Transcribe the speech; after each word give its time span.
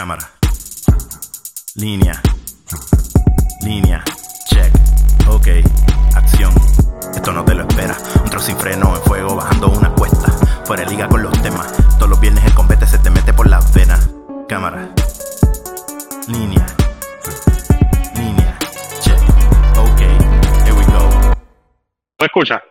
Cámara. 0.00 0.30
Línea. 1.76 2.22
Línea. 3.62 4.02
Check. 4.48 4.72
Ok. 5.28 5.48
Acción. 6.16 6.54
Esto 7.14 7.32
no 7.32 7.44
te 7.44 7.54
lo 7.54 7.68
espera. 7.68 7.94
Un 8.24 8.30
trozo 8.30 8.46
sin 8.46 8.56
freno 8.56 8.96
en 8.96 9.02
fuego 9.02 9.36
bajando 9.36 9.68
una 9.68 9.90
cuesta. 9.90 10.32
Fuera 10.64 10.84
de 10.84 10.90
liga 10.90 11.06
con 11.06 11.22
los 11.22 11.42
temas. 11.42 11.70
Todos 11.98 12.08
los 12.08 12.18
viernes 12.18 12.42
el 12.46 12.54
combate 12.54 12.86
se 12.86 12.98
te 12.98 13.10
mete 13.10 13.34
por 13.34 13.46
las 13.46 13.74
venas. 13.74 14.08
Cámara. 14.48 14.88
Línea. 16.28 16.64
Línea. 18.16 18.56
Check. 19.02 19.20
Ok. 19.76 20.00
Here 20.64 20.72
we 20.72 20.84
go. 20.86 21.10
¿Me 22.20 22.24
escuchas? 22.24 22.62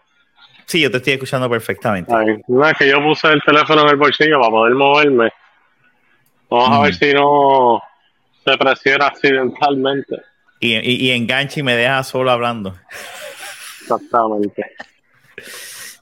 Sí, 0.65 0.81
yo 0.81 0.89
te 0.89 0.97
estoy 0.97 1.13
escuchando 1.13 1.47
perfectamente. 1.47 2.11
Ay, 2.11 2.41
no, 2.47 2.67
es 2.67 2.75
que 2.75 2.89
yo 2.89 2.97
puse 3.03 3.27
el 3.27 3.43
teléfono 3.43 3.83
en 3.83 3.89
el 3.89 3.97
bolsillo 3.97 4.39
para 4.39 4.49
poder 4.49 4.73
moverme. 4.73 5.31
Vamos 6.49 6.69
a 6.79 6.81
ver 6.81 6.95
si 6.95 7.13
no 7.13 7.81
se 8.45 8.57
presiona 8.57 9.07
accidentalmente. 9.07 10.15
Y, 10.59 10.75
y, 10.75 11.07
y 11.07 11.11
engancha 11.11 11.59
y 11.59 11.63
me 11.63 11.75
deja 11.75 12.03
solo 12.03 12.31
hablando. 12.31 12.75
Exactamente. 13.81 14.65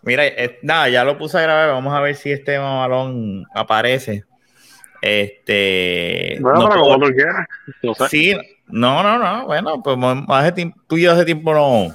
Mira, 0.03 0.25
eh, 0.25 0.59
nada, 0.61 0.89
ya 0.89 1.03
lo 1.03 1.17
puse 1.17 1.37
a 1.37 1.41
grabar. 1.41 1.69
Vamos 1.69 1.93
a 1.93 1.99
ver 1.99 2.15
si 2.15 2.31
este 2.31 2.57
balón 2.57 3.45
aparece. 3.53 4.23
Este. 5.01 6.37
Bueno, 6.39 6.61
no 6.61 6.69
pero 6.69 6.81
puedo- 6.81 6.93
como 6.95 7.07
tú 7.07 7.13
quieras. 7.13 7.47
No 7.83 7.93
sé. 7.93 8.07
Sí, 8.09 8.37
no, 8.67 9.03
no, 9.03 9.17
no. 9.19 9.45
Bueno, 9.45 9.81
pues 9.83 9.97
hace 10.29 10.51
tiempo- 10.53 10.79
tú 10.87 10.97
y 10.97 11.03
yo 11.03 11.11
hace 11.11 11.25
tiempo 11.25 11.53
no. 11.53 11.93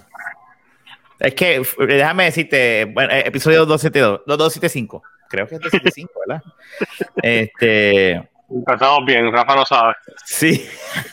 Es 1.18 1.34
que 1.34 1.62
déjame 1.86 2.24
decirte, 2.24 2.84
bueno, 2.86 3.12
eh, 3.12 3.22
episodio 3.26 3.60
272, 3.64 4.22
no, 4.26 4.36
275. 4.36 5.02
Creo 5.28 5.46
que 5.46 5.54
es 5.54 5.60
275, 5.60 6.12
¿verdad? 6.26 6.42
Este. 7.22 8.28
Empezamos 8.54 9.04
bien, 9.06 9.32
Rafa 9.32 9.56
lo 9.56 9.64
sabe. 9.64 9.94
Sí. 10.24 10.66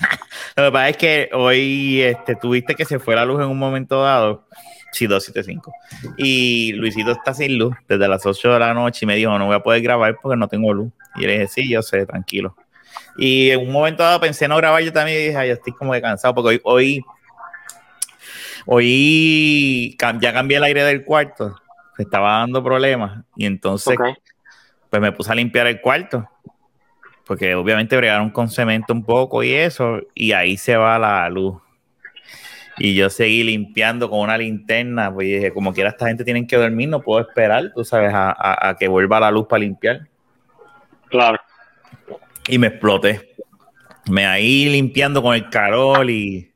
Lo 0.55 0.65
que 0.65 0.71
pasa 0.71 0.89
es 0.89 0.97
que 0.97 1.29
hoy 1.33 2.01
este, 2.01 2.35
tuviste 2.35 2.75
que 2.75 2.83
se 2.83 2.99
fue 2.99 3.15
la 3.15 3.23
luz 3.23 3.39
en 3.41 3.47
un 3.47 3.57
momento 3.57 4.01
dado. 4.03 4.45
Sí, 4.91 5.07
275. 5.07 5.71
Y 6.17 6.73
Luisito 6.73 7.11
está 7.11 7.33
sin 7.33 7.57
luz 7.57 7.75
desde 7.87 8.07
las 8.07 8.25
8 8.25 8.53
de 8.53 8.59
la 8.59 8.73
noche 8.73 8.99
y 9.03 9.07
me 9.07 9.15
dijo, 9.15 9.37
no 9.39 9.45
voy 9.45 9.55
a 9.55 9.59
poder 9.63 9.81
grabar 9.81 10.17
porque 10.21 10.35
no 10.35 10.47
tengo 10.49 10.73
luz. 10.73 10.91
Y 11.15 11.21
le 11.21 11.33
dije, 11.33 11.47
sí, 11.47 11.69
yo 11.69 11.81
sé, 11.81 12.05
tranquilo. 12.05 12.55
Y 13.17 13.51
en 13.51 13.61
un 13.61 13.71
momento 13.71 14.03
dado 14.03 14.19
pensé 14.19 14.47
no 14.47 14.57
grabar 14.57 14.81
yo 14.81 14.91
también 14.91 15.19
y 15.19 15.23
dije, 15.27 15.37
ay, 15.37 15.47
yo 15.49 15.53
estoy 15.53 15.73
como 15.73 15.93
de 15.93 16.01
cansado 16.01 16.33
porque 16.35 16.49
hoy, 16.49 16.61
hoy, 16.63 17.05
hoy 18.65 19.95
cam- 19.97 20.19
ya 20.19 20.33
cambié 20.33 20.57
el 20.57 20.63
aire 20.63 20.83
del 20.83 21.03
cuarto. 21.05 21.55
Me 21.97 22.03
estaba 22.03 22.39
dando 22.39 22.63
problemas 22.63 23.23
y 23.35 23.45
entonces 23.45 23.95
pues 24.89 25.01
me 25.01 25.11
puse 25.11 25.31
a 25.31 25.35
limpiar 25.35 25.67
el 25.67 25.81
cuarto. 25.81 26.27
Porque 27.29 27.53
obviamente 27.53 27.95
bregaron 27.95 28.31
con 28.31 28.49
cemento 28.49 28.91
un 28.91 29.03
poco 29.05 29.43
y 29.43 29.53
eso, 29.53 29.99
y 30.15 30.31
ahí 30.31 30.57
se 30.57 30.75
va 30.75 30.97
la 30.97 31.29
luz. 31.29 31.61
Y 32.79 32.95
yo 32.95 33.07
seguí 33.11 33.43
limpiando 33.43 34.09
con 34.09 34.21
una 34.21 34.35
linterna, 34.35 35.13
pues 35.13 35.27
y 35.27 35.33
dije, 35.33 35.53
como 35.53 35.71
quiera 35.71 35.91
esta 35.91 36.07
gente 36.07 36.23
tienen 36.23 36.47
que 36.47 36.55
dormir, 36.55 36.89
no 36.89 37.03
puedo 37.03 37.21
esperar, 37.21 37.71
tú 37.75 37.85
sabes, 37.85 38.11
a, 38.15 38.31
a- 38.31 38.69
a 38.69 38.75
que 38.77 38.87
vuelva 38.87 39.19
la 39.19 39.29
luz 39.29 39.45
para 39.47 39.59
limpiar. 39.59 40.07
Claro. 41.07 41.37
Y 42.47 42.57
me 42.57 42.65
exploté. 42.65 43.35
Me 44.09 44.25
ahí 44.25 44.67
limpiando 44.67 45.21
con 45.21 45.35
el 45.35 45.51
carol 45.51 46.09
y, 46.09 46.51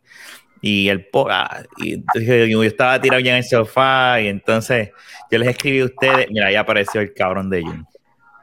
y 0.60 0.90
el 0.90 1.08
ah, 1.30 1.62
y 1.78 1.94
entonces 1.94 2.50
yo, 2.50 2.64
estaba 2.64 3.00
tirado 3.00 3.20
ya 3.22 3.34
en 3.34 3.38
el 3.38 3.44
sofá 3.44 4.20
y 4.22 4.28
entonces 4.28 4.90
yo 5.30 5.38
les 5.38 5.50
escribí 5.50 5.82
a 5.82 5.86
ustedes, 5.86 6.32
mira, 6.32 6.52
ya 6.52 6.62
apareció 6.62 7.00
el 7.00 7.14
cabrón 7.14 7.52
de 7.52 7.62
Jun. 7.62 7.86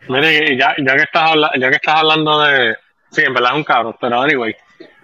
Mire, 0.09 0.57
ya, 0.57 0.75
ya, 0.79 0.97
que 0.97 1.03
estás 1.03 1.31
habla- 1.31 1.51
ya 1.59 1.69
que 1.71 1.77
estás 1.77 1.95
hablando 1.97 2.41
de. 2.43 2.77
Sí, 3.11 3.23
en 3.23 3.35
verdad 3.35 3.51
es 3.53 3.57
un 3.59 3.65
cabrón, 3.65 3.97
pero 4.01 4.21
anyway. 4.23 4.55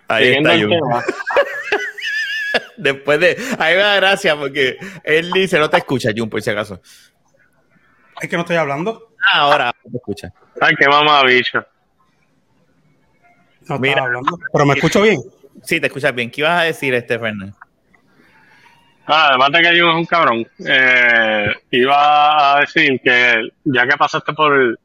Ahí 0.08 0.24
siguiendo 0.24 0.50
está 0.50 0.62
el 0.62 0.68
Jun. 0.68 0.80
tema. 0.88 1.04
Después 2.76 3.20
de. 3.20 3.36
Ahí 3.58 3.74
me 3.76 3.82
da 3.82 3.96
gracia 3.96 4.36
porque 4.36 4.76
él 5.04 5.30
dice: 5.32 5.58
No 5.58 5.68
te 5.68 5.78
escucha, 5.78 6.10
Jun, 6.16 6.30
por 6.30 6.40
si 6.42 6.50
acaso. 6.50 6.80
Es 8.20 8.28
que 8.28 8.36
no 8.36 8.42
estoy 8.42 8.56
hablando. 8.56 9.14
Ah, 9.32 9.40
ahora 9.40 9.72
te 9.82 9.96
escucha. 9.96 10.32
Ay, 10.60 10.74
qué 10.76 10.86
mamá 10.88 11.22
bicho. 11.24 11.64
No 13.68 13.78
Mira. 13.78 14.02
hablando. 14.04 14.38
Pero 14.52 14.64
me 14.66 14.74
escucho 14.74 15.02
bien. 15.02 15.20
Sí, 15.62 15.80
te 15.80 15.86
escuchas 15.88 16.14
bien. 16.14 16.30
¿Qué 16.30 16.40
ibas 16.42 16.60
a 16.60 16.64
decir, 16.64 16.94
este 16.94 17.18
Fernández? 17.18 17.54
Ah, 19.08 19.28
además 19.30 19.50
de 19.52 19.60
que 19.62 19.80
Jun 19.80 19.90
es 19.90 19.96
un 19.96 20.06
cabrón, 20.06 20.46
eh, 20.66 21.46
iba 21.70 22.56
a 22.56 22.60
decir 22.60 23.00
que 23.02 23.50
ya 23.64 23.86
que 23.86 23.96
pasaste 23.96 24.32
por, 24.32 24.78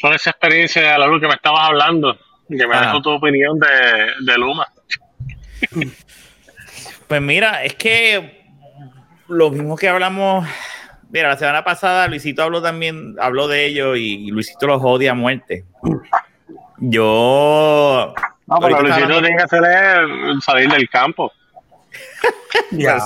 por 0.00 0.14
esa 0.14 0.30
experiencia 0.30 0.92
de 0.92 0.98
la 0.98 1.06
luz 1.06 1.20
que 1.20 1.28
me 1.28 1.34
estabas 1.34 1.68
hablando, 1.68 2.16
que 2.48 2.66
me 2.66 2.74
das 2.74 3.00
tu 3.02 3.10
opinión 3.10 3.58
de, 3.58 4.32
de 4.32 4.38
Luma. 4.38 4.66
Pues 7.08 7.22
mira, 7.22 7.64
es 7.64 7.74
que 7.74 8.44
lo 9.28 9.50
mismo 9.50 9.76
que 9.76 9.88
hablamos. 9.88 10.46
Mira, 11.10 11.28
la 11.28 11.36
semana 11.36 11.62
pasada 11.62 12.08
Luisito 12.08 12.42
habló 12.42 12.60
también, 12.60 13.14
habló 13.20 13.46
de 13.46 13.66
ello 13.66 13.94
y 13.94 14.30
Luisito 14.30 14.66
los 14.66 14.82
odia 14.82 15.12
a 15.12 15.14
muerte. 15.14 15.64
Yo. 16.78 18.14
No, 18.46 18.56
pero 18.60 18.82
Luisito 18.82 19.20
tiene 19.20 19.36
que 19.36 19.42
hacer 19.42 19.62
es 19.64 20.44
salir 20.44 20.70
del 20.70 20.88
campo. 20.88 21.32
Ya, 22.70 22.98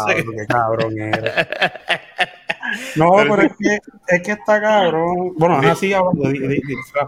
cabrón. 0.47 0.94
No, 2.97 3.12
pero 3.17 3.43
es 3.43 3.53
que, 3.59 3.79
es 4.17 4.23
que 4.23 4.33
está 4.33 4.61
cabrón. 4.61 5.33
Bueno, 5.37 5.61
es 5.62 5.71
así 5.71 5.93
hablando. 5.93 6.23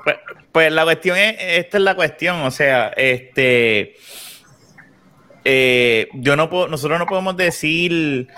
Pues, 0.04 0.16
pues 0.52 0.72
la 0.72 0.84
cuestión 0.84 1.16
es, 1.16 1.36
esta 1.38 1.76
es 1.78 1.82
la 1.84 1.94
cuestión, 1.94 2.36
o 2.42 2.50
sea, 2.50 2.88
este, 2.96 3.96
eh, 5.44 6.08
yo 6.14 6.36
no 6.36 6.50
puedo, 6.50 6.68
nosotros 6.68 6.98
no 6.98 7.06
podemos 7.06 7.36
decir 7.36 8.28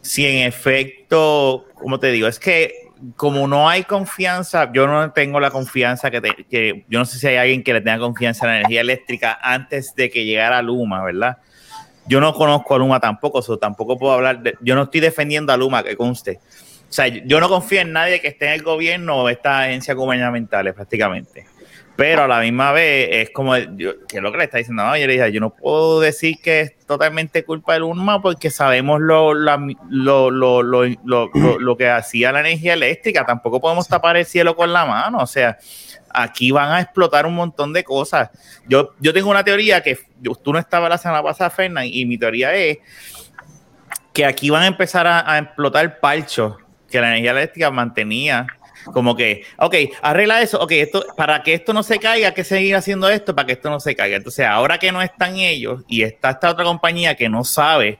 si 0.00 0.26
en 0.26 0.46
efecto, 0.46 1.66
como 1.74 2.00
te 2.00 2.10
digo, 2.10 2.26
es 2.26 2.38
que 2.38 2.74
como 3.16 3.48
no 3.48 3.68
hay 3.68 3.82
confianza, 3.84 4.70
yo 4.72 4.86
no 4.86 5.12
tengo 5.12 5.40
la 5.40 5.50
confianza 5.50 6.10
que, 6.10 6.20
te- 6.20 6.44
que 6.48 6.84
yo 6.88 6.98
no 7.00 7.04
sé 7.04 7.18
si 7.18 7.26
hay 7.26 7.36
alguien 7.36 7.62
que 7.64 7.72
le 7.72 7.80
tenga 7.80 7.98
confianza 7.98 8.44
en 8.46 8.50
la 8.52 8.56
energía 8.58 8.80
eléctrica 8.80 9.38
antes 9.42 9.94
de 9.96 10.08
que 10.10 10.24
llegara 10.24 10.62
Luma, 10.62 11.02
¿verdad? 11.04 11.38
Yo 12.06 12.20
no 12.20 12.34
conozco 12.34 12.74
a 12.74 12.78
Luma 12.78 13.00
tampoco, 13.00 13.42
so 13.42 13.58
tampoco 13.58 13.98
puedo 13.98 14.12
hablar 14.12 14.42
de, 14.42 14.54
yo 14.60 14.74
no 14.74 14.82
estoy 14.82 15.00
defendiendo 15.00 15.52
a 15.52 15.56
Luma, 15.56 15.82
que 15.82 15.96
conste. 15.96 16.40
O 16.88 16.92
sea, 16.92 17.06
yo 17.06 17.40
no 17.40 17.48
confío 17.48 17.80
en 17.80 17.92
nadie 17.92 18.20
que 18.20 18.28
esté 18.28 18.46
en 18.46 18.52
el 18.52 18.62
gobierno 18.62 19.22
o 19.22 19.28
estas 19.28 19.66
agencias 19.66 19.96
gubernamentales 19.96 20.74
prácticamente. 20.74 21.46
Pero 21.94 22.22
a 22.24 22.28
la 22.28 22.40
misma 22.40 22.72
vez 22.72 23.08
es 23.12 23.30
como, 23.30 23.56
yo, 23.56 23.92
que 24.08 24.16
es 24.16 24.22
lo 24.22 24.32
que 24.32 24.38
le 24.38 24.44
está 24.44 24.56
diciendo, 24.58 24.82
no, 24.82 24.96
yo 24.96 25.06
le 25.06 25.12
dije, 25.12 25.30
yo 25.30 25.40
no 25.40 25.50
puedo 25.50 26.00
decir 26.00 26.38
que 26.42 26.60
es 26.62 26.78
totalmente 26.86 27.44
culpa 27.44 27.74
de 27.74 27.80
Luma 27.80 28.22
porque 28.22 28.50
sabemos 28.50 29.00
lo, 29.00 29.34
la- 29.34 29.60
lo, 29.90 30.30
lo, 30.30 30.62
lo, 30.62 30.84
lo, 30.86 31.30
lo- 31.34 31.58
lo 31.58 31.76
que 31.76 31.88
hacía 31.90 32.32
la 32.32 32.40
energía 32.40 32.72
eléctrica, 32.72 33.26
tampoco 33.26 33.60
podemos 33.60 33.86
tapar 33.88 34.16
el 34.16 34.24
cielo 34.24 34.56
con 34.56 34.72
la 34.72 34.86
mano, 34.86 35.18
o 35.18 35.26
sea, 35.26 35.58
aquí 36.14 36.50
van 36.50 36.72
a 36.72 36.80
explotar 36.80 37.26
un 37.26 37.34
montón 37.34 37.72
de 37.74 37.84
cosas. 37.84 38.30
Yo, 38.66 38.94
yo 38.98 39.12
tengo 39.12 39.28
una 39.30 39.44
teoría 39.44 39.82
que 39.82 39.98
tú 40.42 40.52
no 40.52 40.58
estabas 40.58 40.88
la 40.88 40.98
semana 40.98 41.22
pasada, 41.22 41.50
Fernán, 41.50 41.84
y 41.86 42.06
mi 42.06 42.16
teoría 42.16 42.54
es 42.54 42.78
que 44.14 44.24
aquí 44.24 44.48
van 44.50 44.62
a 44.62 44.66
empezar 44.66 45.06
a, 45.06 45.30
a 45.30 45.38
explotar 45.38 46.00
parchos 46.00 46.56
que 46.90 47.00
la 47.00 47.08
energía 47.08 47.32
eléctrica 47.32 47.70
mantenía. 47.70 48.46
Como 48.86 49.14
que, 49.14 49.44
ok, 49.58 49.74
arregla 50.02 50.42
eso, 50.42 50.60
ok, 50.60 50.72
esto, 50.72 51.04
para 51.16 51.42
que 51.42 51.54
esto 51.54 51.72
no 51.72 51.82
se 51.82 51.98
caiga, 51.98 52.28
hay 52.28 52.34
que 52.34 52.44
seguir 52.44 52.74
haciendo 52.74 53.08
esto 53.08 53.34
para 53.34 53.46
que 53.46 53.52
esto 53.52 53.70
no 53.70 53.78
se 53.80 53.94
caiga. 53.94 54.16
Entonces, 54.16 54.46
ahora 54.46 54.78
que 54.78 54.90
no 54.90 55.00
están 55.02 55.36
ellos 55.36 55.82
y 55.86 56.02
está 56.02 56.30
esta 56.30 56.50
otra 56.50 56.64
compañía 56.64 57.14
que 57.14 57.28
no 57.28 57.44
sabe 57.44 57.98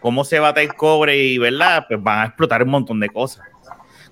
cómo 0.00 0.24
se 0.24 0.38
bate 0.38 0.62
el 0.62 0.74
cobre 0.74 1.16
y, 1.16 1.38
¿verdad? 1.38 1.84
Pues 1.88 2.02
van 2.02 2.20
a 2.20 2.26
explotar 2.26 2.62
un 2.62 2.70
montón 2.70 3.00
de 3.00 3.08
cosas. 3.08 3.44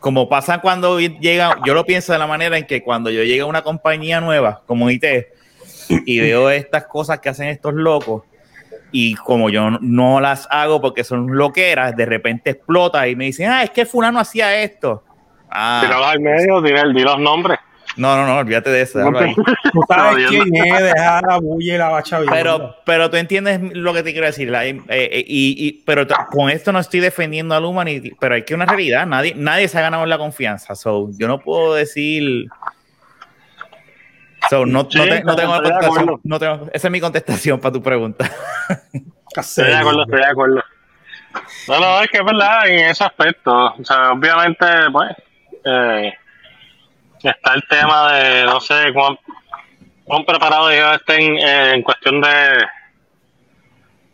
Como 0.00 0.28
pasa 0.28 0.60
cuando 0.60 1.00
llega, 1.00 1.56
yo 1.64 1.74
lo 1.74 1.84
pienso 1.84 2.12
de 2.12 2.18
la 2.18 2.26
manera 2.26 2.56
en 2.56 2.66
que 2.66 2.82
cuando 2.82 3.10
yo 3.10 3.24
llego 3.24 3.46
a 3.46 3.48
una 3.50 3.62
compañía 3.62 4.20
nueva, 4.20 4.62
como 4.66 4.90
IT, 4.90 5.04
y 6.06 6.20
veo 6.20 6.50
estas 6.50 6.86
cosas 6.86 7.18
que 7.18 7.30
hacen 7.30 7.48
estos 7.48 7.74
locos, 7.74 8.22
y 8.92 9.14
como 9.16 9.50
yo 9.50 9.70
no- 9.70 10.20
las 10.20 10.46
hago 10.50 10.80
porque 10.80 11.02
son 11.04 11.36
loqueras, 11.36 11.96
de 11.96 12.06
repente 12.06 12.50
explota 12.50 13.08
y 13.08 13.16
me 13.16 13.24
dicen, 13.24 13.50
ah, 13.50 13.62
es 13.62 13.70
que 13.70 13.84
fulano 13.84 14.20
hacía 14.20 14.62
esto. 14.62 15.04
Ah, 15.50 15.80
Tíralo 15.84 16.04
al 16.06 16.20
medio, 16.20 16.60
di, 16.60 16.72
di 16.72 17.02
los 17.04 17.18
nombres. 17.18 17.58
no, 17.96 18.16
no, 18.16 18.26
no, 18.26 18.38
olvídate 18.38 18.70
de 18.70 18.82
eso. 18.82 18.98
déjalo 18.98 19.18
ahí. 19.18 19.34
Tú 19.72 19.80
sabes 19.88 20.22
No, 20.24 20.28
quién 20.28 20.54
es, 20.66 20.82
dejar 20.82 21.24
la 21.24 21.38
bulla 21.38 21.74
y 21.74 21.78
la 21.78 21.88
bacha 21.88 22.18
bien. 22.20 22.30
Pero, 22.32 22.76
pero 22.84 23.10
tú 23.10 23.16
entiendes 23.16 23.60
lo 23.74 23.92
que 23.94 24.02
te 24.02 24.12
quiero 24.12 24.26
decir. 24.26 24.50
la- 24.50 24.66
eh, 24.66 24.80
eh, 24.88 25.24
y, 25.26 25.66
y- 25.68 25.82
pero 25.84 26.06
con 26.30 26.50
esto 26.50 26.70
no 26.72 26.78
estoy 26.78 27.00
defendiendo 27.00 27.54
a 27.54 27.60
Luma, 27.60 27.84
ni, 27.84 28.00
pero 28.20 28.34
hay 28.34 28.44
que 28.44 28.54
una 28.54 28.66
realidad. 28.66 29.06
Nadie, 29.06 29.34
nadie 29.36 29.68
se 29.68 29.78
ha 29.78 29.82
ganado 29.82 30.04
la 30.06 30.18
confianza. 30.18 30.74
So, 30.74 31.08
yo 31.18 31.26
no 31.28 31.40
puedo 31.40 31.74
decir. 31.74 32.46
So, 34.48 34.64
no, 34.64 34.84
no 34.84 34.90
Sí, 34.90 34.98
te- 35.00 35.24
no 35.24 35.36
tengo 35.36 35.52
contestación. 35.54 35.92
acuerdo. 35.98 36.20
No 36.24 36.38
tengo- 36.38 36.70
esa 36.72 36.88
es 36.88 36.92
mi 36.92 37.00
contestación 37.00 37.60
para 37.60 37.72
tu 37.72 37.82
pregunta. 37.82 38.30
Estoy 39.36 39.66
de 39.66 39.76
acuerdo, 39.76 40.02
estoy 40.04 40.18
de 40.20 40.26
acuerdo. 40.26 40.62
No, 41.68 41.80
no, 41.80 42.00
es 42.02 42.08
que 42.10 42.18
es 42.18 42.24
verdad 42.24 42.66
en 42.68 42.78
ese 42.90 43.04
aspecto. 43.04 43.52
O 43.52 43.84
sea, 43.84 44.12
obviamente, 44.12 44.64
pues, 44.92 45.10
eh, 45.68 46.14
está 47.22 47.54
el 47.54 47.62
tema 47.68 48.12
de, 48.12 48.44
no 48.44 48.60
sé 48.60 48.92
cuán- 48.92 49.18
¿Cuán 50.04 50.24
preparados 50.24 50.72
ellos 50.72 50.96
estén 50.96 51.36
eh, 51.36 51.72
en 51.74 51.82
cuestión 51.82 52.22
de. 52.22 52.28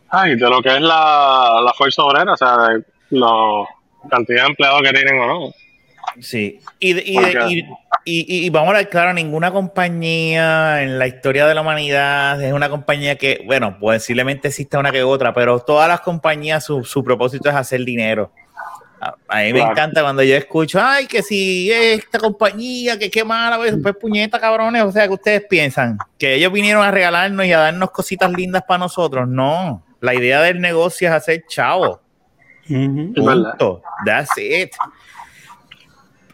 Ay, 0.09 0.35
de 0.35 0.49
lo 0.49 0.61
que 0.61 0.69
es 0.75 0.81
la, 0.81 1.61
la 1.63 1.73
fuerza 1.73 2.03
obrera, 2.03 2.33
o 2.33 2.37
sea, 2.37 2.57
de 2.57 2.83
la 3.11 3.31
cantidad 4.09 4.43
de 4.43 4.49
empleados 4.49 4.81
que 4.81 4.91
tienen 4.91 5.19
o 5.21 5.25
no. 5.25 5.53
Sí, 6.19 6.59
y, 6.79 6.91
y, 6.99 7.65
y, 8.05 8.45
y, 8.45 8.49
vamos 8.49 8.73
a 8.73 8.77
ver, 8.77 8.89
claro, 8.89 9.13
ninguna 9.13 9.51
compañía 9.51 10.81
en 10.83 10.99
la 10.99 11.07
historia 11.07 11.47
de 11.47 11.55
la 11.55 11.61
humanidad 11.61 12.41
es 12.41 12.53
una 12.53 12.69
compañía 12.69 13.17
que, 13.17 13.41
bueno, 13.45 13.77
posiblemente 13.79 14.49
exista 14.49 14.79
una 14.79 14.91
que 14.91 15.03
otra, 15.03 15.33
pero 15.33 15.59
todas 15.59 15.87
las 15.89 16.01
compañías 16.01 16.63
su, 16.65 16.83
su 16.83 17.03
propósito 17.03 17.49
es 17.49 17.55
hacer 17.55 17.81
dinero. 17.85 18.31
A, 19.01 19.41
mí 19.43 19.53
me 19.53 19.61
encanta 19.61 20.01
cuando 20.01 20.23
yo 20.23 20.35
escucho, 20.35 20.79
ay, 20.81 21.05
que 21.05 21.21
si 21.21 21.71
esta 21.71 22.17
compañía, 22.17 22.97
que 22.97 23.11
qué 23.11 23.23
mala, 23.23 23.57
pues, 23.57 23.75
pues 23.81 23.95
puñeta, 23.95 24.39
cabrones, 24.39 24.83
o 24.83 24.91
sea, 24.91 25.07
que 25.07 25.13
ustedes 25.13 25.43
piensan 25.49 25.97
que 26.17 26.35
ellos 26.35 26.51
vinieron 26.51 26.83
a 26.83 26.91
regalarnos 26.91 27.45
y 27.45 27.51
a 27.51 27.59
darnos 27.59 27.91
cositas 27.91 28.31
lindas 28.31 28.63
para 28.67 28.79
nosotros. 28.79 29.27
No, 29.27 29.83
la 30.01 30.13
idea 30.15 30.41
del 30.41 30.59
negocio 30.59 31.07
es 31.07 31.13
hacer 31.13 31.45
chavo. 31.47 32.01
Punto. 32.67 33.81
That's 34.05 34.37
it. 34.37 34.71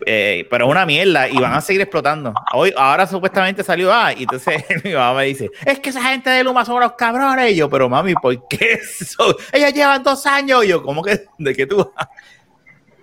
Eh, 0.06 0.48
pero 0.50 0.66
es 0.66 0.72
una 0.72 0.86
mierda 0.86 1.30
y 1.30 1.38
van 1.38 1.54
a 1.54 1.62
seguir 1.62 1.82
explotando. 1.82 2.34
Hoy, 2.54 2.74
ahora 2.76 3.06
supuestamente 3.06 3.64
salió, 3.64 3.94
ah, 3.94 4.12
y 4.14 4.24
entonces 4.24 4.64
mi 4.84 4.94
mamá 4.94 5.20
me 5.20 5.26
dice, 5.26 5.50
es 5.66 5.80
que 5.80 5.90
esa 5.90 6.02
gente 6.02 6.30
de 6.30 6.44
Luma 6.44 6.66
son 6.66 6.80
los 6.80 6.94
cabrones. 6.94 7.52
Y 7.52 7.56
yo, 7.56 7.70
pero 7.70 7.90
mami, 7.90 8.14
¿por 8.16 8.48
qué 8.48 8.80
eso? 8.82 9.36
Ellos 9.52 9.74
llevan 9.74 10.04
dos 10.04 10.26
años. 10.26 10.64
Y 10.66 10.70
yo, 10.70 10.82
¿cómo 10.82 11.04
que? 11.04 11.26
¿De 11.38 11.54
qué 11.54 11.66
tú? 11.66 11.92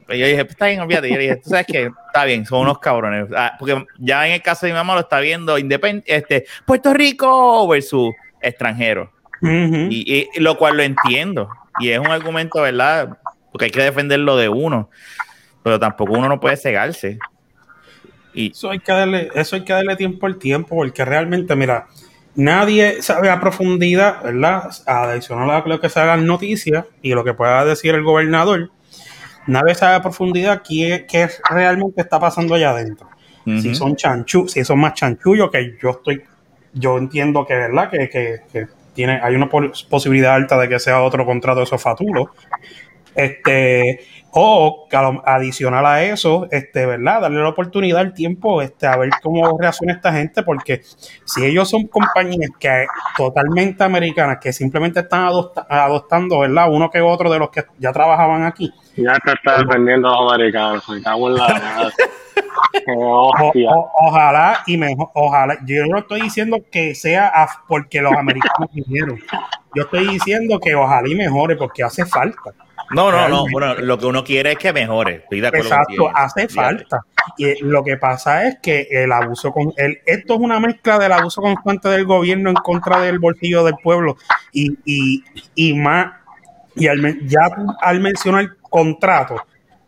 Y 0.09 0.19
yo 0.19 0.27
dije, 0.27 0.45
pues 0.45 0.53
está 0.53 0.67
bien, 0.67 0.81
olvídate. 0.81 1.09
Y 1.09 1.13
yo 1.13 1.19
dije, 1.19 1.37
tú 1.37 1.51
sabes 1.51 1.67
que 1.67 1.91
está 2.07 2.25
bien, 2.25 2.47
son 2.47 2.61
unos 2.61 2.79
cabrones. 2.79 3.29
Ah, 3.37 3.55
porque 3.59 3.85
ya 3.99 4.27
en 4.27 4.35
el 4.35 4.43
caso 4.43 4.67
de 4.67 4.73
mi 4.73 4.77
mamá 4.77 4.95
lo 4.95 5.01
está 5.01 5.21
viendo 5.21 5.59
independiente, 5.59 6.15
este, 6.15 6.47
Puerto 6.65 6.95
Rico 6.95 7.67
versus 7.69 8.13
extranjero. 8.41 9.13
y, 9.43 10.29
y, 10.35 10.41
lo 10.41 10.57
cual 10.57 10.77
lo 10.77 10.83
entiendo. 10.83 11.49
Y 11.79 11.91
es 11.91 11.99
un 11.99 12.09
argumento, 12.09 12.63
¿verdad? 12.63 13.19
Porque 13.53 13.67
hay 13.67 13.71
que 13.71 13.83
defenderlo 13.83 14.37
de 14.37 14.49
uno 14.49 14.91
pero 15.69 15.79
tampoco 15.79 16.15
uno 16.15 16.29
no 16.29 16.41
puede 16.41 16.57
cegarse. 16.57 17.19
Y 18.33 18.53
eso 18.53 18.71
hay 18.71 18.79
que 18.79 18.91
darle, 18.91 19.31
eso 19.35 19.57
hay 19.57 19.65
que 19.65 19.73
darle 19.75 19.97
tiempo 19.97 20.27
al 20.27 20.39
tiempo, 20.39 20.77
porque 20.77 21.05
realmente, 21.05 21.55
mira, 21.57 21.89
nadie 22.35 23.03
sabe 23.03 23.29
a 23.29 23.39
profundidad, 23.39 24.23
¿verdad? 24.23 24.71
Adicional 24.87 25.51
a 25.51 25.67
lo 25.67 25.79
que 25.79 25.91
se 25.91 26.01
hagan 26.01 26.25
noticias 26.25 26.87
y 27.03 27.13
lo 27.13 27.23
que 27.23 27.35
pueda 27.35 27.67
decir 27.67 27.95
el 27.95 28.03
gobernador, 28.03 28.71
sabe 29.75 29.95
a 29.95 30.03
profundidad 30.03 30.63
qué, 30.67 31.07
qué 31.09 31.29
realmente 31.51 32.01
está 32.01 32.19
pasando 32.21 32.55
allá 32.55 32.71
adentro. 32.71 33.09
Si 33.45 33.75
son 33.75 33.97
chanchu, 33.97 34.47
si 34.47 34.63
son 34.63 34.79
más 34.79 34.93
chanchullos, 34.93 35.51
que 35.51 35.79
yo 35.81 35.91
estoy, 35.91 36.23
yo 36.75 36.99
entiendo 36.99 37.47
que, 37.47 37.55
¿verdad? 37.55 37.89
Que, 37.89 38.09
que, 38.11 38.67
tiene, 38.93 39.21
hay 39.23 39.35
una 39.37 39.49
posibilidad 39.49 40.35
alta 40.35 40.59
de 40.59 40.69
que 40.69 40.79
sea 40.79 41.01
otro 41.01 41.25
contrato 41.25 41.61
de 41.61 41.65
esos 41.65 41.81
fatulos. 41.81 42.27
Este, 43.19 43.99
o 44.31 44.87
adicional 45.25 45.85
a 45.85 46.05
eso, 46.05 46.47
este, 46.53 46.87
¿verdad? 46.87 47.23
Darle 47.23 47.43
la 47.43 47.49
oportunidad, 47.49 48.03
el 48.03 48.15
tiempo, 48.15 48.63
este, 48.63 48.87
a 48.87 48.97
ver 48.97 49.11
cómo 49.21 49.59
reacciona 49.59 49.95
esta 49.95 50.13
gente, 50.13 50.45
porque 50.45 50.83
si 51.25 51.45
ellos 51.45 51.69
son 51.69 51.89
compañías 51.89 52.53
que 52.61 52.87
totalmente 53.17 53.83
americanas, 53.83 54.39
que 54.41 54.53
simplemente 54.53 55.01
están 55.01 55.31
adoptando, 55.69 56.39
¿verdad? 56.39 56.71
Uno 56.71 56.91
que 56.91 57.01
otro 57.01 57.29
de 57.29 57.41
los 57.41 57.51
que 57.51 57.65
ya 57.79 57.91
trabajaban 57.91 58.45
aquí. 58.45 58.73
Ya 58.97 59.15
te 59.25 59.33
está 59.33 59.65
defendiendo 59.65 60.09
a 60.09 60.23
los 60.23 60.33
americanos, 60.33 60.85
ojalá 64.01 64.63
y 64.65 64.77
mejor, 64.77 65.09
ojalá. 65.15 65.59
Yo 65.67 65.87
no 65.87 65.99
estoy 65.99 66.21
diciendo 66.23 66.59
que 66.71 66.95
sea 66.95 67.33
porque 67.67 68.01
los 68.01 68.13
americanos 68.13 68.71
vinieron. 68.73 69.19
Yo 69.75 69.83
estoy 69.83 70.07
diciendo 70.07 70.61
que 70.61 70.77
ojalá 70.77 71.09
y 71.09 71.17
mejore 71.17 71.57
porque 71.57 71.83
hace 71.83 72.07
falta. 72.07 72.55
No, 72.91 73.11
no, 73.11 73.29
no. 73.29 73.45
Bueno, 73.51 73.75
lo 73.75 73.99
que 73.99 74.07
uno 74.07 74.25
quiere 74.25 74.53
es 74.53 74.59
que 74.59 74.73
mejore. 74.73 75.25
Exacto, 75.31 76.11
hace 76.15 76.49
falta. 76.49 77.05
Y 77.37 77.63
lo 77.63 77.85
que 77.85 77.97
pasa 77.97 78.47
es 78.47 78.59
que 78.61 78.89
el 78.91 79.13
abuso 79.13 79.53
con 79.53 79.73
el, 79.77 79.99
esto 80.07 80.35
es 80.35 80.41
una 80.41 80.59
mezcla 80.61 80.99
del 80.99 81.13
abuso 81.13 81.43
constante 81.43 81.89
del 81.89 82.07
gobierno 82.07 82.51
en 82.51 82.57
contra 82.57 83.01
del 83.01 83.19
bolsillo 83.19 83.65
del 83.65 83.75
pueblo 83.83 84.17
y, 84.53 84.79
y, 84.85 85.25
y 85.55 85.75
más 85.75 86.13
y 86.75 86.87
al, 86.87 87.27
ya 87.27 87.51
al 87.81 88.01
mencionar 88.01 88.57
contrato 88.63 89.37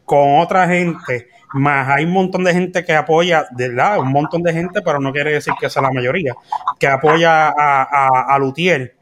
con 0.05 0.41
otra 0.41 0.67
gente, 0.67 1.29
más 1.55 1.89
hay 1.89 2.05
un 2.05 2.13
montón 2.13 2.45
de 2.45 2.53
gente 2.53 2.85
que 2.85 2.95
apoya, 2.95 3.47
de 3.53 3.69
verdad, 3.69 3.99
un 4.01 4.11
montón 4.11 4.43
de 4.43 4.53
gente, 4.53 4.83
pero 4.83 4.99
no 4.99 5.13
quiere 5.13 5.33
decir 5.33 5.55
que 5.61 5.71
sea 5.71 5.83
la 5.83 5.93
mayoría, 5.93 6.35
que 6.79 6.89
apoya 6.89 7.49
a, 7.49 7.83
a, 7.83 8.35
a 8.35 8.39
Lutier, 8.39 8.97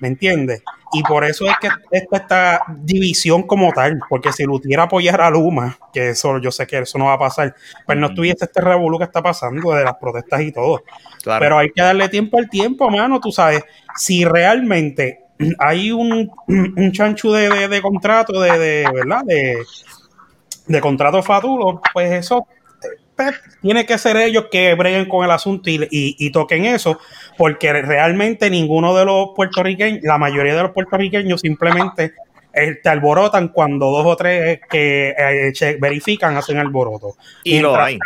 ¿me 0.00 0.08
entiendes? 0.08 0.62
Y 0.92 1.02
por 1.02 1.24
eso 1.24 1.46
es 1.46 1.56
que 1.60 1.68
esta, 1.90 2.16
esta 2.16 2.62
división 2.78 3.44
como 3.44 3.72
tal, 3.72 4.00
porque 4.08 4.32
si 4.32 4.44
Lutier 4.44 4.80
apoyara 4.80 5.28
a 5.28 5.30
Luma, 5.30 5.78
que 5.92 6.10
eso 6.10 6.38
yo 6.38 6.50
sé 6.50 6.66
que 6.66 6.78
eso 6.78 6.98
no 6.98 7.06
va 7.06 7.14
a 7.14 7.18
pasar, 7.18 7.54
pues 7.86 7.96
no 7.96 8.08
estuviese 8.08 8.44
este 8.44 8.60
revolú 8.60 8.98
que 8.98 9.04
está 9.04 9.22
pasando 9.22 9.72
de 9.72 9.84
las 9.84 9.94
protestas 9.96 10.40
y 10.42 10.52
todo. 10.52 10.82
Pero 11.24 11.58
hay 11.58 11.70
que 11.70 11.82
darle 11.82 12.08
tiempo 12.08 12.38
al 12.38 12.48
tiempo, 12.48 12.90
mano, 12.90 13.20
tú 13.20 13.30
sabes, 13.30 13.62
si 13.96 14.24
realmente 14.24 15.20
hay 15.58 15.92
un, 15.92 16.30
un 16.48 16.92
chanchu 16.92 17.30
de, 17.32 17.68
de, 17.68 17.82
contrato, 17.82 18.40
de, 18.40 18.58
de, 18.58 18.90
¿verdad? 18.92 19.22
De, 19.24 19.62
de 20.66 20.80
contrato 20.80 21.22
fatulo, 21.22 21.80
pues 21.92 22.12
eso 22.12 22.46
tiene 23.62 23.86
que 23.86 23.98
ser 23.98 24.16
ellos 24.16 24.46
que 24.50 24.74
breguen 24.74 25.06
con 25.06 25.24
el 25.24 25.30
asunto 25.30 25.70
y, 25.70 26.30
toquen 26.30 26.64
eso, 26.64 26.98
porque 27.36 27.72
realmente 27.72 28.50
ninguno 28.50 28.96
de 28.96 29.04
los 29.04 29.30
puertorriqueños, 29.34 30.02
la 30.02 30.18
mayoría 30.18 30.54
de 30.54 30.62
los 30.62 30.72
puertorriqueños 30.72 31.40
simplemente 31.40 32.14
eh, 32.52 32.78
te 32.82 32.88
alborotan 32.88 33.48
cuando 33.48 33.90
dos 33.90 34.06
o 34.06 34.16
tres 34.16 34.60
que 34.68 35.14
eh, 35.16 35.78
verifican 35.80 36.36
hacen 36.36 36.58
alboroto. 36.58 37.16
Y 37.44 37.60
lo 37.60 37.76
hay. 37.76 37.98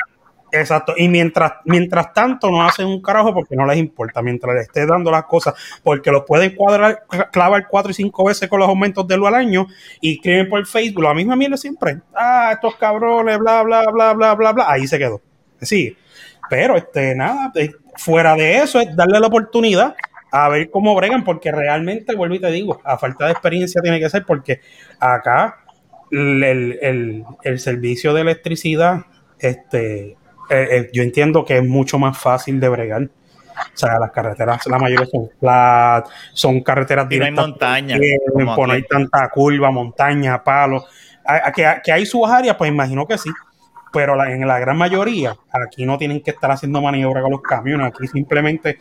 Exacto. 0.54 0.94
Y 0.96 1.08
mientras, 1.08 1.54
mientras 1.64 2.12
tanto 2.12 2.48
no 2.50 2.62
hacen 2.62 2.86
un 2.86 3.02
carajo 3.02 3.34
porque 3.34 3.56
no 3.56 3.66
les 3.66 3.76
importa. 3.76 4.22
Mientras 4.22 4.54
les 4.54 4.66
esté 4.66 4.86
dando 4.86 5.10
las 5.10 5.24
cosas, 5.24 5.54
porque 5.82 6.12
los 6.12 6.24
pueden 6.24 6.54
cuadrar, 6.54 7.04
clavar 7.32 7.66
cuatro 7.68 7.90
y 7.90 7.94
cinco 7.94 8.24
veces 8.24 8.48
con 8.48 8.60
los 8.60 8.68
aumentos 8.68 9.06
de 9.08 9.16
lo 9.16 9.26
al 9.26 9.34
año 9.34 9.66
y 10.00 10.14
escriben 10.14 10.48
por 10.48 10.64
Facebook 10.66 11.02
la 11.02 11.14
misma 11.14 11.34
mierda 11.34 11.56
siempre. 11.56 11.98
Ah, 12.14 12.50
estos 12.52 12.76
cabrones, 12.76 13.38
bla, 13.38 13.62
bla, 13.62 13.90
bla, 13.90 14.12
bla, 14.12 14.34
bla, 14.34 14.52
bla. 14.52 14.64
Ahí 14.68 14.86
se 14.86 14.98
quedó. 14.98 15.20
Sí. 15.60 15.96
Pero 16.48 16.76
este, 16.76 17.14
nada, 17.14 17.52
fuera 17.96 18.36
de 18.36 18.58
eso 18.58 18.78
es 18.80 18.94
darle 18.94 19.18
la 19.18 19.26
oportunidad 19.26 19.96
a 20.30 20.48
ver 20.48 20.70
cómo 20.70 20.94
bregan, 20.94 21.24
porque 21.24 21.52
realmente, 21.52 22.14
vuelvo 22.14 22.34
y 22.34 22.40
te 22.40 22.50
digo, 22.50 22.80
a 22.84 22.98
falta 22.98 23.26
de 23.26 23.32
experiencia 23.32 23.80
tiene 23.80 24.00
que 24.00 24.10
ser, 24.10 24.24
porque 24.24 24.60
acá 24.98 25.64
el, 26.10 26.42
el, 26.42 27.24
el 27.42 27.58
servicio 27.60 28.12
de 28.12 28.22
electricidad, 28.22 29.06
este, 29.38 30.16
eh, 30.50 30.68
eh, 30.70 30.90
yo 30.92 31.02
entiendo 31.02 31.44
que 31.44 31.58
es 31.58 31.64
mucho 31.64 31.98
más 31.98 32.18
fácil 32.18 32.60
de 32.60 32.68
bregar. 32.68 33.02
O 33.02 33.76
sea, 33.76 33.98
las 33.98 34.10
carreteras, 34.10 34.66
la 34.66 34.78
mayoría 34.78 35.06
son 35.06 35.30
flat, 35.38 36.08
son 36.32 36.60
carreteras 36.60 37.08
directas. 37.08 37.34
no 37.34 37.42
hay 37.42 37.48
montaña. 37.50 37.96
no 38.36 38.72
hay 38.72 38.82
tanta 38.82 39.28
curva, 39.28 39.70
montaña, 39.70 40.42
palo. 40.42 40.84
Que, 41.54 41.92
hay 41.92 42.04
sus 42.04 42.28
áreas, 42.28 42.56
pues 42.56 42.70
imagino 42.70 43.06
que 43.06 43.16
sí. 43.16 43.30
Pero 43.92 44.20
en 44.24 44.46
la 44.46 44.58
gran 44.58 44.76
mayoría, 44.76 45.36
aquí 45.52 45.86
no 45.86 45.96
tienen 45.96 46.20
que 46.20 46.32
estar 46.32 46.50
haciendo 46.50 46.82
maniobra 46.82 47.22
con 47.22 47.30
los 47.30 47.42
camiones. 47.42 47.86
Aquí 47.86 48.08
simplemente 48.08 48.78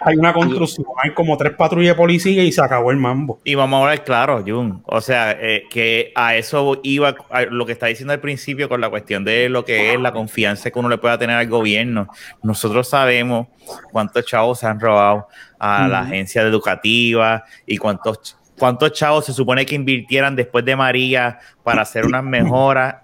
hay 0.00 0.16
una 0.16 0.32
construcción, 0.32 0.86
hay 1.02 1.12
como 1.12 1.36
tres 1.36 1.54
patrullas 1.54 1.94
de 1.94 1.94
policía 1.94 2.42
y 2.42 2.52
se 2.52 2.62
acabó 2.62 2.90
el 2.90 2.96
mambo. 2.96 3.40
Y 3.44 3.54
vamos 3.54 3.84
a 3.84 3.90
ver 3.90 4.02
claro, 4.02 4.42
Jun. 4.46 4.82
O 4.86 5.00
sea, 5.00 5.32
eh, 5.32 5.64
que 5.70 6.12
a 6.14 6.36
eso 6.36 6.80
iba 6.82 7.14
lo 7.50 7.66
que 7.66 7.72
está 7.72 7.86
diciendo 7.86 8.12
al 8.12 8.20
principio 8.20 8.68
con 8.68 8.80
la 8.80 8.88
cuestión 8.88 9.24
de 9.24 9.48
lo 9.48 9.64
que 9.64 9.92
es 9.92 10.00
la 10.00 10.12
confianza 10.12 10.70
que 10.70 10.78
uno 10.78 10.88
le 10.88 10.98
pueda 10.98 11.18
tener 11.18 11.36
al 11.36 11.48
gobierno. 11.48 12.08
Nosotros 12.42 12.88
sabemos 12.88 13.48
cuántos 13.92 14.24
chavos 14.24 14.58
se 14.58 14.66
han 14.66 14.80
robado 14.80 15.28
a 15.58 15.86
la 15.86 16.00
agencia 16.00 16.42
educativa 16.42 17.44
y 17.66 17.76
cuántos, 17.76 18.36
cuántos 18.58 18.92
chavos 18.92 19.26
se 19.26 19.34
supone 19.34 19.66
que 19.66 19.74
invirtieran 19.74 20.34
después 20.34 20.64
de 20.64 20.76
María 20.76 21.38
para 21.62 21.82
hacer 21.82 22.06
unas 22.06 22.24
mejoras. 22.24 22.96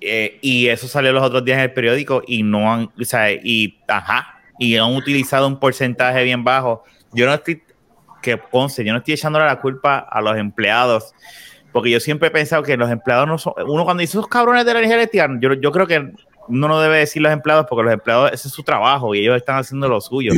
Eh, 0.00 0.38
y 0.40 0.68
eso 0.68 0.86
salió 0.86 1.12
los 1.12 1.24
otros 1.24 1.44
días 1.44 1.58
en 1.58 1.64
el 1.64 1.72
periódico 1.72 2.22
y 2.26 2.42
no 2.44 2.72
han, 2.72 2.84
o 2.84 3.04
sea, 3.04 3.32
y 3.32 3.80
ajá, 3.88 4.37
y 4.58 4.76
han 4.76 4.94
utilizado 4.94 5.46
un 5.46 5.58
porcentaje 5.58 6.24
bien 6.24 6.44
bajo. 6.44 6.84
Yo 7.12 7.26
no 7.26 7.34
estoy, 7.34 7.62
que 8.22 8.36
Ponce, 8.36 8.84
yo 8.84 8.92
no 8.92 8.98
estoy 8.98 9.14
echándole 9.14 9.46
la 9.46 9.60
culpa 9.60 9.98
a 9.98 10.20
los 10.20 10.36
empleados, 10.36 11.14
porque 11.72 11.90
yo 11.90 12.00
siempre 12.00 12.28
he 12.28 12.30
pensado 12.30 12.62
que 12.62 12.76
los 12.76 12.90
empleados 12.90 13.26
no 13.26 13.38
son, 13.38 13.54
uno 13.66 13.84
cuando 13.84 14.00
dice 14.00 14.18
esos 14.18 14.28
cabrones 14.28 14.64
de 14.64 14.72
la 14.72 14.78
energía 14.80 14.96
eléctrica, 14.96 15.28
yo, 15.40 15.54
yo 15.54 15.72
creo 15.72 15.86
que 15.86 16.12
uno 16.48 16.68
no 16.68 16.80
debe 16.80 16.98
decir 16.98 17.22
los 17.22 17.32
empleados, 17.32 17.66
porque 17.68 17.84
los 17.84 17.92
empleados, 17.92 18.32
ese 18.32 18.48
es 18.48 18.54
su 18.54 18.62
trabajo 18.62 19.14
y 19.14 19.20
ellos 19.20 19.36
están 19.36 19.58
haciendo 19.58 19.88
lo 19.88 20.00
suyo. 20.00 20.32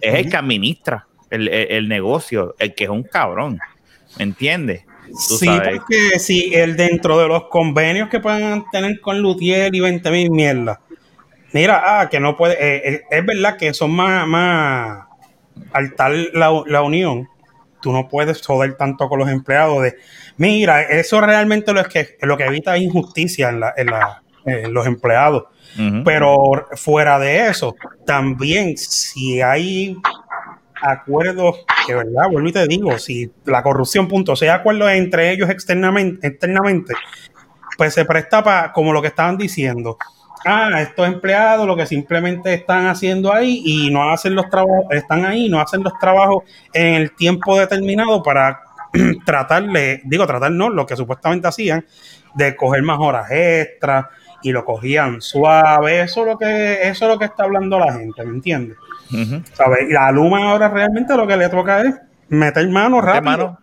es 0.00 0.14
el 0.14 0.30
que 0.30 0.36
administra 0.36 1.06
el, 1.30 1.48
el, 1.48 1.88
negocio, 1.88 2.54
el 2.58 2.74
que 2.74 2.84
es 2.84 2.90
un 2.90 3.02
cabrón, 3.02 3.58
¿me 4.18 4.24
entiendes? 4.24 4.84
Sí, 5.14 5.48
porque 5.48 6.18
si 6.18 6.54
el 6.54 6.76
dentro 6.76 7.18
de 7.18 7.28
los 7.28 7.44
convenios 7.48 8.08
que 8.08 8.20
puedan 8.20 8.64
tener 8.70 9.00
con 9.00 9.20
Lutier 9.20 9.74
y 9.74 9.80
20 9.80 10.10
mil 10.10 10.30
mierda, 10.30 10.80
mira, 11.56 12.00
ah, 12.00 12.10
que 12.10 12.20
no 12.20 12.36
puede, 12.36 12.54
eh, 12.54 12.82
eh, 12.84 13.02
es 13.10 13.24
verdad 13.24 13.56
que 13.56 13.72
son 13.72 13.90
más, 13.90 14.26
más, 14.26 15.06
al 15.72 15.94
tal 15.94 16.28
la, 16.34 16.50
la 16.66 16.82
unión, 16.82 17.28
tú 17.80 17.92
no 17.92 18.08
puedes 18.08 18.46
joder 18.46 18.76
tanto 18.76 19.08
con 19.08 19.18
los 19.18 19.30
empleados 19.30 19.82
de, 19.82 19.94
mira, 20.36 20.82
eso 20.82 21.18
realmente 21.22 21.72
lo, 21.72 21.80
es 21.80 21.88
que, 21.88 22.18
lo 22.20 22.36
que 22.36 22.44
evita 22.44 22.76
injusticia 22.76 23.48
en, 23.48 23.60
la, 23.60 23.72
en, 23.74 23.86
la, 23.86 24.22
en 24.44 24.74
los 24.74 24.86
empleados. 24.86 25.44
Pero 26.06 26.68
fuera 26.72 27.18
de 27.18 27.48
eso, 27.48 27.74
también 28.06 28.78
si 28.78 29.42
hay 29.42 29.94
acuerdos, 30.80 31.66
que 31.86 31.94
verdad, 31.94 32.30
vuelvo 32.30 32.48
y 32.48 32.52
te 32.52 32.66
digo, 32.66 32.98
si 32.98 33.30
la 33.44 33.62
corrupción, 33.62 34.08
punto, 34.08 34.36
si 34.36 34.46
hay 34.46 34.52
acuerdos 34.52 34.90
entre 34.92 35.32
ellos 35.32 35.50
externamente, 35.50 36.26
externamente 36.26 36.94
pues 37.76 37.92
se 37.92 38.06
presta 38.06 38.42
para, 38.42 38.72
como 38.72 38.92
lo 38.92 39.02
que 39.02 39.08
estaban 39.08 39.36
diciendo, 39.36 39.98
ah, 40.46 40.80
estos 40.80 41.06
empleados 41.06 41.66
lo 41.66 41.76
que 41.76 41.86
simplemente 41.86 42.54
están 42.54 42.86
haciendo 42.86 43.32
ahí 43.32 43.62
y 43.64 43.90
no 43.90 44.10
hacen 44.10 44.34
los 44.34 44.48
trabajos, 44.48 44.86
están 44.90 45.24
ahí, 45.26 45.48
no 45.48 45.60
hacen 45.60 45.82
los 45.82 45.98
trabajos 45.98 46.44
en 46.72 46.94
el 46.94 47.14
tiempo 47.14 47.58
determinado 47.58 48.22
para 48.22 48.60
tratarle, 49.26 50.00
digo, 50.04 50.26
tratar 50.26 50.52
no, 50.52 50.70
lo 50.70 50.86
que 50.86 50.96
supuestamente 50.96 51.48
hacían, 51.48 51.84
de 52.34 52.54
coger 52.54 52.82
más 52.82 52.98
horas 53.00 53.30
extras 53.30 54.06
y 54.42 54.52
lo 54.52 54.64
cogían 54.64 55.20
suave, 55.20 56.02
eso 56.02 56.20
es 56.20 56.26
lo 56.26 56.38
que, 56.38 56.82
eso 56.82 57.04
es 57.06 57.12
lo 57.12 57.18
que 57.18 57.24
está 57.24 57.44
hablando 57.44 57.78
la 57.78 57.92
gente, 57.92 58.24
¿me 58.24 58.34
entiendes? 58.34 58.76
Y 59.10 59.92
la 59.92 60.10
Luma 60.12 60.50
ahora 60.50 60.68
realmente 60.68 61.16
lo 61.16 61.26
que 61.26 61.36
le 61.36 61.48
toca 61.48 61.82
es 61.82 61.94
meter 62.28 62.68
mano 62.68 63.00
rápido. 63.00 63.58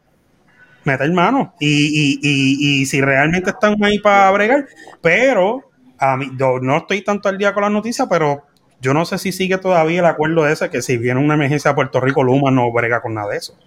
Meter 0.85 1.11
mano. 1.13 1.53
Y, 1.59 1.67
y, 1.67 2.19
y, 2.21 2.81
y 2.81 2.85
si 2.85 3.01
realmente 3.01 3.51
están 3.51 3.81
ahí 3.83 3.99
para 3.99 4.31
bregar, 4.31 4.67
pero 5.01 5.71
a 5.97 6.17
mí, 6.17 6.31
yo 6.37 6.59
no 6.59 6.77
estoy 6.77 7.03
tanto 7.03 7.29
al 7.29 7.37
día 7.37 7.53
con 7.53 7.63
las 7.63 7.71
noticias, 7.71 8.07
pero 8.09 8.43
yo 8.81 8.93
no 8.93 9.05
sé 9.05 9.17
si 9.17 9.31
sigue 9.31 9.57
todavía 9.57 9.99
el 9.99 10.05
acuerdo 10.05 10.47
ese 10.47 10.69
que 10.69 10.81
si 10.81 10.97
viene 10.97 11.19
una 11.19 11.35
emergencia 11.35 11.71
a 11.71 11.75
Puerto 11.75 12.01
Rico, 12.01 12.23
Luma 12.23 12.51
no 12.51 12.71
brega 12.71 13.01
con 13.01 13.13
nada 13.13 13.29
de 13.29 13.37
eso. 13.37 13.57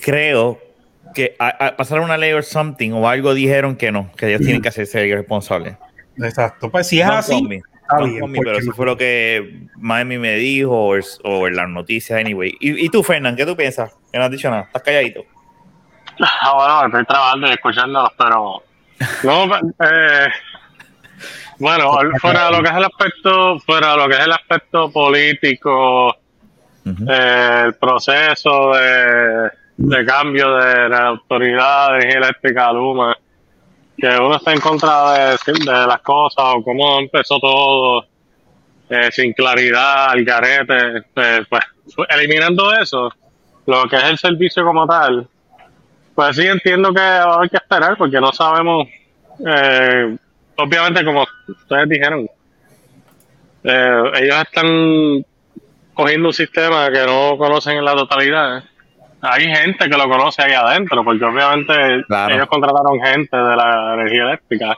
Creo 0.00 0.58
que 1.14 1.36
a, 1.38 1.74
pasar 1.76 2.00
una 2.00 2.16
ley 2.16 2.32
o 2.32 2.42
something 2.42 2.92
o 2.92 3.08
algo 3.08 3.34
dijeron 3.34 3.76
que 3.76 3.90
no, 3.92 4.10
que 4.16 4.28
ellos 4.28 4.40
tienen 4.42 4.62
que 4.62 4.68
hacerse 4.68 5.14
responsables. 5.14 5.76
Exacto, 6.18 6.70
pues 6.70 6.86
si 6.86 7.00
es 7.00 7.06
así, 7.06 7.42
pero 7.88 8.58
eso 8.58 8.72
fue 8.72 8.86
lo 8.86 8.96
que 8.96 9.66
Miami 9.76 10.18
me 10.18 10.34
dijo 10.34 10.72
o, 10.72 10.98
o 11.24 11.48
en 11.48 11.56
las 11.56 11.68
noticias, 11.68 12.20
anyway. 12.20 12.54
¿Y, 12.60 12.88
tú, 12.90 13.02
Fernán, 13.02 13.36
qué 13.36 13.46
tú 13.46 13.56
piensas? 13.56 13.96
Que 14.12 14.18
no 14.18 14.24
has 14.24 14.30
dicho 14.30 14.50
nada, 14.50 14.62
estás 14.62 14.82
calladito. 14.82 15.24
Ah, 16.22 16.52
bueno, 16.54 16.86
estoy 16.86 17.06
trabajando 17.06 17.46
y 17.46 17.50
escuchándolos, 17.52 18.10
pero 18.18 18.62
no, 19.24 19.56
eh, 19.56 20.28
bueno, 21.58 21.92
fuera 22.20 22.46
de 22.46 22.56
lo 22.56 22.62
que 22.62 22.70
es 22.70 22.76
el 22.76 22.84
aspecto, 22.84 23.58
fuera 23.60 23.96
lo 23.96 24.08
que 24.08 24.14
es 24.14 24.24
el 24.24 24.32
aspecto 24.32 24.90
político, 24.90 26.16
eh, 26.86 27.62
el 27.66 27.74
proceso 27.74 28.72
de, 28.72 29.50
de, 29.76 30.04
cambio 30.06 30.54
de 30.56 30.88
la 30.88 31.08
autoridad 31.08 31.98
de 31.98 32.08
eléctrica 32.08 32.72
Luma, 32.72 33.16
que 33.96 34.08
uno 34.08 34.36
está 34.36 34.52
en 34.52 34.60
contra 34.60 35.12
de, 35.12 35.38
de 35.46 35.86
las 35.86 36.00
cosas 36.00 36.44
o 36.56 36.62
cómo 36.62 36.98
empezó 36.98 37.38
todo, 37.38 38.06
eh, 38.88 39.10
sin 39.12 39.32
claridad, 39.34 40.10
al 40.10 40.24
garete, 40.24 41.02
pues, 41.14 41.46
pues, 41.48 41.64
eliminando 42.08 42.72
eso, 42.72 43.12
lo 43.66 43.88
que 43.88 43.96
es 43.96 44.04
el 44.04 44.18
servicio 44.18 44.64
como 44.64 44.86
tal, 44.86 45.28
pues 46.20 46.36
sí 46.36 46.46
entiendo 46.46 46.92
que 46.92 47.00
va 47.00 47.22
a 47.22 47.34
haber 47.36 47.48
que 47.48 47.56
esperar 47.56 47.96
porque 47.96 48.20
no 48.20 48.30
sabemos, 48.30 48.86
eh, 49.38 50.18
obviamente 50.54 51.02
como 51.02 51.26
ustedes 51.48 51.88
dijeron, 51.88 52.28
eh, 53.64 54.02
ellos 54.16 54.36
están 54.42 55.24
cogiendo 55.94 56.28
un 56.28 56.34
sistema 56.34 56.90
que 56.90 57.06
no 57.06 57.38
conocen 57.38 57.78
en 57.78 57.86
la 57.86 57.94
totalidad. 57.94 58.62
Hay 59.22 59.44
gente 59.44 59.88
que 59.88 59.96
lo 59.96 60.10
conoce 60.10 60.42
ahí 60.42 60.52
adentro, 60.52 61.02
porque 61.02 61.24
obviamente 61.24 61.72
ellos 62.04 62.46
contrataron 62.48 63.00
gente 63.02 63.34
de 63.34 63.56
la 63.56 63.94
energía 63.94 64.24
eléctrica. 64.24 64.76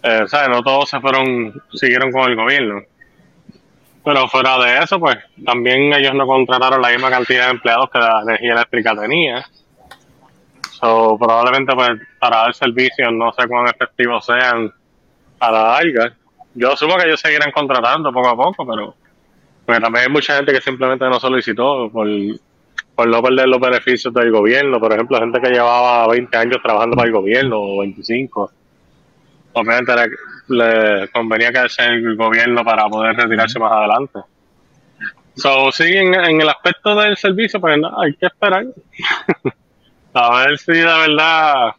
Eh, 0.00 0.22
¿sabes? 0.28 0.48
No 0.48 0.62
todos 0.62 0.88
se 0.90 1.00
fueron, 1.00 1.60
siguieron 1.72 2.12
con 2.12 2.30
el 2.30 2.36
gobierno. 2.36 2.82
Pero 4.04 4.28
fuera 4.28 4.58
de 4.58 4.78
eso, 4.78 5.00
pues 5.00 5.18
también 5.44 5.92
ellos 5.92 6.14
no 6.14 6.24
contrataron 6.24 6.80
la 6.80 6.90
misma 6.90 7.10
cantidad 7.10 7.46
de 7.46 7.50
empleados 7.50 7.90
que 7.90 7.98
la 7.98 8.20
energía 8.22 8.52
eléctrica 8.52 8.94
tenía. 8.94 9.44
So, 10.80 11.18
probablemente 11.18 11.74
pues 11.74 11.90
para 12.18 12.38
dar 12.38 12.54
servicios 12.54 13.12
no 13.12 13.32
sé 13.32 13.46
cuán 13.46 13.66
efectivos 13.66 14.24
sean 14.24 14.72
a 15.38 15.52
la 15.52 15.62
larga. 15.62 16.16
Yo 16.54 16.72
asumo 16.72 16.96
que 16.96 17.06
ellos 17.06 17.20
seguirán 17.20 17.52
contratando 17.52 18.12
poco 18.12 18.28
a 18.28 18.36
poco, 18.36 18.66
pero 18.66 18.94
porque 19.66 19.80
también 19.80 20.06
hay 20.06 20.10
mucha 20.10 20.36
gente 20.36 20.52
que 20.52 20.60
simplemente 20.60 21.04
no 21.04 21.20
solicitó 21.20 21.90
por, 21.92 22.08
por 22.94 23.06
no 23.06 23.22
perder 23.22 23.46
los 23.48 23.60
beneficios 23.60 24.12
del 24.12 24.32
gobierno. 24.32 24.80
Por 24.80 24.92
ejemplo, 24.92 25.18
gente 25.18 25.40
que 25.40 25.50
llevaba 25.50 26.08
20 26.08 26.36
años 26.36 26.58
trabajando 26.62 26.96
para 26.96 27.06
el 27.06 27.14
gobierno 27.14 27.60
o 27.60 27.80
25. 27.80 28.50
Obviamente 29.52 29.92
le, 30.48 31.08
convenía 31.10 31.52
que 31.52 31.68
sea 31.68 31.86
el 31.86 32.16
gobierno 32.16 32.64
para 32.64 32.88
poder 32.88 33.14
retirarse 33.16 33.58
más 33.58 33.70
adelante. 33.70 34.20
So, 35.36 35.70
sí, 35.70 35.84
en, 35.84 36.14
en 36.14 36.40
el 36.40 36.48
aspecto 36.48 36.96
del 36.96 37.16
servicio, 37.16 37.60
pues 37.60 37.78
nada, 37.78 37.94
hay 38.02 38.14
que 38.14 38.26
esperar. 38.26 38.64
a 40.14 40.46
ver 40.46 40.58
si 40.58 40.72
de 40.72 40.84
verdad 40.84 41.74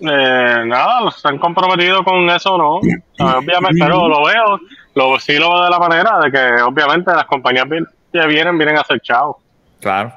eh, 0.00 0.64
nada, 0.66 1.10
se 1.10 1.28
han 1.28 1.38
comprometido 1.38 2.04
con 2.04 2.28
eso 2.30 2.54
o 2.54 2.58
no. 2.58 2.74
obviamente, 3.36 3.78
pero 3.80 4.08
lo 4.08 4.24
veo, 4.24 4.60
lo, 4.94 5.18
sí 5.18 5.34
lo 5.38 5.52
veo 5.52 5.64
de 5.64 5.70
la 5.70 5.78
manera 5.78 6.18
de 6.22 6.30
que 6.30 6.62
obviamente 6.62 7.12
las 7.12 7.24
compañías 7.24 7.66
que 8.12 8.26
vienen, 8.26 8.58
vienen 8.58 8.76
a 8.76 8.80
hacer 8.80 9.00
chao. 9.00 9.38
Claro. 9.80 10.12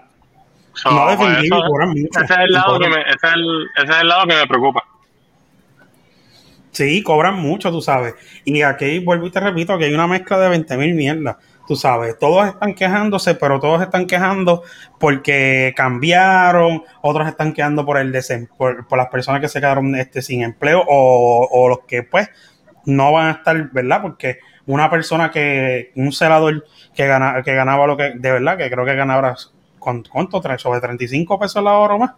no, 0.85 1.17
pues, 1.17 1.37
ese, 1.37 1.45
es 1.45 2.31
el 2.39 2.51
lado 2.51 2.79
que 2.79 2.89
me, 2.89 3.01
ese, 3.01 3.27
es 3.27 3.33
el, 3.33 3.67
ese 3.77 3.91
es 3.91 4.01
el 4.01 4.07
lado 4.07 4.27
que 4.27 4.35
me 4.35 4.47
preocupa. 4.47 4.83
Sí, 6.71 7.03
cobran 7.03 7.35
mucho, 7.35 7.71
tú 7.71 7.81
sabes. 7.81 8.15
Y 8.45 8.61
aquí 8.61 8.99
vuelvo 8.99 9.27
y 9.27 9.31
te 9.31 9.39
repito 9.39 9.77
que 9.77 9.85
hay 9.85 9.93
una 9.93 10.07
mezcla 10.07 10.37
de 10.39 10.49
20 10.49 10.77
mil 10.77 10.93
mierdas 10.93 11.37
tú 11.69 11.75
sabes, 11.75 12.17
todos 12.17 12.47
están 12.47 12.73
quejándose, 12.73 13.35
pero 13.35 13.59
todos 13.59 13.79
están 13.83 14.07
quejando 14.07 14.63
porque 14.99 15.71
cambiaron, 15.77 16.83
otros 17.03 17.27
están 17.27 17.53
quejando 17.53 17.85
por 17.85 17.99
el 17.99 18.11
por, 18.57 18.87
por, 18.87 18.97
las 18.97 19.05
personas 19.09 19.39
que 19.39 19.49
se 19.49 19.59
quedaron 19.59 19.95
este, 19.95 20.23
sin 20.23 20.41
empleo 20.41 20.83
o, 20.87 21.69
los 21.69 21.81
que 21.81 22.01
pues 22.01 22.27
no 22.85 23.11
van 23.11 23.27
a 23.27 23.31
estar, 23.33 23.69
¿verdad? 23.71 24.01
Porque 24.01 24.39
una 24.65 24.89
persona 24.89 25.29
que, 25.29 25.91
un 25.95 26.11
celador 26.11 26.65
que, 26.95 27.05
gana, 27.05 27.43
que 27.43 27.53
ganaba 27.53 27.85
lo 27.85 27.95
que, 27.95 28.13
de 28.15 28.31
verdad, 28.31 28.57
que 28.57 28.71
creo 28.71 28.83
que 28.83 28.95
ganaba, 28.95 29.35
¿cuánto? 29.77 30.41
¿Sobre 30.57 30.81
35 30.81 31.39
pesos 31.39 31.63
la 31.63 31.77
hora 31.77 31.93
o 31.93 31.99
más? 31.99 32.13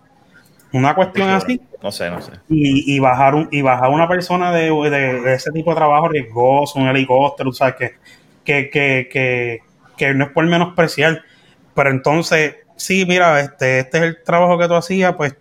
Una 0.72 0.96
cuestión 0.96 1.28
así. 1.28 1.60
No 1.84 1.92
sé, 1.92 2.10
no 2.10 2.22
sé. 2.22 2.32
Y, 2.48 2.96
y 2.96 3.00
bajar, 3.00 3.36
un, 3.36 3.50
y 3.52 3.62
bajar 3.62 3.90
una 3.90 4.08
persona 4.08 4.54
de, 4.54 4.72
de, 4.90 5.34
ese 5.34 5.52
tipo 5.52 5.72
de 5.72 5.76
trabajo 5.76 6.08
riesgoso, 6.08 6.80
un 6.80 6.88
helicóptero, 6.88 7.52
¿sabes? 7.52 7.76
Que 7.76 7.96
que, 8.44 8.70
que, 8.70 9.10
que, 9.12 9.60
que 9.98 10.14
no 10.14 10.26
es 10.26 10.32
por 10.32 10.46
menospreciar, 10.46 11.24
pero 11.76 11.90
entonces, 11.90 12.56
sí, 12.76 13.06
mira, 13.08 13.40
este, 13.40 13.80
este 13.80 13.98
es 13.98 14.04
el 14.04 14.24
trabajo 14.24 14.58
que 14.58 14.68
tú 14.68 14.76
hacías, 14.76 15.16
pues 15.16 15.36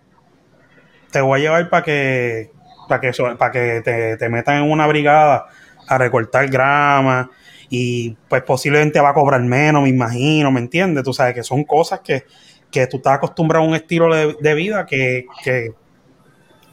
te 1.11 1.21
voy 1.21 1.39
a 1.39 1.43
llevar 1.43 1.69
para 1.69 1.83
que, 1.83 2.51
para 2.87 3.01
que, 3.01 3.11
para 3.37 3.51
que 3.51 3.81
te, 3.83 4.17
te 4.17 4.29
metan 4.29 4.63
en 4.63 4.71
una 4.71 4.87
brigada 4.87 5.47
a 5.87 5.97
recortar 5.97 6.47
grama 6.49 7.29
y 7.69 8.17
pues 8.29 8.43
posiblemente 8.43 8.99
va 8.99 9.09
a 9.09 9.13
cobrar 9.13 9.41
menos, 9.41 9.83
me 9.83 9.89
imagino, 9.89 10.51
¿me 10.51 10.59
entiendes? 10.59 11.03
Tú 11.03 11.13
sabes 11.13 11.33
que 11.33 11.43
son 11.43 11.63
cosas 11.63 12.01
que, 12.01 12.25
que 12.69 12.87
tú 12.87 12.97
estás 12.97 13.15
acostumbrado 13.15 13.65
a 13.65 13.67
un 13.67 13.75
estilo 13.75 14.13
de, 14.13 14.35
de 14.39 14.53
vida 14.53 14.85
que, 14.85 15.25
que, 15.43 15.73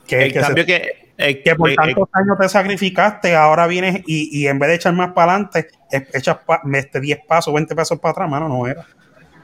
que, 0.07 0.33
cambio 0.33 0.67
que 0.67 1.08
eh, 1.21 1.43
que 1.43 1.57
por 1.57 1.69
eh, 1.69 1.75
tantos 1.75 2.09
eh, 2.09 2.11
años 2.13 2.39
te 2.39 2.49
sacrificaste, 2.49 3.35
ahora 3.35 3.67
vienes 3.67 4.03
y, 4.07 4.41
y, 4.41 4.47
en 4.47 4.61
vez 4.61 4.69
de 4.69 4.75
echar 4.77 4.95
más 4.95 5.13
para 5.13 5.33
adelante, 5.33 5.67
echas 5.91 6.39
este 6.73 7.01
10 7.01 7.21
pasos, 7.27 7.53
20 7.53 7.75
pasos 7.75 7.99
para 7.99 8.13
atrás, 8.13 8.31
mano, 8.31 8.49
no 8.49 8.69
era. 8.69 8.87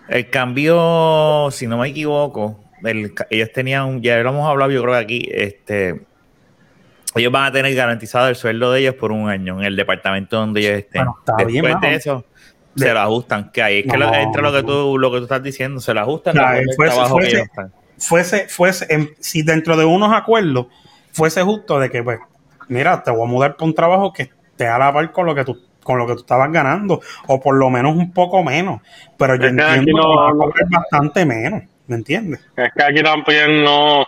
El 0.09 0.31
cambio, 0.31 1.49
si 1.51 1.67
no 1.67 1.79
me 1.79 1.89
equivoco, 1.89 2.61
ellos 3.29 3.51
tenían, 3.53 4.01
ya 4.03 4.19
lo 4.19 4.31
hemos 4.31 4.49
hablado 4.49 4.71
yo 4.71 4.83
creo 4.83 4.95
que 4.95 5.01
aquí, 5.01 5.29
este, 5.33 6.03
ellos 7.17 7.33
van 7.33 7.47
a 7.47 7.53
tener 7.53 7.75
garantizado 7.75 8.29
el 8.29 8.37
sueldo 8.37 8.71
de 8.71 8.81
ellos 8.81 8.95
por 8.95 9.11
un 9.11 9.29
año 9.29 9.59
en 9.59 9.67
el 9.67 9.75
departamento 9.75 10.37
donde 10.37 10.61
ellos 10.61 10.79
estén. 10.79 11.07
Después 11.39 11.81
de 11.81 11.95
eso, 11.95 12.25
se 12.77 12.93
lo 12.93 13.01
ajustan, 13.01 13.51
que 13.51 13.63
ahí 13.63 13.79
es 13.81 13.87
que 13.87 13.97
entre 13.97 14.43
lo 14.43 14.53
que 14.53 14.63
tú 14.63 14.97
lo 14.97 15.11
que 15.11 15.19
tú 15.19 15.25
estás 15.25 15.43
diciendo, 15.43 15.81
se 15.81 15.93
lo 15.93 16.01
ajustan 16.01 16.37
fuese, 17.99 18.49
fuese, 18.49 19.17
si 19.19 19.43
dentro 19.43 19.77
de 19.77 19.85
unos 19.85 20.13
acuerdos 20.13 20.67
fuese 21.15 21.43
justo 21.43 21.79
de 21.79 21.91
que, 21.91 22.03
pues, 22.03 22.19
mira, 22.69 23.03
te 23.03 23.11
voy 23.11 23.23
a 23.23 23.31
mudar 23.31 23.57
para 23.57 23.67
un 23.67 23.75
trabajo 23.75 24.13
que 24.13 24.31
te 24.57 24.67
a 24.67 24.79
la 24.79 24.93
par 24.93 25.11
con 25.13 25.27
lo 25.27 25.35
que 25.35 25.45
tú 25.45 25.59
con 25.83 25.99
lo 25.99 26.07
que 26.07 26.15
tú 26.15 26.21
estabas 26.21 26.51
ganando, 26.51 27.01
o 27.27 27.41
por 27.41 27.57
lo 27.57 27.69
menos 27.69 27.95
un 27.95 28.11
poco 28.11 28.43
menos. 28.43 28.81
Pero 29.19 29.37
yo 29.37 29.49
entiendo 29.49 30.51
que 30.55 30.63
es 30.63 30.71
bastante 30.71 31.27
menos, 31.27 31.63
¿me 31.87 31.97
entiendes? 31.97 32.41
Es 32.57 32.73
que 32.75 32.83
aquí 32.83 33.03
también 33.03 33.63
no, 33.63 34.07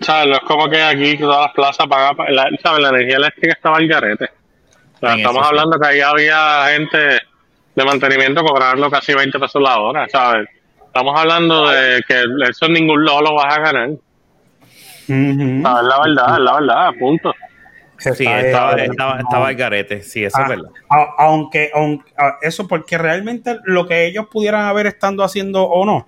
¿sabes? 0.00 0.28
No 0.28 0.36
es 0.36 0.40
como 0.40 0.68
que 0.70 0.82
aquí 0.82 1.18
todas 1.18 1.46
las 1.46 1.54
plazas 1.54 1.86
pagan, 1.86 2.16
la, 2.34 2.48
¿sabes? 2.62 2.80
La 2.80 2.88
energía 2.88 3.18
eléctrica 3.18 3.52
estaba 3.52 3.76
al 3.76 3.86
garete. 3.86 4.30
O 4.94 4.98
sea, 4.98 5.14
estamos 5.14 5.42
eso 5.42 5.42
sí. 5.42 5.48
hablando 5.50 5.78
que 5.78 5.86
ahí 5.86 6.00
había 6.00 6.64
gente 6.74 6.98
de 7.74 7.84
mantenimiento 7.84 8.42
cobrarlo 8.42 8.90
casi 8.90 9.14
20 9.14 9.38
pesos 9.38 9.62
la 9.62 9.78
hora, 9.78 10.08
¿sabes? 10.08 10.48
Estamos 10.86 11.20
hablando 11.20 11.68
de 11.68 12.02
que 12.08 12.24
eso 12.48 12.66
en 12.66 12.72
ningún 12.72 13.04
lado 13.04 13.20
lo 13.20 13.34
vas 13.34 13.56
a 13.58 13.60
ganar. 13.60 13.90
Ujú. 15.10 15.62
Ah, 15.66 15.80
Es 15.80 15.86
la 15.86 16.00
verdad, 16.02 16.34
es 16.34 16.40
la 16.44 16.54
verdad, 16.54 16.90
punto. 16.98 17.34
Sí, 17.98 18.24
estaba, 18.26 18.72
eh, 18.76 18.86
estaba, 18.90 19.20
estaba 19.20 19.52
garete. 19.52 20.02
Sí, 20.02 20.24
eso 20.24 20.38
Ah, 20.38 20.42
es 20.44 20.48
verdad. 20.48 20.70
a- 20.88 21.14
aunque, 21.18 21.70
aunque- 21.74 22.10
a- 22.16 22.36
eso 22.40 22.66
porque 22.66 22.96
realmente 22.96 23.58
lo 23.64 23.86
que 23.86 24.06
ellos 24.06 24.26
pudieran 24.30 24.64
haber 24.64 24.86
estando 24.86 25.22
haciendo 25.22 25.64
o 25.64 25.84
no, 25.84 26.06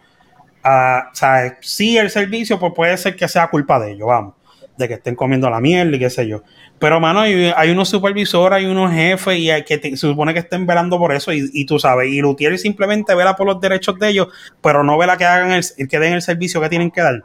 ah, 0.64 1.08
o 1.12 1.14
sea, 1.14 1.58
sí 1.60 1.98
el 1.98 2.08
servicio 2.08 2.58
pues 2.58 2.72
puede 2.74 2.96
ser 2.96 3.14
que 3.14 3.28
sea 3.28 3.48
culpa 3.48 3.78
de 3.78 3.92
ellos, 3.92 4.06
vamos, 4.08 4.34
de 4.78 4.88
que 4.88 4.94
estén 4.94 5.14
comiendo 5.14 5.50
la 5.50 5.60
mierda 5.60 5.94
y 5.94 5.98
qué 5.98 6.08
sé 6.08 6.26
yo. 6.26 6.42
Pero 6.78 6.98
mano, 6.98 7.20
hay, 7.20 7.52
hay 7.54 7.70
unos 7.70 7.90
supervisores, 7.90 8.56
hay 8.56 8.64
unos 8.66 8.90
jefes 8.90 9.36
y 9.36 9.50
hay 9.50 9.62
que 9.62 9.76
te- 9.76 9.90
se 9.90 9.96
supone 9.98 10.32
que 10.32 10.40
estén 10.40 10.66
velando 10.66 10.98
por 10.98 11.12
eso 11.12 11.30
y, 11.30 11.50
y 11.52 11.66
tú 11.66 11.78
sabes, 11.78 12.08
y 12.08 12.20
Lutier 12.22 12.58
simplemente 12.58 13.14
vela 13.14 13.36
por 13.36 13.46
los 13.46 13.60
derechos 13.60 13.98
de 13.98 14.08
ellos, 14.08 14.28
pero 14.62 14.82
no 14.82 14.96
vela 14.96 15.18
que 15.18 15.26
hagan 15.26 15.52
el, 15.52 15.88
que 15.88 15.98
den 15.98 16.14
el 16.14 16.22
servicio 16.22 16.58
que 16.62 16.70
tienen 16.70 16.90
que 16.90 17.02
dar. 17.02 17.20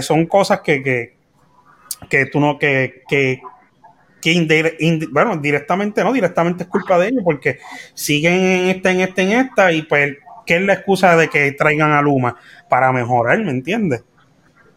Son 0.00 0.26
cosas 0.26 0.60
que, 0.60 0.82
que, 0.82 1.14
que 2.08 2.26
tú 2.26 2.40
no, 2.40 2.58
que, 2.58 3.02
que, 3.08 3.40
que 4.20 4.32
indi- 4.32 5.08
bueno, 5.10 5.36
directamente 5.36 6.04
no, 6.04 6.12
directamente 6.12 6.64
es 6.64 6.68
culpa 6.68 6.98
de 6.98 7.08
ellos 7.08 7.22
porque 7.24 7.58
siguen 7.94 8.34
en 8.34 8.68
esta, 8.68 8.90
en 8.90 9.00
esta, 9.00 9.22
en 9.22 9.32
esta 9.32 9.72
y 9.72 9.82
pues, 9.82 10.16
¿qué 10.46 10.56
es 10.56 10.62
la 10.62 10.74
excusa 10.74 11.16
de 11.16 11.28
que 11.28 11.52
traigan 11.52 11.92
a 11.92 12.02
Luma? 12.02 12.36
Para 12.68 12.92
mejorar, 12.92 13.38
¿me 13.40 13.50
entiendes? 13.50 14.04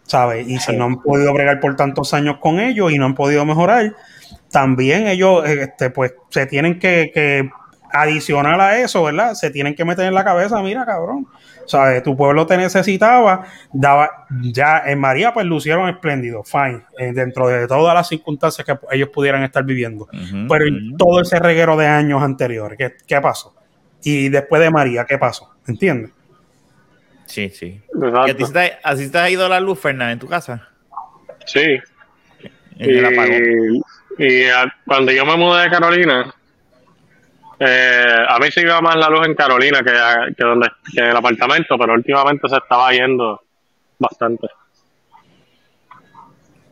¿Sabes? 0.03 0.47
Y 0.47 0.59
si 0.59 0.75
no 0.75 0.85
han 0.85 1.01
podido 1.01 1.33
bregar 1.33 1.59
por 1.59 1.75
tantos 1.75 2.13
años 2.13 2.37
con 2.39 2.59
ellos 2.59 2.91
y 2.91 2.97
no 2.99 3.05
han 3.05 3.15
podido 3.15 3.45
mejorar, 3.45 3.95
también 4.51 5.07
ellos, 5.07 5.47
este, 5.47 5.89
pues, 5.89 6.13
se 6.29 6.45
tienen 6.45 6.79
que, 6.79 7.11
que 7.13 7.49
adicional 8.01 8.59
a 8.61 8.77
eso, 8.79 9.03
¿verdad? 9.03 9.33
Se 9.33 9.49
tienen 9.51 9.73
que 9.75 9.85
meter 9.85 10.05
en 10.05 10.13
la 10.13 10.23
cabeza, 10.23 10.61
mira, 10.61 10.85
cabrón. 10.85 11.27
¿Sabes? 11.67 12.03
Tu 12.03 12.15
pueblo 12.15 12.45
te 12.45 12.57
necesitaba, 12.57 13.45
daba, 13.73 14.27
ya 14.41 14.83
en 14.85 14.99
María, 14.99 15.33
pues 15.33 15.47
lucieron 15.47 15.89
espléndido, 15.89 16.43
fine, 16.43 16.83
eh, 16.99 17.11
dentro 17.11 17.47
de 17.47 17.67
todas 17.67 17.95
las 17.95 18.07
circunstancias 18.07 18.63
que 18.67 18.77
ellos 18.91 19.09
pudieran 19.09 19.41
estar 19.41 19.63
viviendo. 19.63 20.07
Pero 20.47 20.65
en 20.67 20.95
todo 20.95 21.21
ese 21.21 21.39
reguero 21.39 21.75
de 21.75 21.87
años 21.87 22.21
anteriores, 22.21 22.77
¿qué, 22.77 22.93
qué 23.07 23.19
pasó? 23.19 23.55
Y 24.03 24.29
después 24.29 24.61
de 24.61 24.69
María, 24.69 25.05
¿qué 25.05 25.17
pasó? 25.17 25.55
¿Entiendes? 25.67 26.11
Sí, 27.25 27.49
sí. 27.49 27.81
¿Y 27.95 28.05
a 28.05 28.25
ti 28.25 28.43
Exacto. 28.43 28.45
se 28.45 28.53
te, 28.53 28.73
así 28.83 29.11
te 29.11 29.17
ha 29.17 29.29
ido 29.31 29.49
la 29.49 29.59
luz, 29.59 29.79
Fernanda, 29.79 30.11
en 30.11 30.19
tu 30.19 30.27
casa? 30.27 30.69
Sí. 31.47 31.79
Y, 32.77 32.91
y 34.19 34.43
a- 34.49 34.71
cuando 34.85 35.11
yo 35.11 35.25
me 35.25 35.35
mudé 35.35 35.63
de 35.63 35.69
Carolina, 35.71 36.33
eh, 37.59 38.25
a 38.27 38.37
mí 38.39 38.51
se 38.51 38.61
iba 38.61 38.81
más 38.81 38.95
la 38.95 39.09
luz 39.09 39.25
en 39.25 39.35
Carolina 39.35 39.79
que, 39.79 39.91
que, 40.35 40.43
donde, 40.43 40.69
que 40.93 41.01
en 41.01 41.07
el 41.07 41.15
apartamento, 41.15 41.77
pero 41.77 41.93
últimamente 41.93 42.49
se 42.49 42.57
estaba 42.57 42.91
yendo 42.91 43.41
bastante. 43.97 44.47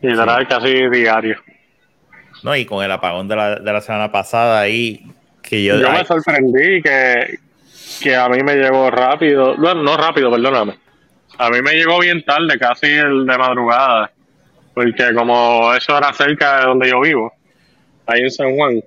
Y 0.02 0.08
verdad 0.08 0.46
casi 0.48 0.90
diario. 0.90 1.40
No, 2.44 2.56
y 2.56 2.66
con 2.66 2.84
el 2.84 2.92
apagón 2.92 3.28
de 3.30 3.36
la, 3.38 3.56
de 3.56 3.74
la 3.74 3.80
semana 3.80 4.12
pasada 4.12 4.60
ahí, 4.60 5.06
que 5.42 5.64
yo... 5.64 5.78
Yo 5.78 5.90
ay, 5.90 6.00
me 6.00 6.06
sorprendí 6.06 6.82
que, 6.82 7.40
que 8.02 8.16
a 8.16 8.28
mí 8.28 8.44
me 8.44 8.56
llegó 8.56 8.92
rápido, 8.92 9.56
bueno, 9.56 9.82
no 9.82 9.96
rápido, 9.96 10.30
perdóname. 10.30 10.78
A 11.38 11.50
mí 11.50 11.62
me 11.62 11.74
llegó 11.74 12.00
bien 12.00 12.24
tarde, 12.26 12.60
casi 12.60 12.88
el 12.88 13.26
de 13.26 13.38
madrugada, 13.38 14.12
porque 14.74 15.14
como 15.16 15.74
eso 15.74 15.98
era 15.98 16.12
cerca 16.12 16.60
de 16.60 16.66
donde 16.66 16.90
yo 16.90 17.00
vivo, 17.00 17.34
ahí 18.06 18.22
en 18.22 18.32
San 18.32 18.54
Juan, 18.56 18.84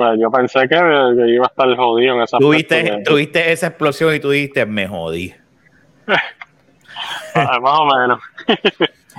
pues 0.00 0.18
yo 0.18 0.30
pensé 0.30 0.60
que, 0.60 0.68
que 0.68 1.28
iba 1.28 1.44
a 1.44 1.48
estar 1.48 1.76
jodido 1.76 2.14
en 2.14 2.22
esa 2.22 2.38
Tuviste, 2.38 3.02
tuviste 3.04 3.52
esa 3.52 3.66
explosión 3.66 4.14
y 4.14 4.18
tú 4.18 4.30
dijiste, 4.30 4.64
me 4.64 4.88
jodí. 4.88 5.34
Ah, 7.32 7.60
Más 7.60 7.78
o 7.78 7.86
menos. 7.86 8.20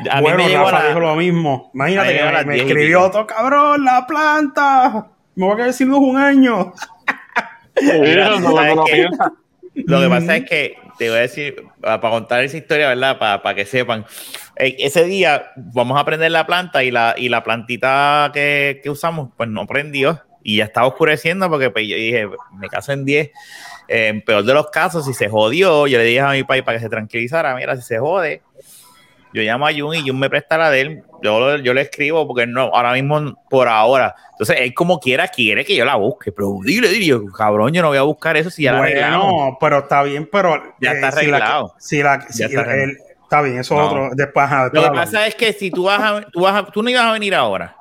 A 0.09 0.17
mí 0.17 0.21
bueno, 0.21 0.37
me 0.39 0.49
llegó 0.49 0.65
Rafa 0.65 0.79
la... 0.79 0.87
dijo 0.89 0.99
lo 0.99 1.15
mismo. 1.15 1.71
Imagínate 1.73 2.13
Me 2.13 2.17
que 2.17 2.25
me, 2.25 2.31
me 2.31 2.53
10 2.55 2.65
y 2.65 2.67
escribió 2.67 3.01
otro 3.03 3.25
cabrón, 3.25 3.85
la 3.85 4.05
planta. 4.05 5.07
Me 5.35 5.45
voy 5.45 5.53
a 5.53 5.55
quedar 5.55 5.73
sin 5.73 5.87
luz 5.87 5.99
un 5.99 6.17
año. 6.17 6.73
Mira, 7.81 8.31
lo 8.31 10.01
que 10.01 10.09
pasa 10.09 10.35
es 10.35 10.49
que 10.49 10.77
te 10.97 11.09
voy 11.09 11.19
a 11.19 11.21
decir, 11.21 11.63
para 11.79 12.01
contar 12.01 12.43
esa 12.43 12.57
historia, 12.57 12.89
¿verdad? 12.89 13.17
Para, 13.17 13.55
que 13.55 13.65
sepan. 13.65 14.05
Eh, 14.57 14.75
ese 14.79 15.05
día 15.05 15.53
vamos 15.55 15.97
a 15.97 16.03
prender 16.03 16.31
la 16.31 16.45
planta 16.45 16.83
y 16.83 16.91
la, 16.91 17.15
y 17.17 17.29
la 17.29 17.43
plantita 17.43 18.29
que, 18.33 18.81
que 18.83 18.89
usamos, 18.89 19.29
pues 19.37 19.47
no 19.47 19.65
prendió 19.67 20.21
y 20.43 20.57
ya 20.57 20.65
estaba 20.65 20.87
oscureciendo 20.87 21.49
porque 21.49 21.69
pues, 21.69 21.87
yo 21.87 21.95
dije, 21.95 22.27
me 22.53 22.67
caso 22.69 22.91
en 22.91 23.05
10. 23.05 23.29
Eh, 23.87 24.07
en 24.07 24.21
peor 24.21 24.43
de 24.43 24.53
los 24.53 24.67
casos, 24.69 25.05
si 25.05 25.13
se 25.13 25.27
jodió, 25.29 25.87
yo 25.87 25.97
le 25.97 26.03
dije 26.05 26.19
a 26.21 26.31
mi 26.31 26.43
país 26.43 26.63
para 26.63 26.77
que 26.77 26.83
se 26.83 26.89
tranquilizara, 26.89 27.55
mira, 27.55 27.75
si 27.75 27.81
se 27.81 27.99
jode, 27.99 28.41
yo 29.33 29.41
llamo 29.43 29.65
a 29.67 29.71
Jun 29.73 29.95
y 29.95 30.07
Jun 30.07 30.19
me 30.19 30.29
presta 30.29 30.57
la 30.57 30.69
de 30.69 30.81
él, 30.81 31.03
yo, 31.23 31.57
yo 31.57 31.73
le 31.73 31.81
escribo 31.81 32.27
porque 32.27 32.45
no, 32.47 32.63
ahora 32.73 32.93
mismo, 32.93 33.33
por 33.49 33.67
ahora. 33.67 34.13
Entonces, 34.31 34.57
él 34.59 34.73
como 34.73 34.99
quiera 34.99 35.27
quiere 35.29 35.63
que 35.63 35.75
yo 35.75 35.85
la 35.85 35.95
busque, 35.95 36.31
pero 36.31 36.57
dile, 36.65 36.89
dile, 36.89 37.05
yo, 37.05 37.25
cabrón, 37.27 37.71
yo 37.73 37.81
no 37.81 37.89
voy 37.89 37.97
a 37.97 38.01
buscar 38.01 38.35
eso 38.37 38.49
si 38.49 38.63
ya 38.63 38.73
la 38.73 38.79
arreglamos. 38.79 39.31
Bueno, 39.31 39.57
pero 39.59 39.79
está 39.79 40.03
bien, 40.03 40.27
pero. 40.31 40.55
eh, 40.55 40.61
Ya 40.81 40.91
está 40.93 41.11
si 41.11 41.27
la- 41.27 41.37
arreglado. 41.37 41.75
Si 41.79 42.03
la, 42.03 42.21
si 42.29 42.43
está 42.43 42.73
el- 42.75 42.97
está 43.23 43.41
bien, 43.41 43.59
eso 43.59 43.75
No. 43.75 43.81
es 43.85 43.87
otro. 43.91 44.09
Después, 44.15 44.45
ajá, 44.45 44.63
después 44.63 44.83
Lo 44.83 44.91
que 44.91 44.95
pasa 44.97 45.27
es 45.27 45.35
que 45.35 45.53
si 45.53 45.71
tú 45.71 45.83
vas 45.83 46.01
a, 46.01 46.21
tú 46.21 46.41
vas 46.41 46.55
a- 46.55 46.65
tú 46.65 46.81
no 46.83 46.89
ibas 46.89 47.03
a 47.05 47.11
venir 47.13 47.33
ahora. 47.35 47.75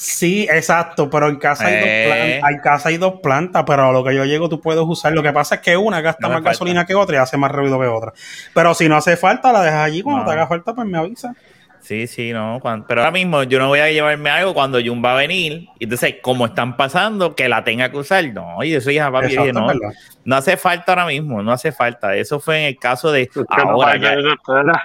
Sí, 0.00 0.46
exacto, 0.48 1.10
pero 1.10 1.28
en 1.28 1.36
casa 1.40 1.66
hay, 1.66 1.74
Eh. 1.74 1.78
dos 1.80 2.14
plantas, 2.14 2.48
hay 2.48 2.60
casa 2.60 2.88
hay 2.88 2.96
dos 2.98 3.14
plantas, 3.20 3.64
pero 3.66 3.88
a 3.88 3.92
lo 3.92 4.04
que 4.04 4.14
yo 4.14 4.24
llego 4.24 4.48
tú 4.48 4.60
puedes 4.60 4.82
usar. 4.86 5.12
Lo 5.12 5.24
que 5.24 5.32
pasa 5.32 5.56
es 5.56 5.60
que 5.60 5.76
una 5.76 6.00
gasta 6.00 6.22
No 6.22 6.28
más 6.28 6.36
falta. 6.36 6.50
gasolina 6.50 6.86
que 6.86 6.94
otra 6.94 7.16
y 7.16 7.18
hace 7.18 7.36
más 7.36 7.50
ruido 7.50 7.80
que 7.80 7.86
otra. 7.88 8.12
Pero 8.54 8.74
si 8.74 8.88
no 8.88 8.96
hace 8.96 9.16
falta, 9.16 9.52
la 9.52 9.62
dejas 9.62 9.84
allí. 9.86 10.02
Cuando 10.02 10.22
No. 10.22 10.28
te 10.28 10.32
haga 10.34 10.46
falta, 10.46 10.72
pues 10.72 10.86
me 10.86 10.98
avisa. 10.98 11.34
Sí, 11.80 12.06
sí, 12.06 12.32
no. 12.32 12.60
pero 12.86 13.00
ahora 13.00 13.10
mismo 13.12 13.44
yo 13.44 13.58
no 13.58 13.68
voy 13.68 13.78
a 13.80 13.88
llevarme 13.90 14.28
algo 14.30 14.52
cuando 14.52 14.78
Jun 14.84 15.02
va 15.02 15.12
a 15.12 15.16
venir. 15.16 15.68
Y 15.78 15.84
entonces, 15.84 16.16
como 16.22 16.46
están 16.46 16.76
pasando, 16.76 17.34
que 17.34 17.48
la 17.48 17.64
tenga 17.64 17.90
que 17.90 17.96
usar. 17.96 18.24
No, 18.32 18.62
y 18.62 18.74
eso 18.74 18.90
ya 18.90 19.10
papi. 19.10 19.26
Exacto, 19.28 19.52
no, 19.54 19.66
verdad. 19.68 19.90
no 20.24 20.36
hace 20.36 20.56
falta 20.56 20.92
ahora 20.92 21.06
mismo, 21.06 21.42
no 21.42 21.50
hace 21.50 21.72
falta. 21.72 22.14
Eso 22.14 22.40
fue 22.40 22.60
en 22.60 22.64
el 22.66 22.78
caso 22.78 23.10
de 23.10 23.28
no 23.34 23.44
ahora. 23.70 23.92
parece 23.98 24.04
ya- 24.04 24.12
eso, 24.12 24.52
¿verdad? 24.52 24.80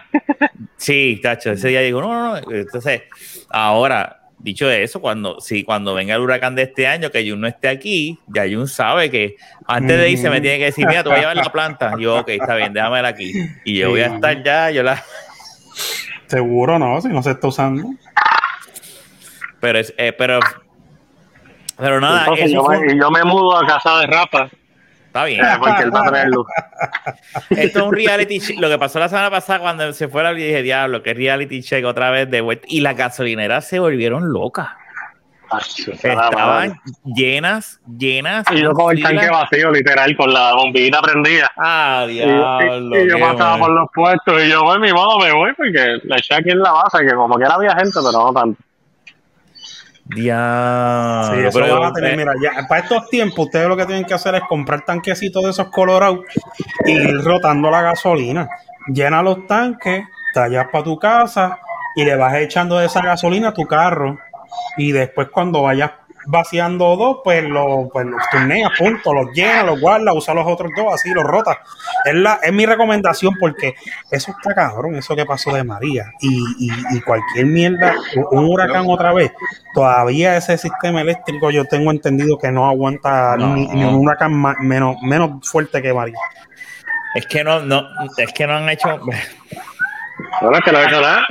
Sí, 0.77 1.19
tacho, 1.21 1.51
ese 1.51 1.67
día 1.69 1.81
digo, 1.81 1.99
no, 2.01 2.13
no, 2.13 2.39
no. 2.41 2.51
Entonces, 2.51 3.01
ahora, 3.49 4.19
dicho 4.43 4.69
eso, 4.69 4.99
cuando, 5.01 5.39
sí, 5.39 5.63
cuando 5.63 5.93
venga 5.95 6.13
el 6.15 6.21
huracán 6.21 6.53
de 6.53 6.63
este 6.63 6.85
año, 6.85 7.09
que 7.09 7.27
Jun 7.27 7.41
no 7.41 7.47
esté 7.47 7.69
aquí, 7.69 8.19
ya 8.27 8.43
Jun 8.43 8.67
sabe 8.67 9.09
que 9.09 9.37
antes 9.65 9.97
de 9.97 10.09
irse 10.11 10.29
me 10.29 10.41
tiene 10.41 10.59
que 10.59 10.65
decir, 10.65 10.85
mira, 10.85 11.01
te 11.01 11.09
voy 11.09 11.17
a 11.17 11.21
llevar 11.21 11.37
la 11.37 11.51
planta. 11.51 11.93
Yo, 11.97 12.19
ok, 12.19 12.29
está 12.29 12.55
bien, 12.55 12.73
déjamela 12.73 13.07
aquí. 13.07 13.31
Y 13.63 13.79
yo 13.79 13.89
voy 13.91 14.01
a 14.01 14.07
estar 14.07 14.43
ya, 14.43 14.69
yo 14.69 14.83
la. 14.83 15.01
Seguro 16.27 16.77
no, 16.77 16.99
si 17.01 17.07
no 17.07 17.23
se 17.23 17.31
está 17.31 17.47
usando. 17.47 17.89
Pero 19.59 19.79
es, 19.79 19.93
eh, 19.97 20.11
pero. 20.13 20.39
Pero 21.77 21.99
nada, 22.01 22.19
Entonces, 22.21 22.45
eso 22.47 22.55
yo 22.55 22.63
fue- 22.65 22.79
me, 22.79 22.93
y 22.93 22.99
yo 22.99 23.09
me 23.11 23.23
mudo 23.23 23.57
a 23.57 23.65
casa 23.65 23.99
de 23.99 24.07
Rafa, 24.07 24.49
está 25.13 25.25
bien. 25.25 25.41
porque 25.59 25.83
él 25.83 25.95
va 25.95 26.01
a 26.01 26.05
traer 26.09 26.27
luz. 26.29 26.47
Esto 27.51 27.79
es 27.79 27.85
un 27.85 27.93
reality 27.93 28.39
check. 28.39 28.59
Lo 28.59 28.69
que 28.69 28.77
pasó 28.79 28.99
la 28.99 29.09
semana 29.09 29.29
pasada 29.29 29.59
cuando 29.59 29.93
se 29.93 30.07
fue 30.07 30.23
la 30.23 30.33
dije, 30.33 30.61
diablo, 30.63 31.03
que 31.03 31.13
reality 31.13 31.61
check 31.61 31.85
otra 31.85 32.09
vez 32.11 32.29
de 32.29 32.41
vuelta. 32.41 32.65
Y 32.69 32.81
las 32.81 32.97
gasolineras 32.97 33.67
se 33.67 33.79
volvieron 33.79 34.31
locas. 34.33 34.69
Estaban 36.03 36.79
llenas, 37.05 37.79
llenas. 37.97 38.43
Y 38.51 38.61
yo 38.61 38.73
con 38.73 38.97
el 38.97 39.03
tanque 39.03 39.29
vacío, 39.29 39.71
literal, 39.71 40.15
con 40.17 40.33
la 40.33 40.55
bombillita 40.55 40.99
prendida. 41.01 41.51
Ah, 41.57 42.05
diablo. 42.07 42.97
y- 42.97 43.03
y 43.03 43.09
yo 43.09 43.19
pasaba 43.19 43.57
por 43.59 43.69
los 43.71 43.87
puestos 43.93 44.43
y 44.43 44.49
yo, 44.49 44.61
pues, 44.63 44.79
mi 44.79 44.91
modo 44.91 45.19
me 45.19 45.31
voy 45.31 45.53
porque 45.55 45.99
le 46.03 46.15
eché 46.17 46.33
aquí 46.33 46.49
en 46.49 46.59
la 46.59 46.71
base, 46.71 47.05
que 47.05 47.13
como 47.13 47.35
quiera 47.35 47.53
había 47.53 47.75
gente, 47.75 47.91
pero 48.03 48.11
no 48.25 48.33
tanto. 48.33 48.59
Sí, 50.11 51.39
eso 51.39 51.59
pero, 51.59 51.79
van 51.79 51.89
a 51.89 51.93
tener, 51.93 52.13
eh, 52.13 52.17
mira, 52.17 52.33
ya, 52.41 52.67
para 52.67 52.81
estos 52.81 53.09
tiempos, 53.09 53.45
ustedes 53.45 53.67
lo 53.67 53.77
que 53.77 53.85
tienen 53.85 54.05
que 54.05 54.13
hacer 54.13 54.35
es 54.35 54.41
comprar 54.49 54.83
tanquecitos 54.83 55.43
de 55.43 55.49
esos 55.51 55.69
colorados 55.69 56.19
y 56.85 56.91
ir 56.91 57.23
rotando 57.23 57.71
la 57.71 57.81
gasolina. 57.81 58.49
Llena 58.87 59.23
los 59.23 59.47
tanques, 59.47 60.03
te 60.33 60.39
allá 60.39 60.69
para 60.69 60.83
tu 60.83 60.99
casa 60.99 61.59
y 61.95 62.03
le 62.03 62.15
vas 62.15 62.35
echando 62.35 62.77
de 62.77 62.87
esa 62.87 63.01
gasolina 63.01 63.49
a 63.49 63.53
tu 63.53 63.65
carro. 63.65 64.19
Y 64.77 64.91
después, 64.91 65.29
cuando 65.29 65.63
vayas 65.63 65.91
vaciando 66.25 66.95
dos, 66.95 67.17
pues 67.23 67.43
los 67.43 67.89
pues 67.91 68.05
los 68.05 68.21
turneas, 68.31 68.71
punto, 68.77 69.13
los 69.13 69.31
llenas, 69.33 69.65
los 69.65 69.79
guardas, 69.79 70.13
usa 70.15 70.33
los 70.33 70.45
otros 70.47 70.71
dos, 70.75 70.93
así 70.93 71.09
los 71.11 71.23
rotas. 71.23 71.57
Es, 72.05 72.15
la, 72.15 72.39
es 72.41 72.53
mi 72.53 72.65
recomendación 72.65 73.35
porque 73.39 73.75
eso 74.11 74.31
está 74.31 74.53
cabrón, 74.53 74.95
eso 74.95 75.15
que 75.15 75.25
pasó 75.25 75.53
de 75.53 75.63
María. 75.63 76.11
Y, 76.21 76.43
y, 76.59 76.71
y 76.91 77.01
cualquier 77.01 77.45
mierda, 77.47 77.95
un 78.31 78.45
huracán 78.45 78.85
otra 78.87 79.13
vez, 79.13 79.31
todavía 79.73 80.37
ese 80.37 80.57
sistema 80.57 81.01
eléctrico 81.01 81.51
yo 81.51 81.65
tengo 81.65 81.91
entendido 81.91 82.37
que 82.37 82.51
no 82.51 82.67
aguanta 82.67 83.35
No. 83.37 83.55
Ni, 83.55 83.67
ni 83.67 83.83
un 83.83 83.95
huracán 83.95 84.33
menos, 84.59 84.97
menos 85.01 85.47
fuerte 85.49 85.81
que 85.81 85.93
María. 85.93 86.17
es 87.15 87.25
que 87.27 87.43
no, 87.43 87.59
no, 87.61 87.83
es 88.17 88.33
que 88.33 88.47
no 88.47 88.53
han 88.57 88.69
hecho. 88.69 88.99
Es 90.41 90.61
que 90.63 90.71
nada. 90.71 91.25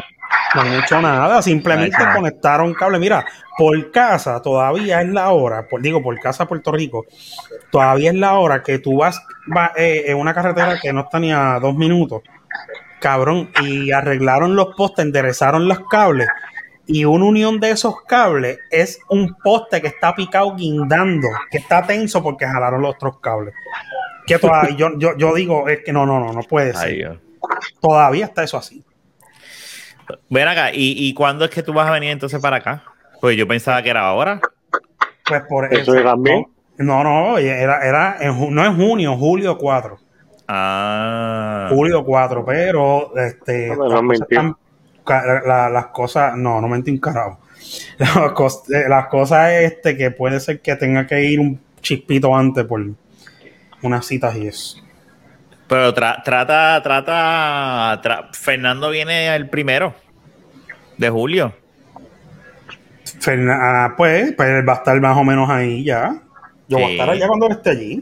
No 0.55 0.61
han 0.61 0.75
hecho 0.75 1.01
nada, 1.01 1.41
simplemente 1.43 1.97
conectaron 2.15 2.75
cable. 2.75 2.99
Mira, 2.99 3.25
por 3.57 3.91
casa 3.91 4.41
todavía 4.43 5.01
es 5.01 5.09
la 5.09 5.31
hora, 5.31 5.67
por, 5.69 5.81
digo, 5.81 6.03
por 6.03 6.19
casa 6.21 6.47
Puerto 6.47 6.73
Rico, 6.73 7.07
todavía 7.71 8.11
es 8.11 8.17
la 8.17 8.35
hora 8.35 8.63
que 8.63 8.79
tú 8.79 8.99
vas, 8.99 9.23
va, 9.55 9.73
eh, 9.77 10.05
en 10.07 10.19
una 10.19 10.35
carretera 10.35 10.79
que 10.81 10.93
no 10.93 11.03
está 11.03 11.19
ni 11.19 11.33
a 11.33 11.59
dos 11.61 11.75
minutos, 11.75 12.23
cabrón, 13.01 13.51
y 13.63 13.93
arreglaron 13.93 14.55
los 14.55 14.75
postes, 14.77 15.05
enderezaron 15.05 15.69
los 15.69 15.81
cables, 15.89 16.29
y 16.87 17.05
una 17.05 17.25
unión 17.25 17.61
de 17.61 17.71
esos 17.71 18.03
cables 18.03 18.59
es 18.71 19.01
un 19.09 19.35
poste 19.43 19.81
que 19.81 19.89
está 19.89 20.15
picado 20.15 20.55
guindando, 20.55 21.29
que 21.51 21.59
está 21.59 21.83
tenso 21.87 22.23
porque 22.23 22.47
jalaron 22.47 22.83
los 22.83 22.95
otros 22.95 23.21
cables. 23.21 23.55
Que 24.27 24.39
todavía, 24.39 24.77
yo, 24.77 24.99
yo, 24.99 25.17
yo 25.17 25.35
digo, 25.35 25.69
es 25.69 25.81
que 25.85 25.93
no, 25.93 26.07
no, 26.07 26.21
no, 26.21 26.33
no 26.33 26.43
puede 26.43 26.75
ser. 26.75 27.21
Todavía 27.81 28.27
está 28.27 28.43
eso 28.43 28.59
así. 28.59 28.85
Ven 30.29 30.49
acá, 30.49 30.71
¿y, 30.73 30.95
¿y 31.09 31.15
cuándo 31.15 31.45
es 31.45 31.51
que 31.51 31.63
tú 31.63 31.73
vas 31.73 31.89
a 31.89 31.93
venir 31.93 32.11
entonces 32.11 32.41
para 32.41 32.57
acá? 32.57 32.83
Pues 33.21 33.37
yo 33.37 33.47
pensaba 33.47 33.83
que 33.83 33.91
era 33.91 34.07
ahora. 34.07 34.41
Pues 35.27 35.43
por 35.49 35.73
Eso 35.73 35.95
eso. 35.95 36.03
también. 36.05 36.47
No, 36.79 37.05
no, 37.05 37.39
era, 37.39 37.87
era 37.87 38.17
en, 38.21 38.55
no 38.55 38.65
en 38.65 38.77
junio, 38.77 39.17
julio 39.17 39.57
4. 39.59 39.99
Ah. 40.49 41.69
Julio 41.71 42.05
4, 42.05 42.45
pero 42.45 43.17
este, 43.17 43.69
No, 43.69 43.89
no 43.89 44.03
las, 44.03 44.21
cosas 44.21 45.47
la- 45.47 45.69
las 45.71 45.87
cosas, 45.87 46.37
no, 46.37 46.61
no 46.61 46.69
mentí 46.69 46.91
un 46.91 46.99
carajo. 46.99 47.39
Las, 47.99 48.69
eh, 48.71 48.89
las 48.89 49.07
cosas 49.07 49.53
este 49.53 49.97
que 49.97 50.11
puede 50.11 50.41
ser 50.41 50.61
que 50.61 50.75
tenga 50.75 51.07
que 51.07 51.23
ir 51.23 51.39
un 51.39 51.61
chispito 51.81 52.35
antes 52.35 52.65
por 52.65 52.85
unas 53.83 54.05
citas 54.05 54.35
y 54.37 54.49
eso. 54.49 54.82
Pero 55.69 55.95
tra- 55.95 56.23
trata, 56.23 56.81
trata, 56.83 58.01
tra- 58.03 58.29
Fernando 58.35 58.91
viene 58.91 59.35
el 59.35 59.49
primero 59.49 59.95
de 60.99 61.09
julio. 61.09 61.55
Ah, 63.51 63.95
pues, 63.97 64.33
pues 64.37 64.49
él 64.49 64.69
va 64.69 64.73
a 64.75 64.77
estar 64.77 65.01
más 65.01 65.17
o 65.17 65.25
menos 65.25 65.49
ahí 65.49 65.85
ya. 65.85 66.15
Yo 66.69 66.79
voy 66.79 66.85
a 66.85 66.87
Sí. 66.89 66.93
estar 66.95 67.11
allá 67.11 67.27
cuando 67.29 67.47
él 67.47 67.53
esté 67.53 67.71
allí. 67.71 68.01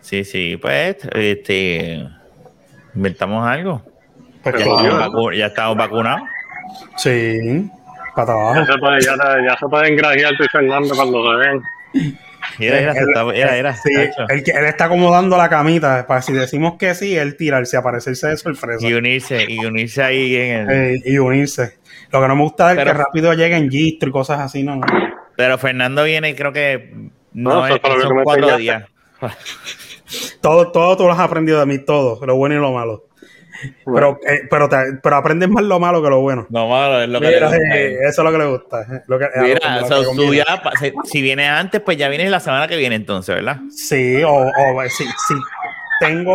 Sí, 0.00 0.24
sí, 0.24 0.56
pues, 0.60 0.96
este, 1.12 2.06
inventamos 2.94 3.46
algo. 3.46 3.82
Pues 4.42 4.54
Ya, 4.64 4.64
estamos, 4.64 5.36
ya 5.36 5.46
estamos 5.46 5.76
vacunados. 5.76 6.22
Sí, 6.96 7.68
para 8.14 8.28
Ya 8.28 8.32
abajo. 8.34 8.64
se, 8.72 8.78
puede, 8.78 9.00
ya, 9.02 9.12
se- 9.16 9.44
ya 9.44 9.56
se 9.58 9.66
pueden 9.66 9.96
grajear 9.96 10.36
tú 10.36 10.44
y 10.44 10.48
Fernando 10.48 10.94
cuando 10.94 11.22
se 11.32 11.36
ven. 11.48 11.62
Mira, 12.58 12.78
se 12.94 12.98
Él- 13.00 13.08
está- 13.08 13.74
Sí, 13.74 13.94
tacho. 13.94 14.26
él, 14.28 14.42
que- 14.42 14.50
él 14.52 14.64
está 14.64 14.84
acomodando 14.86 15.36
la 15.36 15.48
camita 15.48 16.06
para 16.06 16.22
si 16.22 16.32
decimos 16.32 16.74
que 16.78 16.94
sí, 16.94 17.16
él 17.16 17.36
tirarse, 17.36 17.76
aparecerse 17.76 18.28
de 18.28 18.36
sorpresa 18.36 18.86
Y 18.86 18.94
unirse, 18.94 19.44
y 19.48 19.64
unirse 19.64 20.02
ahí 20.02 20.36
en 20.36 20.70
el. 20.70 20.94
eh, 20.96 21.02
y 21.04 21.18
unirse. 21.18 21.78
Lo 22.12 22.20
que 22.20 22.28
no 22.28 22.36
me 22.36 22.42
gusta 22.42 22.70
es 22.72 22.76
Pero- 22.78 22.92
que 22.92 22.98
rápido 22.98 23.32
lleguen 23.34 23.70
gistro 23.70 24.08
y 24.08 24.12
cosas 24.12 24.40
así, 24.40 24.62
no. 24.62 24.80
Pero 25.36 25.58
Fernando 25.58 26.04
viene, 26.04 26.34
creo 26.34 26.52
que 26.52 26.92
no, 27.32 27.54
No, 27.54 27.66
es, 27.66 27.80
son 28.02 28.22
cuatro 28.24 28.56
días. 28.56 28.84
Todo, 30.40 30.70
todo 30.70 30.96
tú 30.96 31.04
lo 31.04 31.12
has 31.12 31.18
aprendido 31.18 31.58
de 31.60 31.66
mí, 31.66 31.78
todo, 31.78 32.24
lo 32.24 32.36
bueno 32.36 32.54
y 32.54 32.58
lo 32.58 32.72
malo. 32.72 33.06
Pero, 33.84 34.18
eh, 34.26 34.40
pero, 34.50 34.68
te- 34.68 34.98
pero 35.02 35.16
aprendes 35.16 35.48
más 35.48 35.64
lo 35.64 35.78
malo 35.78 36.02
que 36.02 36.10
lo 36.10 36.20
bueno. 36.20 36.46
No, 36.50 36.68
malo, 36.68 37.00
es 37.02 37.08
lo 37.08 37.20
que 37.20 37.26
Mira, 37.28 37.50
le 37.50 37.56
gusta. 37.58 37.76
eh, 37.76 37.98
eso 38.02 38.08
es 38.22 38.24
lo 38.24 38.32
que 38.32 38.38
le 38.38 38.46
gusta. 38.46 38.80
eh, 38.82 39.02
lo 39.06 39.18
que- 39.18 39.28
lo- 39.34 39.42
Mira, 39.42 39.80
lo 39.80 39.86
so, 39.88 40.12
que 40.16 40.36
ya 40.36 40.44
si, 41.04 41.22
vienes 41.22 41.48
antes, 41.50 41.80
pues 41.80 41.96
ya 41.96 42.08
vienes 42.08 42.30
la 42.30 42.40
semana 42.40 42.66
que 42.68 42.76
viene 42.76 42.96
entonces, 42.96 43.34
¿verdad? 43.34 43.58
Sí, 43.70 44.22
o, 44.22 44.32
o 44.32 44.82
si, 44.88 45.04
si 45.04 45.34
tengo 46.00 46.34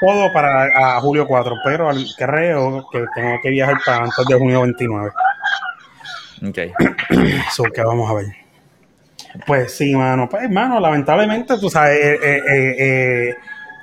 todo 0.00 0.32
para 0.32 0.96
a 0.96 1.00
julio 1.00 1.26
4, 1.26 1.54
pero 1.64 1.88
al- 1.90 2.06
creo 2.18 2.86
que 2.92 3.04
tengo 3.14 3.38
que 3.42 3.50
viajar 3.50 3.76
para 3.84 3.98
antes 4.04 4.24
de 4.28 4.34
junio 4.34 4.62
29. 4.62 5.10
Ok. 6.48 6.58
Eso 7.48 7.62
que 7.64 7.82
vamos 7.82 8.10
a 8.10 8.14
ver. 8.14 8.26
Pues 9.46 9.74
sí, 9.76 9.94
mano. 9.94 10.28
Pues, 10.28 10.48
mano, 10.50 10.80
lamentablemente, 10.80 11.58
tú 11.58 11.68
sabes, 11.68 11.98
eh, 11.98 12.18
eh, 12.22 12.42
eh, 12.48 12.74
eh, 12.78 13.34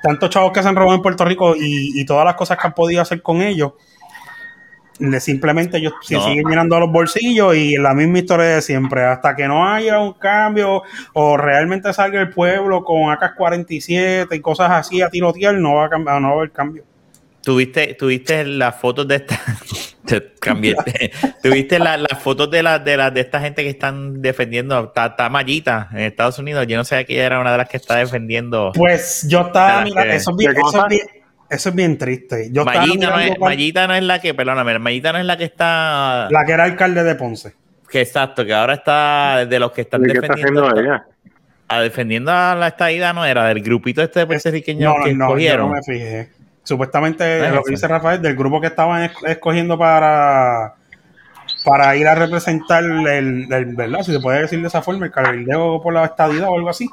tantos 0.04 0.30
chavos 0.30 0.52
que 0.52 0.62
se 0.62 0.68
han 0.70 0.76
robado 0.76 0.96
en 0.98 1.02
Puerto 1.02 1.26
Rico 1.26 1.56
y, 1.56 2.00
y 2.00 2.06
todas 2.06 2.26
las 2.26 2.36
cosas 2.36 2.58
que 2.60 2.68
han 2.68 2.74
podido 2.74 3.02
hacer 3.02 3.22
con 3.24 3.42
ellos, 3.42 3.74
le- 5.00 5.20
simplemente 5.20 5.78
ellos 5.78 5.94
se 6.04 6.16
No. 6.16 6.24
siguen 6.26 6.48
llenando 6.48 6.80
los 6.80 6.92
bolsillos 6.92 7.56
y 7.56 7.78
la 7.78 7.94
misma 7.96 8.20
historia 8.20 8.46
de 8.46 8.62
siempre. 8.62 9.04
Hasta 9.04 9.36
que 9.36 9.48
no 9.48 9.68
haya 9.68 10.00
un 10.00 10.14
cambio 10.14 10.84
o 11.14 11.38
realmente 11.38 11.92
salga 11.94 12.22
el 12.22 12.30
pueblo 12.30 12.84
con 12.84 13.10
AK-47 13.12 14.28
y 14.36 14.40
cosas 14.42 14.70
así 14.72 15.02
a 15.02 15.10
tirotear, 15.10 15.56
no 15.56 15.76
va 15.76 15.86
a, 15.86 15.90
cambiar, 15.90 16.22
no 16.22 16.28
va 16.28 16.34
a 16.34 16.38
haber 16.38 16.52
cambio. 16.52 16.84
¿Tuviste, 17.42 17.96
tuviste 17.96 18.46
las 18.46 18.76
fotos 18.80 19.08
de 19.08 19.16
esta. 19.16 19.40
Te 20.06 20.34
cambié. 20.40 20.76
¿Tuviste 21.44 21.80
la- 21.80 21.98
las 21.98 22.20
fotos 22.22 22.52
de, 22.52 22.62
la, 22.62 22.80
de, 22.80 22.98
la, 22.98 23.10
de 23.12 23.22
esta 23.22 23.40
gente 23.40 23.64
que 23.64 23.70
están 23.70 24.22
defendiendo? 24.22 24.84
Está, 24.86 25.08
está 25.08 25.30
Mayita 25.30 25.90
en 25.94 26.00
Estados 26.00 26.38
Unidos. 26.40 26.68
Yo 26.68 26.78
no 26.78 26.84
sabía 26.84 27.06
que 27.06 27.14
ella 27.14 27.26
era 27.28 27.40
una 27.40 27.52
de 27.54 27.58
las 27.58 27.70
que 27.70 27.78
está 27.78 27.96
defendiendo. 27.98 28.72
Pues 28.76 29.26
yo 29.30 29.42
estaba, 29.48 29.68
Nada, 29.70 29.84
mira, 29.86 30.04
que- 30.04 30.16
eso 30.16 30.32
es 30.32 30.38
bien, 30.38 30.54
¿Qué 30.54 30.60
eso 30.60 30.82
es 30.84 30.90
bien, 30.90 31.02
eso 31.50 31.70
es 31.70 31.76
bien 31.76 31.98
triste. 31.98 32.50
Yo 32.52 32.66
Mayita 32.66 32.86
no, 32.86 33.18
mirando 33.18 33.20
es, 33.50 33.88
no 33.88 33.94
es 33.96 34.04
la 34.04 34.20
que, 34.20 34.34
perdóname, 34.34 34.78
Mayita 34.80 35.14
no 35.14 35.20
es 35.20 35.26
la 35.26 35.38
que 35.38 35.46
está. 35.46 36.28
la 36.30 36.46
que 36.46 36.52
era 36.52 36.64
alcalde 36.66 37.04
de 37.04 37.16
Ponce. 37.16 37.54
Que 37.90 38.02
exacto, 38.02 38.44
que 38.46 38.54
ahora 38.54 38.74
está 38.74 39.46
de 39.46 39.60
los 39.60 39.72
que 39.72 39.82
están 39.82 40.02
¿Y 40.02 40.08
qué 40.08 40.14
está 40.14 40.22
defendiendo. 40.34 40.68
haciendo 40.68 40.82
ella? 40.82 41.06
a 41.70 41.80
defendiendo 41.82 42.32
a 42.32 42.54
la 42.56 42.68
estadía 42.68 43.14
no 43.14 43.24
era 43.26 43.46
del 43.46 43.62
grupito 43.64 44.02
este 44.04 44.20
de 44.20 44.26
puertorriqueños 44.28 44.94
No, 44.96 45.04
que 45.04 45.14
no, 45.14 45.20
yo 45.20 45.26
escogieron. 45.26 45.70
no 45.70 45.76
me 45.76 45.82
fijé. 45.82 46.30
Supuestamente 46.64 47.40
No 47.50 47.56
lo 47.56 47.64
que 47.64 47.72
dice 47.72 47.88
Rafael, 47.88 48.22
del 48.22 48.36
grupo 48.36 48.62
que 48.62 48.68
estaban 48.68 49.04
es- 49.04 49.12
escogiendo 49.28 49.78
para 49.78 50.76
para 51.66 51.96
ir 51.96 52.06
a 52.08 52.16
representar 52.16 52.84
el, 52.84 53.08
el- 53.08 53.76
¿verdad? 53.76 54.02
Si 54.04 54.12
se 54.12 54.20
puede 54.20 54.42
decir 54.42 54.60
de 54.62 54.68
esa 54.68 54.82
forma, 54.82 55.06
el 55.06 55.12
cabildeo 55.14 55.82
por 55.82 55.94
la 55.94 56.06
estadidad 56.06 56.50
o 56.50 56.56
algo 56.56 56.70
así. 56.70 56.90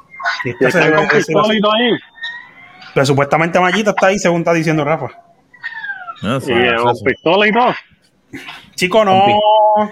Pero 2.95 3.07
supuestamente 3.07 3.59
Mayita 3.61 3.91
está 3.91 4.09
ahí, 4.09 4.19
según 4.19 4.41
está 4.41 4.53
diciendo 4.53 4.85
Rafa. 4.85 5.09
No, 6.23 6.37
Y 6.37 6.41
sí, 6.41 6.53
eso- 6.53 6.85
con 6.85 6.95
pistola 7.05 7.47
y 7.49 7.53
todo. 7.53 7.75
Chico, 8.77 9.05
no. 9.05 9.25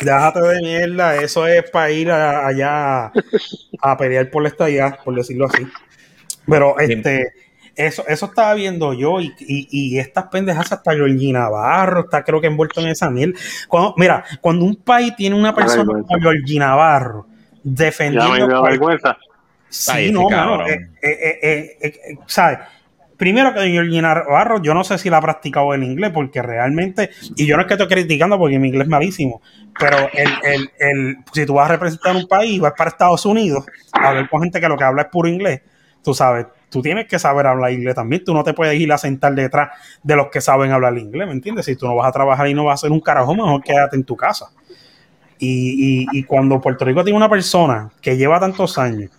Déjate 0.00 0.40
de 0.40 0.60
mierda. 0.60 1.16
Eso 1.16 1.46
es 1.46 1.68
para 1.70 1.90
ir 1.90 2.10
a- 2.10 2.46
allá 2.46 3.12
a 3.80 3.96
pelear 3.98 4.30
por 4.30 4.42
la 4.42 4.48
estadía, 4.48 4.98
por 5.04 5.14
decirlo 5.14 5.46
así. 5.46 5.66
Pero 6.46 6.78
este, 6.78 7.28
eso, 7.78 8.04
eso 8.08 8.26
estaba 8.26 8.54
viendo 8.54 8.92
yo 8.92 9.20
y, 9.20 9.32
y, 9.40 9.68
y 9.70 9.98
estas 9.98 10.26
pendejas 10.26 10.70
hasta 10.72 10.92
Georgie 10.94 11.32
Navarro 11.32 12.00
está 12.02 12.24
creo 12.24 12.40
que 12.40 12.48
envuelto 12.48 12.80
en 12.80 12.88
esa 12.88 13.10
miel. 13.10 13.34
Cuando, 13.68 13.94
mira, 13.96 14.24
cuando 14.40 14.64
un 14.66 14.76
país 14.76 15.14
tiene 15.16 15.36
una 15.36 15.54
persona 15.54 15.94
como 16.06 16.20
Georgie 16.20 16.58
Navarro 16.58 17.26
Ya 18.12 18.28
defendiendo 18.30 18.30
me 18.30 18.42
dio 18.42 18.50
al 18.50 18.58
país, 18.60 18.80
vergüenza. 18.80 19.16
Sí, 19.68 19.92
Ay, 19.92 20.12
no, 20.12 20.26
cabrón. 20.26 20.58
mano. 20.58 20.68
eh, 20.68 20.90
eh, 21.02 21.38
eh, 21.42 21.78
eh, 21.82 22.00
eh, 22.10 22.18
¿sabes? 22.26 22.58
Primero 23.16 23.52
que 23.52 23.68
Georgie 23.68 24.00
Navarro, 24.00 24.62
yo 24.62 24.74
no 24.74 24.84
sé 24.84 24.96
si 24.98 25.10
la 25.10 25.18
ha 25.18 25.20
practicado 25.20 25.74
en 25.74 25.82
inglés, 25.82 26.12
porque 26.14 26.40
realmente, 26.40 27.10
y 27.36 27.46
yo 27.46 27.56
no 27.56 27.62
es 27.62 27.66
que 27.68 27.74
estoy 27.74 27.88
criticando 27.88 28.38
porque 28.38 28.60
mi 28.60 28.68
inglés 28.68 28.84
es 28.84 28.88
malísimo, 28.90 29.42
pero 29.78 29.98
el, 30.12 30.28
el, 30.44 30.70
el, 30.78 31.16
si 31.32 31.44
tú 31.44 31.54
vas 31.54 31.68
a 31.68 31.72
representar 31.72 32.14
un 32.14 32.28
país, 32.28 32.60
vas 32.60 32.74
para 32.78 32.90
Estados 32.90 33.26
Unidos, 33.26 33.66
a 33.92 34.08
hablar 34.10 34.28
con 34.28 34.42
gente 34.42 34.60
que 34.60 34.68
lo 34.68 34.76
que 34.76 34.84
habla 34.84 35.02
es 35.02 35.08
puro 35.08 35.28
inglés, 35.28 35.62
tú 36.02 36.14
sabes, 36.14 36.46
tú 36.70 36.82
tienes 36.82 37.06
que 37.06 37.18
saber 37.18 37.46
hablar 37.46 37.72
inglés 37.72 37.94
también, 37.94 38.24
tú 38.24 38.34
no 38.34 38.44
te 38.44 38.54
puedes 38.54 38.78
ir 38.78 38.92
a 38.92 38.98
sentar 38.98 39.34
detrás 39.34 39.70
de 40.02 40.16
los 40.16 40.28
que 40.28 40.40
saben 40.40 40.72
hablar 40.72 40.96
inglés, 40.98 41.26
¿me 41.26 41.32
entiendes? 41.32 41.66
Si 41.66 41.76
tú 41.76 41.86
no 41.86 41.96
vas 41.96 42.08
a 42.08 42.12
trabajar 42.12 42.48
y 42.48 42.54
no 42.54 42.64
vas 42.64 42.72
a 42.72 42.86
hacer 42.86 42.92
un 42.92 43.00
carajo, 43.00 43.34
mejor 43.34 43.62
quédate 43.62 43.96
en 43.96 44.04
tu 44.04 44.16
casa. 44.16 44.46
Y, 45.38 46.06
y, 46.12 46.18
y 46.18 46.24
cuando 46.24 46.60
Puerto 46.60 46.84
Rico 46.84 47.04
tiene 47.04 47.16
una 47.16 47.28
persona 47.28 47.90
que 48.00 48.16
lleva 48.16 48.40
tantos 48.40 48.76
años, 48.76 49.10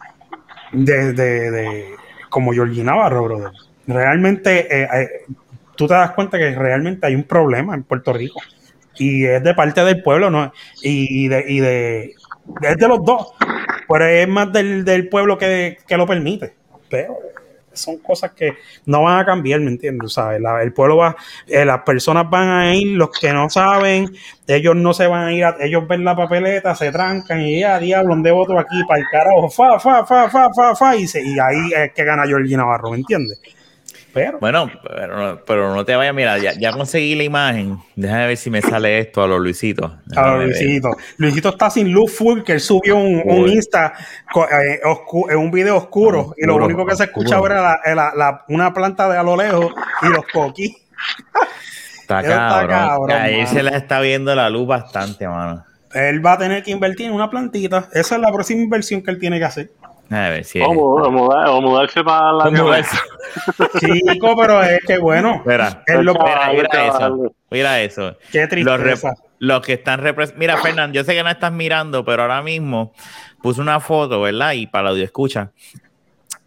de, 0.72 1.14
de, 1.14 1.96
como 2.30 2.52
Georgie 2.54 2.84
Navarro. 2.84 3.52
Realmente, 3.88 4.84
eh, 4.84 4.88
eh, 4.94 5.10
tú 5.76 5.88
te 5.88 5.94
das 5.94 6.12
cuenta 6.12 6.38
que 6.38 6.54
realmente 6.56 7.08
hay 7.08 7.16
un 7.16 7.24
problema 7.24 7.76
en 7.76 7.84
Puerto 7.84 8.14
Rico. 8.14 8.42
Y 8.98 9.26
es 9.26 9.44
de 9.44 9.54
parte 9.54 9.84
del 9.84 10.04
pueblo, 10.04 10.30
¿no? 10.30 10.52
Y, 10.82 11.26
y 11.26 11.28
de, 11.30 11.46
y 11.48 11.60
de, 11.60 12.16
es 12.62 12.78
de 12.78 12.88
los 12.88 13.04
dos. 13.04 13.34
Pero 13.88 14.06
es 14.06 14.28
más 14.28 14.52
del, 14.52 14.84
del 14.84 15.08
pueblo 15.08 15.38
que, 15.38 15.78
que 15.88 15.98
lo 15.98 16.06
permite. 16.06 16.56
Pero 16.90 17.18
son 17.72 18.00
cosas 18.00 18.32
que 18.32 18.54
no 18.88 19.04
van 19.04 19.20
a 19.20 19.26
cambiar, 19.26 19.60
¿me 19.62 19.70
entiendes? 19.70 20.14
¿Sabes? 20.14 20.42
El 20.62 20.74
pueblo 20.74 20.98
va, 20.98 21.16
eh, 21.48 21.64
las 21.64 21.82
personas 21.84 22.30
van 22.30 22.50
a 22.50 22.76
ir, 22.76 22.98
los 22.98 23.10
que 23.18 23.32
no 23.32 23.50
saben, 23.50 24.10
ellos 24.48 24.76
no 24.76 24.94
se 24.94 25.08
van 25.08 25.28
a 25.28 25.32
ir, 25.34 25.46
a- 25.46 25.56
ellos 25.62 25.88
ven 25.88 26.04
la 26.04 26.16
papeleta, 26.16 26.76
se 26.76 26.92
trancan 26.92 27.42
y 27.42 27.60
ya, 27.62 27.80
diablo, 27.80 28.10
¿dónde 28.16 28.32
voto 28.32 28.58
aquí? 28.60 28.84
Para 28.88 29.00
el 29.00 29.06
carajo, 29.10 29.50
fa, 29.50 29.80
fa, 29.80 30.06
fa, 30.06 30.30
fa, 30.30 30.50
fa, 30.54 30.76
fa, 30.76 30.96
y, 30.96 31.08
se- 31.08 31.22
y 31.24 31.38
ahí 31.40 31.72
es 31.76 31.94
que 31.94 32.04
gana 32.04 32.26
Georgie 32.26 32.58
Navarro, 32.58 32.90
¿me 32.92 32.98
entiendes? 32.98 33.40
Pero, 34.14 34.40
Bueno, 34.40 34.70
pero, 34.84 35.18
no- 35.18 35.40
pero 35.46 35.76
no 35.76 35.86
te 35.86 35.96
vayas, 35.96 36.16
mira, 36.16 36.38
ya, 36.40 36.54
ya 36.54 36.72
conseguí 36.72 37.14
la 37.16 37.24
imagen. 37.24 37.78
Déjame 37.96 38.28
ver 38.28 38.38
si 38.38 38.50
me 38.50 38.62
sale 38.62 38.98
esto 39.00 39.22
a 39.24 39.28
los 39.28 39.40
Luisitos. 39.40 39.92
a 39.92 40.00
Déjame 40.06 40.46
ver. 40.48 40.82
Luisito, 41.18 41.50
está 41.50 41.70
sin 41.70 41.92
luz 41.92 42.12
full, 42.16 42.42
que 42.42 42.54
él 42.54 42.60
subió 42.60 42.96
un. 42.98 43.48
Insta, 43.50 43.94
eh, 44.36 44.80
eh, 45.30 45.36
un 45.36 45.52
video 45.52 45.78
oscuro, 45.78 46.34
y 46.38 46.46
lo 46.46 46.56
único 46.56 46.86
que 46.86 46.96
se 46.96 47.04
escuchaba 47.06 47.46
era 47.48 47.62
la- 47.62 47.96
la- 47.96 48.14
la- 48.16 48.46
una 48.50 48.74
planta 48.74 49.08
de 49.10 49.18
a 49.18 49.24
lo 49.24 49.38
lejos 49.38 49.72
y 50.02 50.08
los 50.08 50.26
coquis. 50.34 50.76
Está 52.02 52.24
cabrón. 52.24 52.68
cabrón, 52.70 53.12
a 53.12 53.30
él 53.30 53.38
mano. 53.44 53.50
se 53.50 53.64
le 53.64 53.78
está 53.78 54.00
viendo 54.02 54.34
la 54.36 54.50
luz 54.50 54.68
bastante, 54.68 55.28
mano. 55.28 55.64
Él 55.94 56.24
va 56.26 56.34
a 56.34 56.38
tener 56.38 56.64
que 56.64 56.72
invertir 56.72 57.08
en 57.08 57.14
una 57.14 57.30
plantita. 57.30 57.88
Esa 57.94 58.16
es 58.16 58.22
la 58.22 58.32
próxima 58.32 58.62
inversión 58.62 59.02
que 59.02 59.12
él 59.12 59.20
tiene 59.20 59.40
que 59.40 59.46
hacer. 59.46 59.72
A 60.12 60.30
ver 60.30 60.44
si 60.44 60.60
O, 60.60 60.70
o 60.70 61.12
mudar- 61.12 61.48
o 61.50 61.62
mudarse 61.62 62.04
para 62.04 62.32
la. 62.34 62.44
Chico, 63.80 64.36
pero 64.36 64.62
es 64.64 64.80
que 64.86 64.98
bueno. 64.98 65.42
Mira, 65.46 65.84
Es 65.86 66.00
lo 66.04 66.14
mira, 66.14 66.50
mira 66.54 66.88
eso. 66.88 67.34
Mira 67.52 67.82
eso. 67.82 68.18
Qué 68.32 68.40
Los, 68.40 68.80
rep- 68.80 68.84
tristeza. 68.84 69.14
los 69.40 69.62
que 69.62 69.74
están 69.74 70.02
repres- 70.02 70.34
Mira, 70.36 70.58
Fernando, 70.58 70.96
yo 70.96 71.04
sé 71.04 71.14
que 71.14 71.24
no 71.24 71.30
estás 71.30 71.52
mirando, 71.52 72.04
pero 72.04 72.24
ahora 72.24 72.42
mismo 72.42 72.94
puse 73.42 73.62
una 73.62 73.80
foto, 73.80 74.22
¿verdad? 74.22 74.54
Y 74.54 74.68
para 74.68 74.86
la 74.86 74.90
audio 74.92 75.04
escucha. 75.04 75.52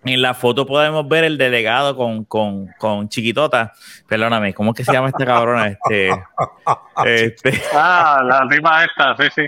En 0.05 0.21
la 0.21 0.35
foto 0.35 0.67
podemos 0.67 1.07
ver 1.07 1.23
el 1.23 1.39
delegado 1.39 1.97
con, 1.97 2.25
con, 2.25 2.67
con 2.79 3.09
Chiquitota. 3.09 3.73
Perdóname, 4.09 4.53
¿cómo 4.53 4.73
es 4.73 4.79
que 4.79 4.85
se 4.85 4.93
llama 4.93 5.09
esta 5.09 5.25
cabrona? 5.25 5.69
Este, 5.69 6.11
este, 7.07 7.63
Ah, 7.73 8.21
la 8.25 8.49
tipa 8.49 8.85
esta, 8.85 9.17
sí, 9.17 9.29
sí. 9.37 9.43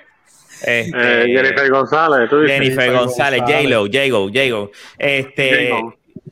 Este, 0.67 1.23
Eh, 1.23 1.27
Jennifer 1.37 1.71
González. 1.71 2.31
¿tú 2.31 2.41
dices? 2.41 2.59
Jennifer 2.61 2.93
González. 2.93 3.41
J-Lo, 3.43 3.83
J-Go, 3.87 4.27
J-Go. 4.29 4.71
Este, 4.99 5.71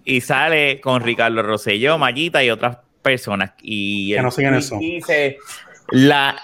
y 0.05 0.21
sale 0.21 0.81
con 0.81 1.03
Ricardo 1.03 1.43
Rosselló, 1.43 1.99
Mayita 1.99 2.43
y 2.43 2.51
otras 2.51 2.79
personas. 3.03 3.53
Y 3.63 4.15
Que 4.15 4.23
no 4.23 4.31
sé 4.31 4.43
quiénes 4.43 4.67
son. 4.67 4.79
Dice, 4.81 5.37
la 5.91 6.37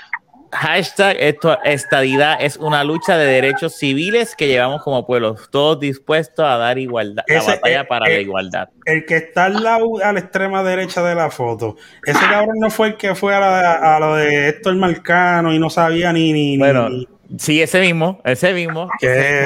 hashtag 0.50 1.16
esto, 1.20 1.58
estadidad 1.62 2.38
es 2.40 2.56
una 2.56 2.82
lucha 2.82 3.18
de 3.18 3.26
derechos 3.26 3.76
civiles 3.76 4.34
que 4.34 4.46
llevamos 4.48 4.82
como 4.82 5.06
pueblo, 5.06 5.36
todos 5.50 5.78
dispuestos 5.78 6.42
a 6.46 6.56
dar 6.56 6.78
igualdad, 6.78 7.22
la 7.28 7.34
Ese, 7.36 7.50
batalla 7.50 7.80
eh, 7.82 7.84
para 7.84 8.06
la 8.08 8.18
igualdad. 8.18 8.68
El 8.86 9.04
que 9.04 9.16
está 9.16 9.44
al 9.44 9.62
lado, 9.62 10.02
a 10.02 10.10
la 10.12 10.20
extrema 10.20 10.62
derecha 10.62 11.02
de 11.02 11.14
la 11.14 11.30
foto. 11.30 11.76
Ese 12.06 12.18
cabrón 12.30 12.56
no 12.60 12.70
fue 12.70 12.88
el 12.88 12.96
que 12.96 13.14
fue 13.14 13.34
a, 13.34 13.40
la- 13.40 13.96
a 13.96 14.00
lo 14.00 14.14
de 14.16 14.48
Héctor 14.48 14.74
Marcano 14.76 15.52
y 15.52 15.58
no 15.58 15.68
sabía 15.68 16.12
ni. 16.14 16.32
ni 16.32 16.52
ni- 16.52 16.58
Bueno, 16.58 16.88
ni- 16.88 17.06
sí, 17.36 17.60
ese 17.60 17.80
mismo, 17.80 18.20
ese 18.24 18.52
mismo. 18.52 18.88
Qué, 19.00 19.44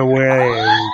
güey. 0.00 0.52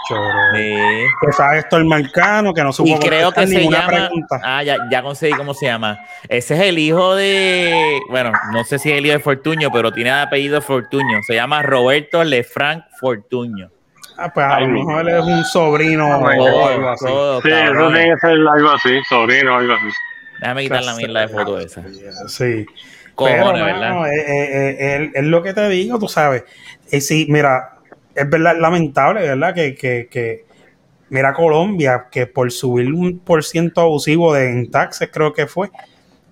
Sí. 0.09 1.07
Que 1.21 1.33
sabe 1.33 1.59
Héctor 1.59 1.85
Marcano, 1.85 2.53
que 2.53 2.63
no 2.63 2.73
supo 2.73 2.89
Y 2.89 2.99
creo 2.99 3.33
que 3.33 3.47
se 3.47 3.69
llama. 3.69 3.87
pregunta. 3.87 4.41
Ah, 4.43 4.63
ya, 4.63 4.77
ya 4.91 5.03
conseguí 5.03 5.35
cómo 5.35 5.55
se 5.55 5.67
llama. 5.67 5.99
Ese 6.29 6.55
es 6.55 6.61
el 6.61 6.79
hijo 6.79 7.15
de. 7.15 8.01
Bueno, 8.09 8.33
no 8.53 8.65
sé 8.65 8.79
si 8.79 8.91
es 8.91 8.99
el 8.99 9.07
hijo 9.07 9.15
de 9.15 9.21
Fortuño, 9.21 9.71
pero 9.73 9.93
tiene 9.93 10.11
apellido 10.11 10.61
Fortuño. 10.61 11.21
Se 11.27 11.35
llama 11.35 11.63
Roberto 11.63 12.25
Lefranc 12.25 12.85
Fortuño. 12.99 13.71
Ah, 14.19 14.31
pues 14.35 14.45
a 14.45 14.61
lo 14.61 14.69
mejor 14.69 15.09
él 15.09 15.17
es 15.17 15.25
un 15.25 15.45
sobrino 15.45 16.19
o 16.19 16.21
Todo, 16.21 16.67
algo 16.69 16.89
así. 16.91 17.07
Sí, 17.07 17.51
eso 17.51 17.89
tiene 17.91 18.05
que 18.11 18.19
ser 18.21 18.31
algo 18.33 18.71
así, 18.71 19.01
sobrino 19.09 19.55
o 19.55 19.59
algo 19.59 19.73
así. 19.73 19.87
Déjame 20.41 20.63
quitar 20.63 20.83
la 20.85 20.95
mierda 20.97 21.21
de 21.21 21.29
foto 21.29 21.59
esa. 21.61 21.83
Sí. 22.29 22.67
Pero, 23.17 23.53
¿verdad? 23.53 23.91
mano, 23.91 24.07
eh, 24.07 24.13
eh, 24.17 24.77
eh, 24.81 25.11
es 25.15 25.25
lo 25.25 25.43
que 25.43 25.53
te 25.53 25.69
digo, 25.69 25.99
tú 25.99 26.09
sabes. 26.09 26.45
Y 26.91 27.01
sí, 27.03 27.27
mira, 27.29 27.75
es 28.15 28.29
verdad, 28.31 28.57
lamentable, 28.59 29.21
¿verdad? 29.23 29.55
Que, 29.55 29.75
que, 29.75 30.09
que 30.11 30.45
mira 31.11 31.35
Colombia, 31.35 32.07
que 32.11 32.27
por 32.27 32.51
subir 32.51 32.93
un 32.93 33.19
por 33.19 33.45
ciento 33.45 33.83
abusivo 33.83 34.33
de, 34.33 34.49
en 34.51 34.71
taxes, 34.71 35.11
creo 35.13 35.35
que 35.35 35.47
fue, 35.47 35.71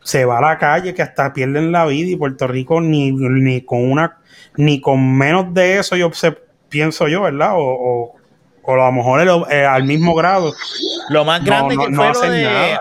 se 0.03 0.25
va 0.25 0.39
a 0.39 0.41
la 0.41 0.59
calle, 0.59 0.95
que 0.95 1.03
hasta 1.03 1.33
pierden 1.35 1.73
la 1.73 1.85
vida, 1.85 2.09
y 2.11 2.17
Puerto 2.17 2.47
Rico 2.47 2.81
ni, 2.81 3.13
ni 3.13 3.61
con 3.61 3.91
una, 3.91 4.17
ni 4.57 4.81
con 4.81 5.17
menos 5.19 5.53
de 5.53 5.79
eso, 5.81 5.95
yo 5.97 6.11
se- 6.15 6.39
pienso 6.71 7.07
yo, 7.09 7.23
¿verdad? 7.23 7.53
O, 7.55 7.61
o, 7.61 8.17
o 8.63 8.73
a 8.73 8.77
lo 8.77 8.93
mejor 8.93 9.21
el- 9.21 9.43
eh, 9.51 9.67
al 9.67 9.85
mismo 9.85 10.15
grado. 10.15 10.55
Lo 11.11 11.25
más 11.27 11.45
grande 11.45 11.77
no, 11.77 11.85
que 11.85 11.91
no 11.91 12.03
lo 12.05 12.09
hacen 12.11 12.31
de. 12.33 12.43
nada. 12.45 12.81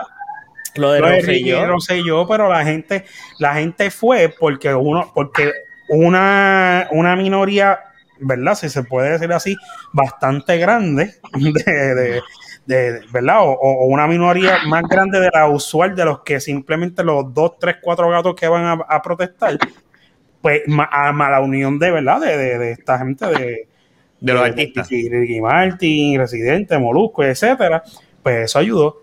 Lo 0.78 0.92
de 0.92 1.00
Lo 1.00 1.08
de 1.08 1.20
Ricky 1.20 1.50
Rosselló. 1.52 1.66
Rosselló, 1.66 2.28
pero 2.28 2.48
la 2.48 2.64
gente, 2.64 3.04
la 3.38 3.54
gente 3.54 3.90
fue 3.90 4.34
porque 4.38 4.74
uno, 4.74 5.10
porque 5.14 5.52
una, 5.90 6.88
una 6.92 7.16
minoría, 7.16 7.80
¿verdad? 8.20 8.54
Si 8.54 8.68
se 8.68 8.82
puede 8.84 9.10
decir 9.10 9.32
así, 9.32 9.56
bastante 9.92 10.56
grande 10.58 11.14
de, 11.34 11.94
de- 11.94 12.20
de- 12.66 13.00
¿verdad? 13.12 13.40
O, 13.42 13.52
o 13.52 13.86
una 13.86 14.06
minoría 14.06 14.58
más 14.66 14.82
grande 14.82 15.20
de 15.20 15.30
la 15.32 15.48
usual 15.48 15.94
de 15.96 16.04
los 16.04 16.20
que 16.20 16.38
simplemente 16.40 17.02
los 17.02 17.32
dos, 17.32 17.58
tres, 17.58 17.76
cuatro 17.80 18.10
gatos 18.10 18.34
que 18.34 18.46
van 18.48 18.64
a, 18.64 18.72
a 18.88 19.00
protestar, 19.02 19.56
pues 20.42 20.62
ma- 20.66 20.88
a, 20.92 21.12
ma- 21.12 21.30
la 21.30 21.40
unión 21.40 21.78
de, 21.78 21.90
¿verdad? 21.90 22.20
De, 22.20 22.36
de- 22.36 22.58
de 22.58 22.72
esta 22.72 22.98
gente 22.98 23.26
de, 23.26 23.68
De 24.20 24.32
los 24.34 24.42
artistas. 24.50 24.88
Ricky 24.90 25.40
Martin, 25.40 26.18
Residente, 26.18 26.78
Molusco, 26.78 27.24
etcétera, 27.24 27.82
pues 28.22 28.44
eso 28.44 28.58
ayudó. 28.58 29.02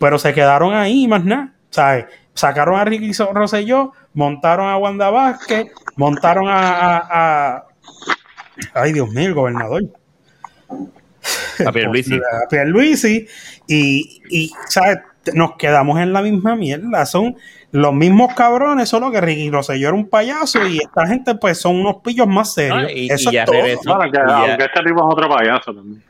Pero 0.00 0.18
se 0.18 0.34
quedaron 0.34 0.74
ahí, 0.74 1.06
más 1.06 1.24
nada. 1.24 1.52
¿Sabes? 1.70 2.06
Sacaron 2.34 2.78
a 2.80 2.84
Ricky 2.84 3.12
Rosselló, 3.32 3.92
montaron 4.14 4.68
a 4.68 4.76
Wanda 4.78 5.10
Vázquez, 5.10 5.68
montaron 5.96 6.48
a, 6.48 6.96
a- 6.96 7.06
a- 7.56 7.64
Ay, 8.74 8.92
Dios 8.92 9.08
mío, 9.10 9.28
el 9.28 9.34
gobernador. 9.34 9.82
A 11.66 11.72
Pierluisi. 11.72 12.14
A 12.44 12.48
Pierluisi. 12.48 13.26
Y, 13.66 14.22
y, 14.30 14.50
¿sabes? 14.68 14.98
Nos 15.34 15.56
quedamos 15.56 16.00
en 16.00 16.12
la 16.12 16.22
misma 16.22 16.56
mierda. 16.56 17.04
Son 17.06 17.36
los 17.72 17.92
mismos 17.94 18.34
cabrones, 18.34 18.88
solo 18.88 19.10
que 19.12 19.20
Ricky 19.20 19.50
Rosselló 19.50 19.88
era 19.88 19.94
un 19.96 20.08
payaso 20.08 20.66
y 20.66 20.78
esta 20.78 21.06
gente, 21.06 21.34
pues, 21.36 21.60
son 21.60 21.76
unos 21.76 21.96
pillos 22.02 22.26
más 22.26 22.54
serios. 22.54 22.84
Ah, 22.86 22.90
y- 22.92 23.10
Eso 23.10 23.30
y 23.30 23.34
ya 23.34 23.42
es 23.42 23.46
todo. 23.46 23.56
regresó. 23.60 23.94
Bueno, 23.96 24.00
que, 24.12 24.18
Y 24.18 24.28
ya- 24.28 24.36
aunque 24.50 24.64
este 24.64 24.80
tipo 24.82 25.08
es 25.08 25.14
otro 25.14 25.28
payaso 25.28 25.74
también. 25.74 26.02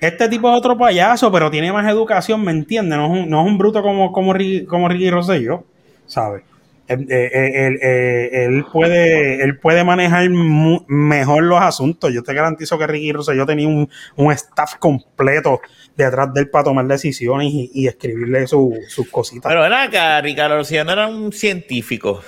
Este 0.00 0.28
tipo 0.28 0.50
es 0.50 0.58
otro 0.58 0.76
payaso, 0.76 1.32
pero 1.32 1.50
tiene 1.50 1.72
más 1.72 1.90
educación, 1.90 2.44
¿me 2.44 2.52
entiendes? 2.52 2.98
No 2.98 3.06
es 3.06 3.10
un, 3.22 3.30
no 3.30 3.40
es 3.42 3.46
un 3.46 3.58
bruto 3.58 3.82
como, 3.82 4.12
como, 4.12 4.32
Ricky, 4.32 4.66
como 4.66 4.88
Ricky 4.88 5.10
Rosselló, 5.10 5.64
¿sabes? 6.06 6.42
Él, 6.88 7.06
eh, 7.08 7.30
eh, 7.32 7.66
él, 7.66 7.78
eh, 7.82 8.30
él 8.46 8.64
puede, 8.72 9.44
él 9.44 9.58
puede 9.58 9.84
manejar 9.84 10.28
mu- 10.28 10.84
mejor 10.88 11.44
los 11.44 11.60
asuntos. 11.60 12.12
Yo 12.12 12.22
te 12.24 12.34
garantizo 12.34 12.76
que 12.78 12.86
Ricky 12.88 13.12
Rosselló 13.12 13.46
tenía 13.46 13.68
un, 13.68 13.88
un 14.16 14.32
staff 14.32 14.74
completo 14.76 15.60
detrás 15.96 16.34
de 16.34 16.40
él 16.40 16.48
para 16.50 16.64
tomar 16.64 16.86
decisiones 16.86 17.46
y, 17.52 17.70
y 17.74 17.86
escribirle 17.86 18.44
su- 18.48 18.76
sus 18.88 19.08
cositas. 19.08 19.48
Pero 19.50 19.62
ven 19.62 19.72
acá, 19.72 20.20
Ricardo 20.20 20.56
Rosselló 20.56 20.84
no 20.84 20.92
era 20.92 21.06
un 21.06 21.32
científico. 21.32 22.22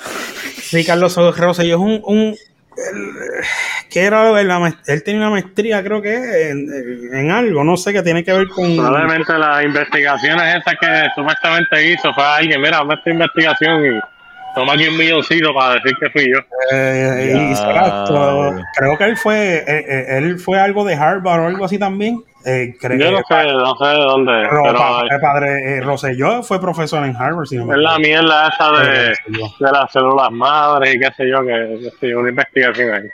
Ricardo 0.70 1.09
Rosselló 1.09 1.75
es 1.77 1.81
un... 1.81 2.01
un 2.05 2.37
él- 2.77 3.45
¿Qué 3.91 4.05
era 4.05 4.31
maest- 4.59 4.79
Él 4.87 5.03
tenía 5.03 5.21
una 5.21 5.31
maestría, 5.31 5.83
creo 5.83 6.01
que 6.01 6.51
en, 6.51 6.69
en 7.15 7.31
algo, 7.31 7.63
no 7.65 7.77
sé, 7.77 7.93
que 7.93 8.03
tiene 8.03 8.25
que 8.25 8.33
ver 8.33 8.49
con... 8.49 8.77
Probablemente 8.77 9.37
las 9.39 9.65
investigaciones 9.65 10.57
esas 10.57 10.75
que 10.81 10.87
supuestamente 11.15 11.93
hizo 11.93 12.13
fue 12.15 12.25
alguien, 12.25 12.61
mira, 12.61 12.79
hazme 12.79 12.95
esta 12.95 13.11
investigación 13.11 13.85
y 13.87 14.01
toma 14.55 14.75
aquí 14.75 14.87
un 14.89 14.97
milloncito 14.97 15.55
para 15.55 15.75
decir 15.75 15.93
que 16.01 16.11
fui 16.11 16.31
yo. 16.33 16.39
Eh, 16.73 17.49
exacto. 17.51 18.55
Creo 18.77 18.99
que 18.99 19.05
él 19.05 19.17
fue, 19.17 19.57
eh, 19.57 19.65
eh, 19.67 20.05
él 20.19 20.39
fue 20.39 20.59
algo 20.59 20.85
de 20.85 20.95
Harvard 20.95 21.41
o 21.41 21.47
algo 21.47 21.65
así 21.65 21.79
también. 21.79 22.23
Eh, 22.44 22.74
creo 22.81 22.98
Yo 22.98 23.11
no 23.12 23.18
que 23.18 23.35
sé, 23.35 23.52
no 23.52 23.76
sé 23.76 23.85
de 23.87 23.94
dónde, 24.05 24.44
Ro- 24.48 24.62
pero 24.64 24.78
pa- 24.78 25.05
eh, 25.05 25.18
padre 25.20 25.76
eh, 25.76 25.81
Rosselló 25.81 26.42
fue 26.42 26.61
profesor 26.61 27.05
en 27.05 27.14
Harvard, 27.14 27.46
si 27.46 27.57
no 27.57 27.66
me 27.66 27.74
es 27.74 27.81
la 27.81 27.98
mierda 27.98 28.48
esa 28.48 28.70
de, 28.72 29.09
de 29.28 29.72
las 29.72 29.92
células 29.92 30.31
madres 30.33 30.94
y 30.94 30.98
qué 30.98 31.11
sé 31.16 31.28
yo, 31.28 31.40
que 31.44 32.09
yo, 32.09 32.18
una 32.18 32.31
investigación 32.31 32.94
ahí. 32.94 33.09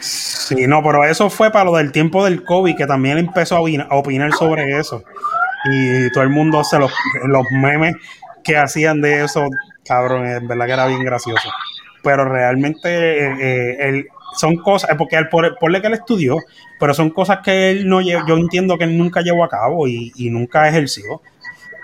Sí, 0.00 0.66
no, 0.66 0.82
pero 0.82 1.04
eso 1.04 1.30
fue 1.30 1.50
para 1.50 1.64
lo 1.64 1.76
del 1.76 1.90
tiempo 1.90 2.24
del 2.24 2.44
COVID, 2.44 2.76
que 2.76 2.86
también 2.86 3.16
empezó 3.18 3.56
a 3.56 3.60
opinar, 3.96 4.32
sobre 4.32 4.78
eso. 4.78 5.02
Y 5.72 6.10
todo 6.12 6.22
el 6.22 6.28
mundo 6.30 6.60
hace 6.60 6.78
los, 6.78 6.92
los 7.28 7.44
memes 7.50 7.94
que 8.44 8.56
hacían 8.58 9.00
de 9.00 9.24
eso, 9.24 9.48
cabrón, 9.86 10.26
en 10.26 10.46
verdad 10.46 10.66
que 10.66 10.72
era 10.72 10.86
bien 10.86 11.02
gracioso. 11.02 11.48
Pero 12.02 12.26
realmente 12.26 13.24
eh, 13.24 13.32
eh, 13.40 13.76
él- 13.80 14.08
son 14.36 14.56
cosas, 14.56 14.90
porque 14.96 15.16
él, 15.16 15.28
por, 15.28 15.58
ponle 15.58 15.80
que 15.80 15.86
él 15.88 15.94
estudió, 15.94 16.36
pero 16.78 16.94
son 16.94 17.10
cosas 17.10 17.38
que 17.42 17.70
él 17.70 17.88
no 17.88 18.00
yo 18.00 18.36
entiendo 18.36 18.76
que 18.78 18.84
él 18.84 18.96
nunca 18.96 19.20
llevó 19.22 19.42
a 19.44 19.48
cabo 19.48 19.88
y, 19.88 20.12
y 20.16 20.30
nunca 20.30 20.68
ejerció. 20.68 21.20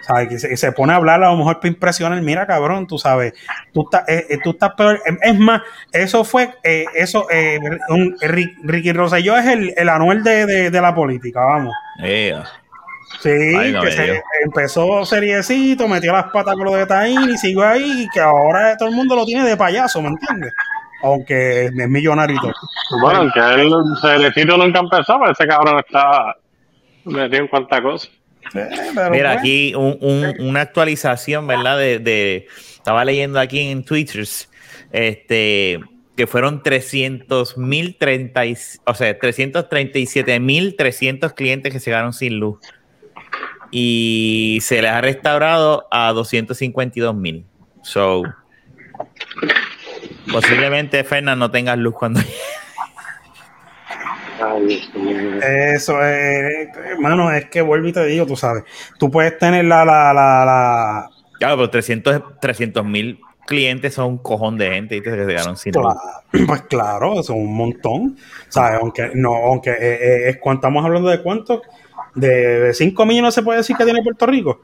¿Sabes? 0.05 0.29
Que 0.29 0.39
se, 0.41 0.57
se 0.57 0.73
pone 0.73 0.93
a 0.93 0.97
hablar 0.97 1.23
a 1.23 1.31
lo 1.31 1.37
mejor 1.37 1.61
para 1.61 1.69
impresionar, 1.69 2.21
mira 2.23 2.45
cabrón, 2.45 2.89
tú 2.89 2.99
sabes, 2.99 3.35
tú 3.73 3.83
estás, 3.85 4.03
eh, 4.09 4.27
eh, 4.31 4.39
tú 4.43 4.51
estás 4.51 4.73
peor. 4.77 5.01
Eh, 5.07 5.17
Es 5.23 5.39
más, 5.39 5.63
eso 5.93 6.25
fue, 6.25 6.51
eh, 6.65 6.87
eso, 6.97 7.29
eh, 7.31 7.61
un- 7.89 8.17
Ri- 8.19 8.53
Ricky 8.65 8.93
Rosselló 8.93 9.37
es 9.39 9.47
el, 9.47 9.73
el 9.77 9.89
anuel 9.89 10.25
de, 10.25 10.45
de- 10.45 10.71
de 10.71 10.81
la 10.81 10.93
política, 10.93 11.41
vamos. 11.45 11.73
Eh, 12.03 12.35
Sí, 13.21 13.29
Ay, 13.31 13.73
no 13.73 13.83
que 13.83 13.93
se, 13.93 14.23
empezó 14.45 15.05
seriecito, 15.07 15.87
metió 15.87 16.13
las 16.13 16.25
patas 16.33 16.57
con 16.57 16.65
lo 16.65 16.75
de 16.75 16.87
Taín 16.87 17.31
y 17.31 17.39
siguió 17.39 17.63
ahí, 17.65 18.03
y 18.03 18.09
que 18.09 18.19
ahora 18.21 18.77
todo 18.77 18.89
el 18.89 18.97
mundo 18.97 19.15
lo 19.15 19.25
tiene 19.25 19.45
de 19.49 19.57
payaso, 19.57 20.03
¿me 20.03 20.09
entiendes? 20.09 20.53
Aunque 21.03 21.65
es 21.67 21.73
millonario 21.73 22.37
y 22.37 22.41
todo. 22.41 22.53
Bueno, 23.01 23.21
aunque 23.21 23.41
él, 23.41 23.71
Cerecito 24.01 24.57
nunca 24.57 24.79
empezó, 24.81 25.19
pero 25.19 25.33
ese 25.33 25.47
cabrón 25.47 25.79
estaba 25.85 26.37
metido 27.05 27.43
en 27.43 27.49
cuánta 27.49 27.83
cosa. 27.83 28.09
Sí, 28.53 28.59
Mira, 29.11 29.31
pues, 29.33 29.39
aquí 29.39 29.75
un- 29.75 29.99
un- 30.01 30.35
una 30.49 30.61
actualización, 30.61 31.47
¿verdad? 31.47 31.79
De, 31.79 31.99
de- 31.99 32.47
estaba 32.75 33.05
leyendo 33.05 33.41
aquí 33.41 33.61
en 33.61 33.85
Twitter, 33.85 34.25
este, 34.93 35.81
que 36.17 36.27
fueron 36.27 36.63
300 36.63 37.57
mil 37.57 37.97
o 38.85 38.95
sea, 38.95 39.19
337 39.19 40.39
mil 40.41 40.77
300 40.77 41.33
clientes 41.33 41.73
que 41.73 41.81
se 41.81 41.91
quedaron 41.91 42.13
sin 42.13 42.39
luz. 42.39 42.59
Y 43.71 44.59
se 44.61 44.83
les 44.83 44.91
ha 44.91 45.01
restaurado 45.01 45.87
a 45.91 46.13
252 46.13 47.15
mil. 47.15 47.47
So, 47.83 48.23
Posiblemente, 50.31 51.03
Fernan, 51.05 51.39
no 51.39 51.51
tengas 51.51 51.79
luz 51.79 51.95
cuando 51.95 52.21
Ay. 54.45 54.83
Eso 55.43 56.03
es, 56.05 56.69
hermano, 56.91 57.31
es 57.33 57.47
que 57.49 57.63
vuelvo 57.63 57.89
y 57.89 57.93
te 57.93 58.05
digo, 58.07 58.27
tú 58.27 58.37
sabes, 58.37 58.65
tú 58.99 59.11
puedes 59.11 59.39
tener 59.39 59.65
la, 59.65 59.85
la, 59.85 60.13
la, 60.13 60.45
la 60.45 61.09
Claro, 61.39 61.57
pero 61.71 61.71
300 62.41 62.85
mil 62.85 63.21
clientes 63.47 63.95
son 63.95 64.07
un 64.07 64.19
cojón 64.19 64.57
de 64.59 64.71
gente 64.71 65.03
que 65.03 65.11
se 65.11 65.17
quedaron 65.17 65.57
sin 65.57 65.73
luz. 65.75 65.95
Pues 66.47 66.63
claro, 66.63 67.23
son 67.23 67.37
un 67.37 67.55
montón. 67.57 68.17
¿Sabes? 68.49 68.79
Aunque 68.81 69.11
no, 69.15 69.35
aunque 69.35 69.71
eh, 69.71 69.77
eh, 69.81 70.29
es 70.31 70.39
cuando 70.39 70.61
estamos 70.61 70.85
hablando 70.85 71.09
de 71.09 71.23
cuánto, 71.23 71.63
de 72.15 72.71
5 72.75 73.07
millones 73.07 73.35
se 73.35 73.43
puede 73.43 73.59
decir 73.59 73.77
que 73.77 73.85
tiene 73.85 74.03
Puerto 74.03 74.27
Rico. 74.27 74.61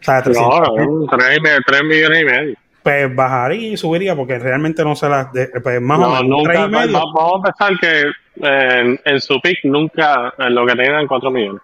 O 0.00 0.04
sea, 0.04 0.22
300 0.22 0.60
No, 0.60 0.60
no, 0.60 1.06
tres, 1.06 1.38
y 1.38 1.40
me- 1.40 1.60
tres 1.66 1.82
millones 1.82 2.22
y 2.22 2.24
medio. 2.24 2.56
Pues 2.88 3.14
bajaría 3.14 3.68
y 3.68 3.76
subiría 3.76 4.16
porque 4.16 4.38
realmente 4.38 4.82
no 4.82 4.96
se 4.96 5.08
las 5.10 5.30
de, 5.32 5.48
pues 5.62 5.78
más 5.80 5.98
o 5.98 6.02
No, 6.02 6.08
menos 6.22 6.24
nunca, 6.28 6.64
y 6.64 6.68
medio, 6.70 6.92
va- 6.98 7.04
vamos 7.14 7.40
a 7.44 7.52
pensar 7.52 7.78
que 7.78 8.00
eh, 8.00 8.80
en, 8.80 9.00
en 9.04 9.20
su 9.20 9.38
pick 9.42 9.58
nunca 9.64 10.32
en 10.38 10.54
lo 10.54 10.64
que 10.66 10.74
tenían 10.74 11.06
4 11.06 11.30
millones. 11.30 11.60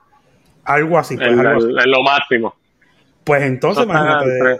algo 0.64 0.98
así, 0.98 1.16
pues, 1.16 1.28
En, 1.28 1.38
algo 1.40 1.58
así. 1.58 1.70
en- 1.70 1.78
en 1.80 1.90
lo 1.90 2.02
máximo. 2.02 2.54
Pues 3.24 3.42
entonces, 3.42 3.84
imagínate, 3.84 4.26
de, 4.28 4.58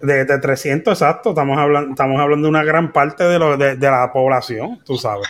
de, 0.00 0.24
de 0.24 0.38
300 0.38 0.92
exacto, 1.02 1.30
estamos 1.30 1.58
hablando, 1.58 1.90
estamos 1.90 2.18
hablando 2.18 2.46
de 2.46 2.50
una 2.50 2.64
gran 2.64 2.90
parte 2.90 3.24
de, 3.24 3.38
lo, 3.38 3.56
de, 3.58 3.76
de 3.76 3.90
la 3.90 4.10
población, 4.10 4.80
tú 4.86 4.96
sabes. 4.96 5.28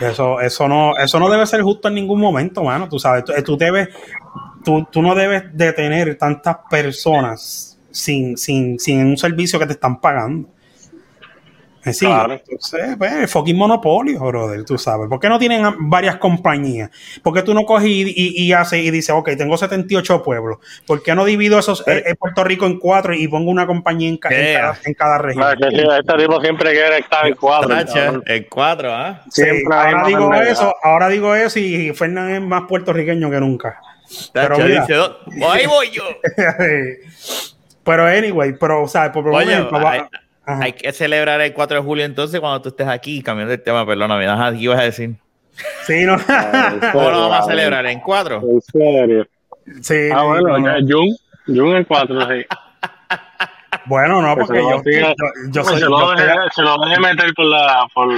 Eso, 0.00 0.40
eso 0.40 0.66
no, 0.68 0.96
eso 0.96 1.20
no 1.20 1.28
debe 1.28 1.44
ser 1.46 1.60
justo 1.60 1.88
en 1.88 1.94
ningún 1.96 2.18
momento, 2.18 2.64
mano. 2.64 2.88
Tú 2.88 2.98
sabes, 2.98 3.24
tú, 3.26 3.32
tú 3.44 3.58
debes, 3.58 3.90
tú, 4.64 4.88
tú 4.90 5.02
no 5.02 5.14
debes 5.14 5.54
de 5.54 5.74
tener 5.74 6.16
tantas 6.16 6.56
personas 6.70 7.69
sin, 7.90 8.36
sin, 8.36 8.78
sin 8.78 9.04
un 9.06 9.16
servicio 9.16 9.58
que 9.58 9.66
te 9.66 9.72
están 9.72 10.00
pagando. 10.00 10.48
¿Me 11.82 11.94
sigue? 11.94 12.10
Claro. 12.12 12.34
Entonces, 12.34 12.94
pues, 12.98 13.10
el 13.10 13.26
fucking 13.26 13.56
monopolio, 13.56 14.20
brother, 14.20 14.66
tú 14.66 14.76
sabes. 14.76 15.08
¿Por 15.08 15.18
qué 15.18 15.30
no 15.30 15.38
tienen 15.38 15.64
varias 15.88 16.16
compañías? 16.16 16.90
¿Por 17.22 17.32
qué 17.32 17.40
tú 17.40 17.54
no 17.54 17.62
coges 17.64 17.86
y, 17.88 18.02
y, 18.02 18.42
y 18.42 18.52
haces 18.52 18.84
y 18.84 18.90
dices, 18.90 19.14
ok, 19.16 19.30
tengo 19.38 19.56
78 19.56 20.22
pueblos? 20.22 20.58
¿Por 20.86 21.02
qué 21.02 21.14
no 21.14 21.24
divido 21.24 21.58
esos, 21.58 21.82
eh, 21.88 22.02
eh, 22.06 22.14
Puerto 22.16 22.44
Rico 22.44 22.66
en 22.66 22.78
cuatro 22.78 23.14
y 23.14 23.26
pongo 23.28 23.50
una 23.50 23.66
compañía 23.66 24.10
en, 24.10 24.18
ca- 24.18 24.28
en 24.28 24.36
cada, 24.60 24.78
en 24.84 24.92
cada 24.94 25.18
región? 25.18 25.42
Que 25.58 25.70
sí, 25.70 25.82
este 25.98 26.14
tipo 26.18 26.40
siempre 26.42 26.72
quiere 26.72 26.98
estar 26.98 27.26
en 27.26 27.34
cabrón. 27.94 28.22
el 28.26 28.46
4, 28.50 28.92
¿ah? 28.92 29.22
Sí, 29.30 29.42
ahora 29.72 30.06
digo 30.06 30.34
eso, 30.34 30.74
ahora 30.82 31.08
digo 31.08 31.34
eso 31.34 31.58
y 31.58 31.94
Fernán 31.94 32.30
es 32.32 32.42
más 32.42 32.64
puertorriqueño 32.68 33.30
que 33.30 33.40
nunca. 33.40 33.80
Pero 34.34 34.58
mira. 34.58 34.80
dice, 34.82 34.98
"Oh, 34.98 35.50
ahí 35.50 35.64
voy 35.66 35.88
yo. 35.90 36.02
pero 37.84 38.06
anyway, 38.06 38.54
pero, 38.58 38.82
o 38.82 38.88
sea, 38.88 39.10
por, 39.12 39.28
Oye, 39.28 39.66
hay, 40.44 40.72
que 40.72 40.92
celebrar 40.92 41.40
el 41.40 41.52
4 41.52 41.78
de 41.78 41.82
julio 41.82 42.04
entonces 42.04 42.40
cuando 42.40 42.60
tú 42.62 42.70
estés 42.70 42.88
aquí, 42.88 43.22
cambiando 43.22 43.54
el 43.54 43.62
tema, 43.62 43.86
perdóname, 43.86 44.26
¿qué 44.56 44.62
ibas 44.62 44.80
a 44.80 44.84
decir? 44.84 45.14
sí, 45.86 46.04
no. 46.04 46.16
¿Cómo 46.92 47.10
lo 47.10 47.28
vamos 47.28 47.40
a 47.40 47.50
celebrar? 47.50 47.86
¿En 47.86 48.00
4? 48.00 48.42
En 48.42 48.60
serio. 48.60 49.26
sí, 49.82 50.10
Ah, 50.12 50.22
bueno, 50.26 50.58
no, 50.58 50.66
ya, 50.66 50.86
Jun, 50.86 51.08
Jun 51.46 51.76
en 51.76 51.84
4, 51.84 52.20
sí. 52.28 52.46
bueno, 53.86 54.22
no, 54.22 54.36
Que 54.36 54.40
porque 54.44 54.60
yo, 54.60 54.82
yo, 54.84 55.14
yo 55.50 55.62
Pues 55.62 55.66
soy 55.66 55.80
se, 55.80 55.86
lo 55.86 56.10
deje, 56.10 56.34
se 56.54 56.62
lo 56.62 56.76
deje 56.78 57.00
meter 57.00 57.34
por 57.34 57.46
la. 57.46 57.86
Por, 57.94 58.08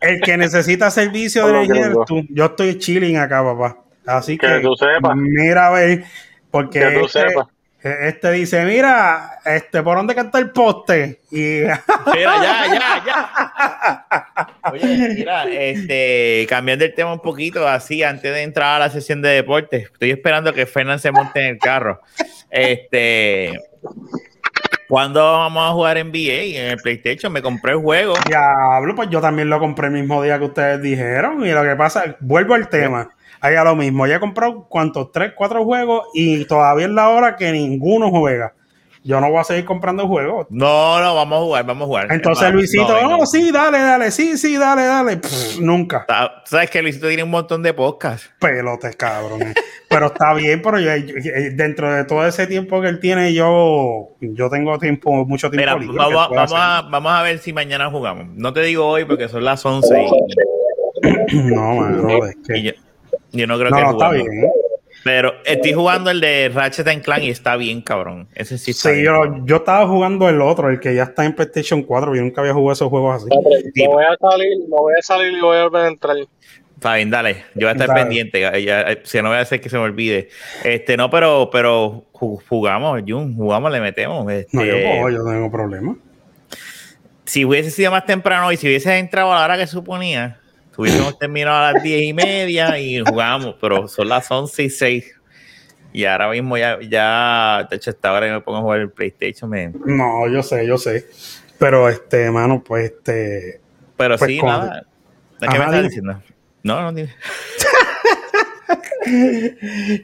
el 0.00 0.20
que 0.20 0.36
necesita 0.36 0.90
servicio 0.90 1.46
de 1.46 1.64
energía 1.64 1.92
tú. 2.06 2.26
Yo 2.30 2.46
estoy 2.46 2.78
chilling 2.78 3.16
acá, 3.16 3.42
papá. 3.42 3.78
Así 4.06 4.38
que, 4.38 4.46
Que 4.46 4.60
tú 4.60 4.74
sepas. 4.74 5.14
mira 5.16 5.68
a 5.68 5.70
ver, 5.70 6.04
porque 6.50 6.80
Que 6.80 6.90
tú 6.98 7.06
este, 7.06 7.28
sepas. 7.28 7.46
Este 7.80 8.32
dice, 8.32 8.64
mira, 8.64 9.38
este, 9.44 9.82
¿por 9.82 9.96
dónde 9.96 10.14
canta 10.14 10.38
el 10.38 10.50
poste? 10.50 11.20
Y 11.30 11.36
Mira, 11.62 11.80
ya, 12.12 12.66
ya, 12.66 13.04
ya. 13.06 14.48
Oye, 14.72 15.14
mira, 15.16 15.44
este, 15.44 16.46
cambiando 16.48 16.84
el 16.84 16.94
tema 16.94 17.12
un 17.12 17.20
poquito, 17.20 17.68
así, 17.68 18.02
antes 18.02 18.34
de 18.34 18.42
entrar 18.42 18.76
a 18.76 18.78
la 18.80 18.90
sesión 18.90 19.22
de 19.22 19.28
deportes, 19.28 19.90
estoy 19.92 20.10
esperando 20.10 20.52
que 20.52 20.66
Fernán 20.66 20.98
se 20.98 21.12
monte 21.12 21.40
en 21.40 21.46
el 21.46 21.58
carro. 21.58 22.00
Este, 22.50 23.60
¿cuándo 24.88 25.20
vamos 25.22 25.70
a 25.70 25.72
jugar 25.72 26.04
NBA? 26.04 26.58
En 26.58 26.70
el 26.70 26.78
PlayStation, 26.78 27.32
me 27.32 27.42
compré 27.42 27.72
el 27.72 27.78
juego. 27.78 28.14
Diablo, 28.26 28.96
pues 28.96 29.08
yo 29.10 29.20
también 29.20 29.48
lo 29.50 29.60
compré 29.60 29.86
el 29.86 29.92
mismo 29.92 30.20
día 30.22 30.38
que 30.38 30.46
ustedes 30.46 30.82
dijeron. 30.82 31.46
Y 31.46 31.52
lo 31.52 31.62
que 31.62 31.76
pasa, 31.76 32.16
vuelvo 32.18 32.54
al 32.54 32.68
tema. 32.68 33.10
Ahí 33.40 33.54
a 33.54 33.64
lo 33.64 33.76
mismo. 33.76 34.06
Ya 34.06 34.16
he 34.16 34.20
comprado 34.20 34.66
cuántos, 34.68 35.12
tres, 35.12 35.32
cuatro 35.36 35.64
juegos 35.64 36.06
y 36.14 36.44
todavía 36.46 36.86
es 36.86 36.92
la 36.92 37.08
hora 37.08 37.36
que 37.36 37.52
ninguno 37.52 38.10
juega. 38.10 38.52
Yo 39.04 39.20
no 39.20 39.30
voy 39.30 39.38
a 39.38 39.44
seguir 39.44 39.64
comprando 39.64 40.06
juegos. 40.08 40.48
No, 40.50 41.00
no, 41.00 41.14
vamos 41.14 41.38
a 41.38 41.42
jugar, 41.44 41.64
vamos 41.66 41.84
a 41.84 41.86
jugar. 41.86 42.06
Entonces 42.10 42.42
Vamos, 42.42 42.54
Luisito, 42.56 43.00
no, 43.00 43.16
no, 43.18 43.26
sí, 43.26 43.50
dale, 43.52 43.78
dale, 43.78 44.10
sí, 44.10 44.36
sí, 44.36 44.56
dale, 44.58 44.84
dale. 44.84 45.16
Pff, 45.18 45.60
nunca. 45.60 46.04
¿Sabes 46.44 46.68
que 46.68 46.82
Luisito 46.82 47.06
tiene 47.06 47.22
un 47.22 47.30
montón 47.30 47.62
de 47.62 47.72
podcasts? 47.72 48.28
Pelotes, 48.40 48.96
cabrón. 48.96 49.54
pero 49.88 50.06
está 50.06 50.34
bien, 50.34 50.60
pero 50.60 50.78
yo- 50.80 50.94
yo- 50.96 51.14
dentro 51.54 51.90
de 51.94 52.04
todo 52.04 52.26
ese 52.26 52.46
tiempo 52.48 52.82
que 52.82 52.88
él 52.88 52.98
tiene, 53.00 53.32
yo, 53.32 54.10
yo 54.20 54.50
tengo 54.50 54.76
tiempo, 54.78 55.24
mucho 55.24 55.48
tiempo 55.48 55.78
Mira, 55.78 55.78
libre. 55.80 55.96
vamos, 55.96 56.28
vamos, 56.30 56.52
a, 56.56 56.82
vamos 56.90 57.12
a 57.12 57.22
ver 57.22 57.38
si 57.38 57.52
mañana 57.52 57.88
jugamos. 57.90 58.26
No 58.34 58.52
te 58.52 58.60
digo 58.62 58.84
hoy 58.86 59.04
porque 59.06 59.28
son 59.28 59.44
las 59.44 59.64
11 59.64 59.94
y. 60.02 60.10
No, 61.54 61.74
mano, 61.76 62.26
es 62.26 62.36
que- 62.46 62.58
y 62.58 62.62
yo, 62.64 62.72
yo 63.32 63.46
no 63.46 63.58
creo 63.58 63.70
no, 63.70 63.76
que 63.76 63.82
no, 63.82 63.90
está 63.92 64.10
bien. 64.10 64.26
Pero 65.04 65.32
estoy 65.44 65.72
jugando 65.72 66.10
el 66.10 66.20
de 66.20 66.50
Ratchet 66.52 66.88
and 66.88 67.02
Clank 67.02 67.22
y 67.22 67.30
está 67.30 67.56
bien, 67.56 67.80
cabrón. 67.82 68.28
Ese 68.34 68.58
sí 68.58 68.72
está 68.72 68.88
Sí, 68.90 68.94
bien. 68.96 69.04
yo, 69.06 69.44
yo 69.44 69.56
estaba 69.56 69.86
jugando 69.86 70.28
el 70.28 70.40
otro, 70.42 70.68
el 70.70 70.80
que 70.80 70.94
ya 70.94 71.04
está 71.04 71.24
en 71.24 71.34
PlayStation 71.34 71.82
4. 71.82 72.14
Yo 72.16 72.22
nunca 72.22 72.40
había 72.40 72.52
jugado 72.52 72.72
esos 72.72 72.88
juegos 72.88 73.22
así. 73.22 73.28
Sí. 73.74 73.84
No 73.84 73.90
voy 73.92 74.04
a 74.04 74.16
salir, 74.20 74.58
no 74.68 74.76
voy 74.76 74.94
a 74.98 75.02
salir 75.02 75.32
y 75.38 75.40
voy 75.40 75.56
a 75.56 75.62
volver 75.64 75.84
a 75.84 75.88
entrar. 75.88 76.16
Está 76.74 76.94
bien, 76.96 77.10
dale. 77.10 77.44
Yo 77.54 77.60
voy 77.62 77.68
a 77.68 77.72
estar 77.72 77.88
Dale. 77.88 78.00
pendiente. 78.02 78.40
ya- 78.40 78.58
ya, 78.58 78.98
si 79.04 79.22
no 79.22 79.28
voy 79.28 79.38
a 79.38 79.40
hacer 79.40 79.60
que 79.60 79.68
se 79.68 79.76
me 79.76 79.82
olvide. 79.84 80.28
Este, 80.64 80.96
no, 80.96 81.10
pero, 81.10 81.48
pero 81.50 82.04
ju- 82.12 82.40
jugamos, 82.48 83.00
Jun, 83.06 83.34
jugamos, 83.36 83.70
le 83.72 83.80
metemos. 83.80 84.30
Este, 84.32 84.56
No, 84.56 84.64
yo 84.64 84.74
puedo, 84.74 85.10
yo 85.10 85.18
no 85.22 85.30
tengo 85.30 85.50
problema. 85.50 85.96
si 87.24 87.44
hubiese 87.44 87.70
sido 87.70 87.90
más 87.90 88.04
temprano 88.06 88.50
y 88.52 88.56
si 88.56 88.66
hubiese 88.66 88.96
entrado 88.98 89.32
a 89.32 89.38
la 89.38 89.44
hora 89.44 89.56
que 89.58 89.66
suponía, 89.66 90.40
hubiésemos 90.78 91.18
terminado 91.18 91.56
a 91.66 91.72
las 91.72 91.82
diez 91.82 92.02
y 92.02 92.12
media 92.14 92.78
y 92.78 93.00
jugamos, 93.00 93.56
pero 93.60 93.88
son 93.88 94.08
las 94.08 94.30
once 94.30 94.62
y 94.62 94.70
seis. 94.70 95.14
Y 95.92 96.04
ahora 96.04 96.30
mismo 96.30 96.56
ya, 96.56 96.78
ya, 96.80 97.66
de 97.68 97.76
hecho, 97.76 97.90
esta 97.90 98.12
hora 98.12 98.26
que 98.26 98.32
me 98.32 98.40
pongo 98.40 98.58
a 98.58 98.62
jugar 98.62 98.80
el 98.80 98.90
PlayStation, 98.90 99.50
No, 99.84 100.28
yo 100.28 100.42
sé, 100.42 100.66
yo 100.66 100.78
sé. 100.78 101.06
Pero 101.58 101.88
este, 101.88 102.30
mano, 102.30 102.62
pues 102.62 102.92
este. 102.92 103.60
pero 103.96 104.16
Pues 104.16 104.30
sí, 104.30 104.38
con- 104.38 104.48
nada. 104.50 104.84
¿Qué 105.40 105.46
Ajá, 105.46 105.58
me 105.58 105.64
estás 105.64 105.82
diciendo? 105.84 106.22
No, 106.62 106.82
no, 106.82 106.92
dime. 106.92 107.14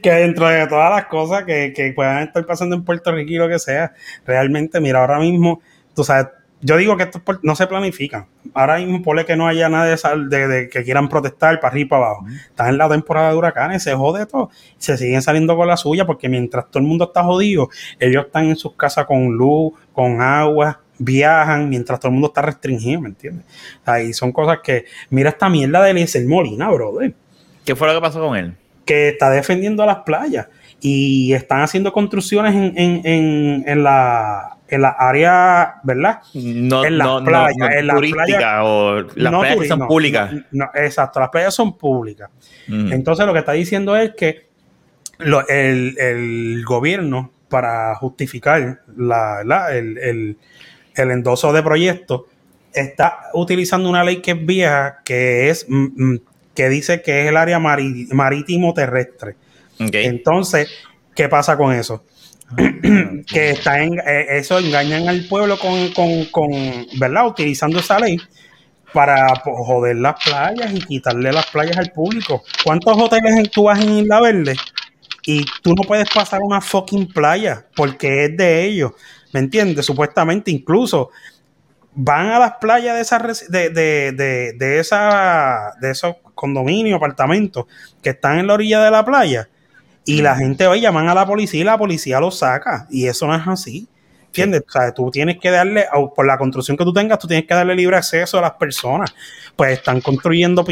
Que 0.01 0.11
dentro 0.11 0.47
de 0.47 0.65
todas 0.67 0.89
las 0.89 1.05
cosas 1.05 1.43
que, 1.43 1.73
que 1.75 1.91
puedan 1.93 2.23
estar 2.23 2.45
pasando 2.45 2.75
en 2.75 2.83
Puerto 2.83 3.11
Rico 3.11 3.31
y 3.31 3.35
lo 3.35 3.47
que 3.47 3.59
sea, 3.59 3.93
realmente, 4.25 4.79
mira, 4.79 5.01
ahora 5.01 5.19
mismo, 5.19 5.61
tú 5.95 6.03
sabes, 6.03 6.27
yo 6.65 6.77
digo 6.77 6.97
que 6.97 7.03
esto 7.03 7.19
es 7.19 7.23
por- 7.23 7.39
no 7.43 7.55
se 7.55 7.67
planifica. 7.67 8.27
Ahora 8.53 8.77
mismo, 8.77 9.01
ponle 9.03 9.23
que 9.25 9.35
no 9.35 9.47
haya 9.47 9.69
nadie 9.69 9.95
de- 10.29 10.47
de 10.47 10.69
que 10.69 10.83
quieran 10.83 11.07
protestar 11.09 11.59
para 11.59 11.71
arriba 11.71 11.85
y 11.85 11.89
para 11.89 12.05
abajo. 12.07 12.25
Están 12.47 12.69
en 12.69 12.77
la 12.79 12.89
temporada 12.89 13.29
de 13.29 13.35
huracanes, 13.35 13.83
se 13.83 13.93
jode 13.93 14.25
todo. 14.25 14.49
Se 14.77 14.97
siguen 14.97 15.21
saliendo 15.21 15.55
con 15.55 15.67
la 15.67 15.77
suya 15.77 16.05
porque 16.05 16.27
mientras 16.27 16.65
todo 16.71 16.81
el 16.81 16.87
mundo 16.87 17.05
está 17.05 17.23
jodido, 17.23 17.69
ellos 17.99 18.25
están 18.25 18.45
en 18.45 18.55
sus 18.55 18.73
casas 18.73 19.05
con 19.05 19.27
luz, 19.37 19.73
con 19.93 20.21
agua, 20.21 20.79
viajan, 20.97 21.69
mientras 21.69 21.99
todo 21.99 22.07
el 22.09 22.13
mundo 22.13 22.27
está 22.29 22.41
restringido, 22.41 23.01
¿me 23.01 23.09
entiendes? 23.09 23.45
Ahí 23.85 24.13
son 24.13 24.31
cosas 24.31 24.59
que, 24.63 24.85
mira 25.09 25.29
esta 25.29 25.49
mierda 25.49 25.83
de 25.83 25.91
Eliezer 25.91 26.25
Molina, 26.25 26.69
brother 26.71 27.13
¿Qué 27.65 27.75
fue 27.75 27.87
lo 27.87 27.93
que 27.93 28.01
pasó 28.01 28.19
con 28.21 28.35
él? 28.37 28.55
que 28.85 29.09
está 29.09 29.29
defendiendo 29.29 29.81
a 29.83 29.87
las 29.87 29.97
playas 30.05 30.47
y 30.79 31.33
están 31.33 31.61
haciendo 31.61 31.91
construcciones 31.91 32.53
en, 32.53 32.73
en, 32.77 33.01
en, 33.03 33.63
en 33.67 33.83
la, 33.83 34.54
en 34.67 34.81
la 34.81 34.89
área, 34.89 35.75
¿verdad? 35.83 36.21
No, 36.33 36.83
En 36.85 36.97
las 36.97 37.07
no, 37.07 37.23
playas, 37.23 37.55
no 37.57 37.65
en 37.71 37.87
las 37.87 37.95
playas- 38.01 38.61
o 38.63 38.95
las 39.15 39.31
playas 39.41 39.67
son 39.67 39.79
públicas. 39.87 40.31
exacto, 40.75 41.19
las 41.19 41.29
playas 41.29 41.53
son 41.53 41.77
públicas. 41.77 42.29
Mm. 42.67 42.91
Entonces 42.93 43.25
lo 43.25 43.33
que 43.33 43.39
está 43.39 43.51
diciendo 43.51 43.95
es 43.95 44.13
que 44.15 44.47
lo- 45.19 45.47
el, 45.47 45.95
el 45.99 46.63
gobierno, 46.65 47.31
para 47.49 47.93
justificar 47.95 48.81
la, 48.97 49.43
la- 49.45 49.75
el, 49.75 49.97
el- 49.99 50.37
el 50.95 51.11
endoso 51.11 51.53
de 51.53 51.61
proyectos, 51.61 52.21
está 52.73 53.19
utilizando 53.33 53.87
una 53.89 54.03
ley 54.03 54.17
que 54.21 54.31
es 54.31 54.45
vieja, 54.45 54.99
que 55.05 55.49
es 55.49 55.65
mm, 55.69 55.85
mm, 56.13 56.19
que 56.55 56.69
dice 56.69 57.01
que 57.01 57.21
es 57.23 57.27
el 57.29 57.37
área 57.37 57.59
marítimo 57.59 58.73
terrestre. 58.73 59.35
Entonces, 60.05 60.69
¿qué 61.13 61.27
pasa 61.29 61.55
con 61.57 61.73
eso? 61.73 62.03
que 63.27 63.51
está 63.51 63.81
en, 63.81 63.99
eh, 63.99 64.37
eso 64.37 64.59
engañan 64.59 65.07
al 65.07 65.25
pueblo 65.27 65.57
con, 65.57 65.89
con, 65.93 66.25
con, 66.25 66.51
¿verdad? 66.97 67.27
Utilizando 67.27 67.79
esa 67.79 67.99
ley 67.99 68.17
para 68.93 69.27
pues, 69.43 69.55
joder 69.57 69.97
las 69.97 70.23
playas 70.23 70.73
y 70.73 70.79
quitarle 70.79 71.31
las 71.31 71.47
playas 71.47 71.77
al 71.77 71.91
público. 71.91 72.43
¿Cuántos 72.63 72.97
hoteles 72.97 73.49
tú 73.51 73.63
vas 73.63 73.81
en 73.81 73.99
Isla 73.99 74.21
Verde? 74.21 74.55
Y 75.27 75.43
tú 75.63 75.73
no 75.73 75.81
puedes 75.81 76.09
pasar 76.11 76.41
una 76.41 76.61
fucking 76.61 77.07
playa 77.07 77.65
porque 77.75 78.25
es 78.25 78.37
de 78.37 78.63
ellos. 78.63 78.91
¿me 79.35 79.41
entiendes? 79.41 79.85
Supuestamente 79.85 80.49
incluso 80.49 81.09
van 81.93 82.27
a 82.27 82.39
las 82.39 82.53
playas 82.53 82.95
de 82.95 83.01
esa 83.01 83.19
de, 83.49 83.69
de, 83.69 84.13
de, 84.13 84.53
de 84.53 84.79
esa 84.79 85.73
de 85.81 85.91
esos 85.91 86.15
condominios, 86.33 86.95
apartamentos 86.95 87.65
que 88.01 88.11
están 88.11 88.39
en 88.39 88.47
la 88.47 88.53
orilla 88.53 88.81
de 88.81 88.91
la 88.91 89.03
playa 89.03 89.49
y 90.05 90.21
la 90.21 90.35
gente 90.35 90.67
hoy 90.67 90.81
llaman 90.81 91.09
a 91.09 91.15
la 91.15 91.25
policía 91.25 91.61
y 91.61 91.63
la 91.63 91.77
policía 91.77 92.19
los 92.19 92.39
saca 92.39 92.87
y 92.89 93.07
eso 93.07 93.27
no 93.27 93.35
es 93.35 93.47
así. 93.47 93.87
¿Entiendes? 94.27 94.63
O 94.67 94.71
sea, 94.71 94.93
tú 94.93 95.09
tienes 95.11 95.37
que 95.39 95.49
darle, 95.49 95.85
por 96.13 96.27
la 96.27 96.37
construcción 96.37 96.75
que 96.75 96.83
tú 96.83 96.91
tengas, 96.91 97.19
tú 97.19 97.27
tienes 97.27 97.47
que 97.47 97.53
darle 97.53 97.73
libre 97.73 97.95
acceso 97.95 98.37
a 98.37 98.41
las 98.41 98.51
personas. 98.51 99.15
Pues 99.55 99.71
están 99.71 100.01
construyendo, 100.01 100.65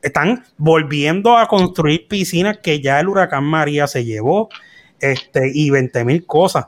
están 0.00 0.44
volviendo 0.56 1.36
a 1.36 1.46
construir 1.46 2.08
piscinas 2.08 2.58
que 2.62 2.80
ya 2.80 2.98
el 2.98 3.08
huracán 3.08 3.44
María 3.44 3.86
se 3.86 4.06
llevó, 4.06 4.48
este, 5.00 5.50
y 5.52 5.68
20 5.68 6.02
mil 6.04 6.24
cosas 6.24 6.64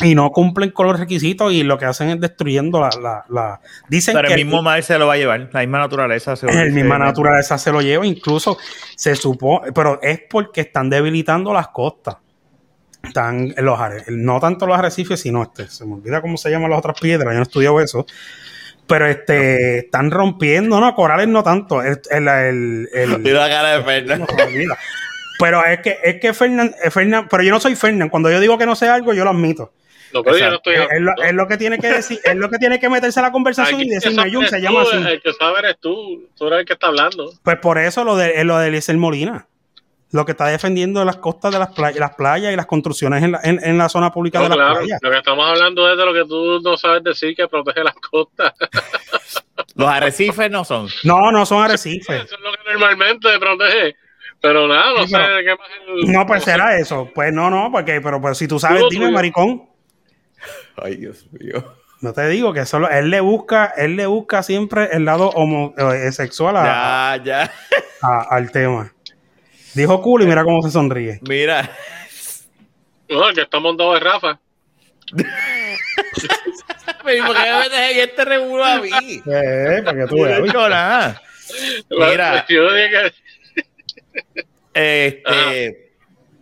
y 0.00 0.14
no 0.14 0.30
cumplen 0.30 0.70
con 0.70 0.86
los 0.86 0.98
requisitos 0.98 1.52
y 1.52 1.62
lo 1.62 1.78
que 1.78 1.84
hacen 1.84 2.10
es 2.10 2.20
destruyendo 2.20 2.80
la... 2.80 2.90
la, 3.00 3.24
la 3.28 3.60
dicen 3.88 4.14
Pero 4.14 4.28
que 4.28 4.34
el 4.34 4.44
mismo 4.44 4.62
mar 4.62 4.82
se 4.82 4.98
lo 4.98 5.06
va 5.06 5.14
a 5.14 5.16
llevar, 5.16 5.50
la 5.52 5.60
misma 5.60 5.78
naturaleza 5.78 6.36
se 6.36 6.46
lo 6.46 6.52
El 6.52 6.72
misma 6.72 6.98
naturaleza 6.98 7.58
se 7.58 7.70
lo 7.70 7.80
lleva, 7.80 8.06
incluso 8.06 8.58
se 8.96 9.14
supone, 9.14 9.72
pero 9.72 10.00
es 10.02 10.20
porque 10.28 10.62
están 10.62 10.90
debilitando 10.90 11.52
las 11.52 11.68
costas. 11.68 12.16
Están 13.02 13.54
los 13.58 13.78
no 14.08 14.40
tanto 14.40 14.66
los 14.66 14.78
arrecifes, 14.78 15.20
sino 15.20 15.42
este, 15.42 15.68
se 15.68 15.84
me 15.84 15.94
olvida 15.94 16.22
cómo 16.22 16.38
se 16.38 16.50
llaman 16.50 16.70
las 16.70 16.78
otras 16.78 16.98
piedras, 16.98 17.26
yo 17.28 17.34
no 17.34 17.40
he 17.40 17.42
estudiado 17.42 17.80
eso. 17.80 18.06
Pero 18.86 19.06
este, 19.06 19.78
están 19.80 20.10
rompiendo, 20.10 20.80
no, 20.80 20.94
corales 20.94 21.28
no 21.28 21.42
tanto. 21.42 21.82
El, 21.82 22.00
el, 22.10 22.28
el, 22.28 22.88
el 22.92 23.34
la 23.34 23.48
cara 23.48 23.78
de 23.78 23.84
Fernando. 23.84 24.26
pero 25.38 25.64
es 25.64 25.80
que, 25.80 25.98
es 26.02 26.20
que 26.20 26.32
Fernán, 26.32 26.74
Fernán, 26.90 27.28
pero 27.28 27.42
yo 27.42 27.50
no 27.50 27.60
soy 27.60 27.76
Fernán. 27.76 28.08
Cuando 28.08 28.30
yo 28.30 28.40
digo 28.40 28.58
que 28.58 28.66
no 28.66 28.76
sé 28.76 28.88
algo, 28.88 29.12
yo 29.14 29.24
lo 29.24 29.30
admito 29.30 29.72
es, 30.22 31.34
lo, 31.34 31.48
que 31.48 31.56
tiene 31.56 31.78
que 31.78 31.88
decir, 31.88 32.20
es 32.24 32.36
lo 32.36 32.48
que 32.50 32.58
tiene 32.58 32.78
que 32.78 32.88
meterse 32.88 33.20
a 33.20 33.24
la 33.24 33.32
conversación 33.32 33.80
y 33.80 33.88
decirme, 33.88 34.30
Jun, 34.32 34.46
se 34.46 34.60
llama 34.60 34.82
así. 34.82 34.96
El 34.96 35.20
que 35.20 35.32
sabe 35.32 35.60
eres 35.60 35.76
tú, 35.80 36.28
tú 36.36 36.46
eres 36.46 36.60
el 36.60 36.66
que 36.66 36.74
está 36.74 36.88
hablando. 36.88 37.32
Pues 37.42 37.58
por 37.58 37.78
eso 37.78 38.04
lo 38.04 38.16
de, 38.16 38.44
lo 38.44 38.58
de 38.58 38.68
Eliezer 38.68 38.96
Molina. 38.96 39.46
Lo 40.12 40.24
que 40.24 40.30
está 40.30 40.46
defendiendo 40.46 41.04
las 41.04 41.16
costas 41.16 41.52
de 41.52 41.58
las, 41.58 41.72
playas, 41.72 41.98
las 41.98 42.14
playas 42.14 42.52
y 42.52 42.56
las 42.56 42.66
construcciones 42.66 43.20
en 43.24 43.32
la, 43.32 43.40
en, 43.42 43.76
la 43.76 43.88
zona 43.88 44.12
pública 44.12 44.40
de 44.40 44.48
las 44.48 44.56
claro, 44.56 44.74
playas. 44.76 45.00
Lo 45.02 45.10
que 45.10 45.16
estamos 45.16 45.44
hablando 45.44 45.90
es 45.90 45.98
de 45.98 46.06
lo 46.06 46.14
que 46.14 46.24
tú 46.24 46.60
no 46.62 46.76
sabes 46.76 47.02
decir 47.02 47.34
que 47.34 47.48
protege 47.48 47.82
las 47.82 47.96
costas. 47.96 48.52
Los 49.74 49.88
arrecifes 49.88 50.48
no 50.52 50.64
son. 50.64 50.88
No, 51.02 51.32
no 51.32 51.44
son 51.44 51.64
arrecifes. 51.64 52.08
Eso 52.26 52.34
es 52.36 52.40
lo 52.40 52.52
que 52.52 52.70
normalmente 52.70 53.28
protege. 53.40 53.96
Pero 54.44 54.68
nada, 54.68 54.92
no 54.94 55.06
sé 55.08 55.16
de 55.16 55.42
qué 55.42 55.56
más. 55.56 55.68
No, 56.06 56.26
pues 56.26 56.44
será 56.44 56.76
eso. 56.78 57.10
Pues 57.14 57.32
no, 57.32 57.48
no, 57.48 57.70
porque, 57.72 58.02
pero 58.02 58.20
pues 58.20 58.36
si 58.36 58.46
tú 58.46 58.58
sabes, 58.58 58.82
dime, 58.90 59.10
maricón. 59.10 59.70
Ay, 60.76 60.96
Dios 60.96 61.26
mío. 61.32 61.64
No 62.02 62.12
te 62.12 62.28
digo 62.28 62.52
que 62.52 62.66
solo 62.66 62.90
él 62.90 63.08
le 63.08 63.20
busca, 63.20 63.72
él 63.74 63.96
le 63.96 64.04
busca 64.04 64.42
siempre 64.42 64.90
el 64.92 65.06
lado 65.06 65.30
homosexual 65.30 66.58
a, 66.58 67.16
ya, 67.16 67.24
ya. 67.24 67.52
al 68.28 68.52
tema. 68.52 68.92
Dijo 69.72 70.02
cool 70.02 70.24
y 70.24 70.26
mira 70.26 70.44
cómo 70.44 70.60
se 70.60 70.70
sonríe. 70.70 71.20
Mira. 71.26 71.70
No, 73.08 73.32
que 73.32 73.40
está 73.40 73.60
montado 73.60 73.94
de 73.94 74.00
Rafa. 74.00 74.38
Pero 77.02 77.26
¿por 77.26 77.36
qué 77.36 77.50
me 77.50 77.58
metes 77.60 77.90
en 77.92 77.98
este 77.98 78.24
regulo 78.26 78.62
a 78.62 78.78
mí? 78.78 78.90
Eh, 78.90 79.80
para 79.82 80.00
que 80.00 80.06
tú 80.06 80.22
veas. 80.22 80.40
No 80.40 80.68
nada. 80.68 81.22
Mira. 81.88 82.44
Este 84.72 85.84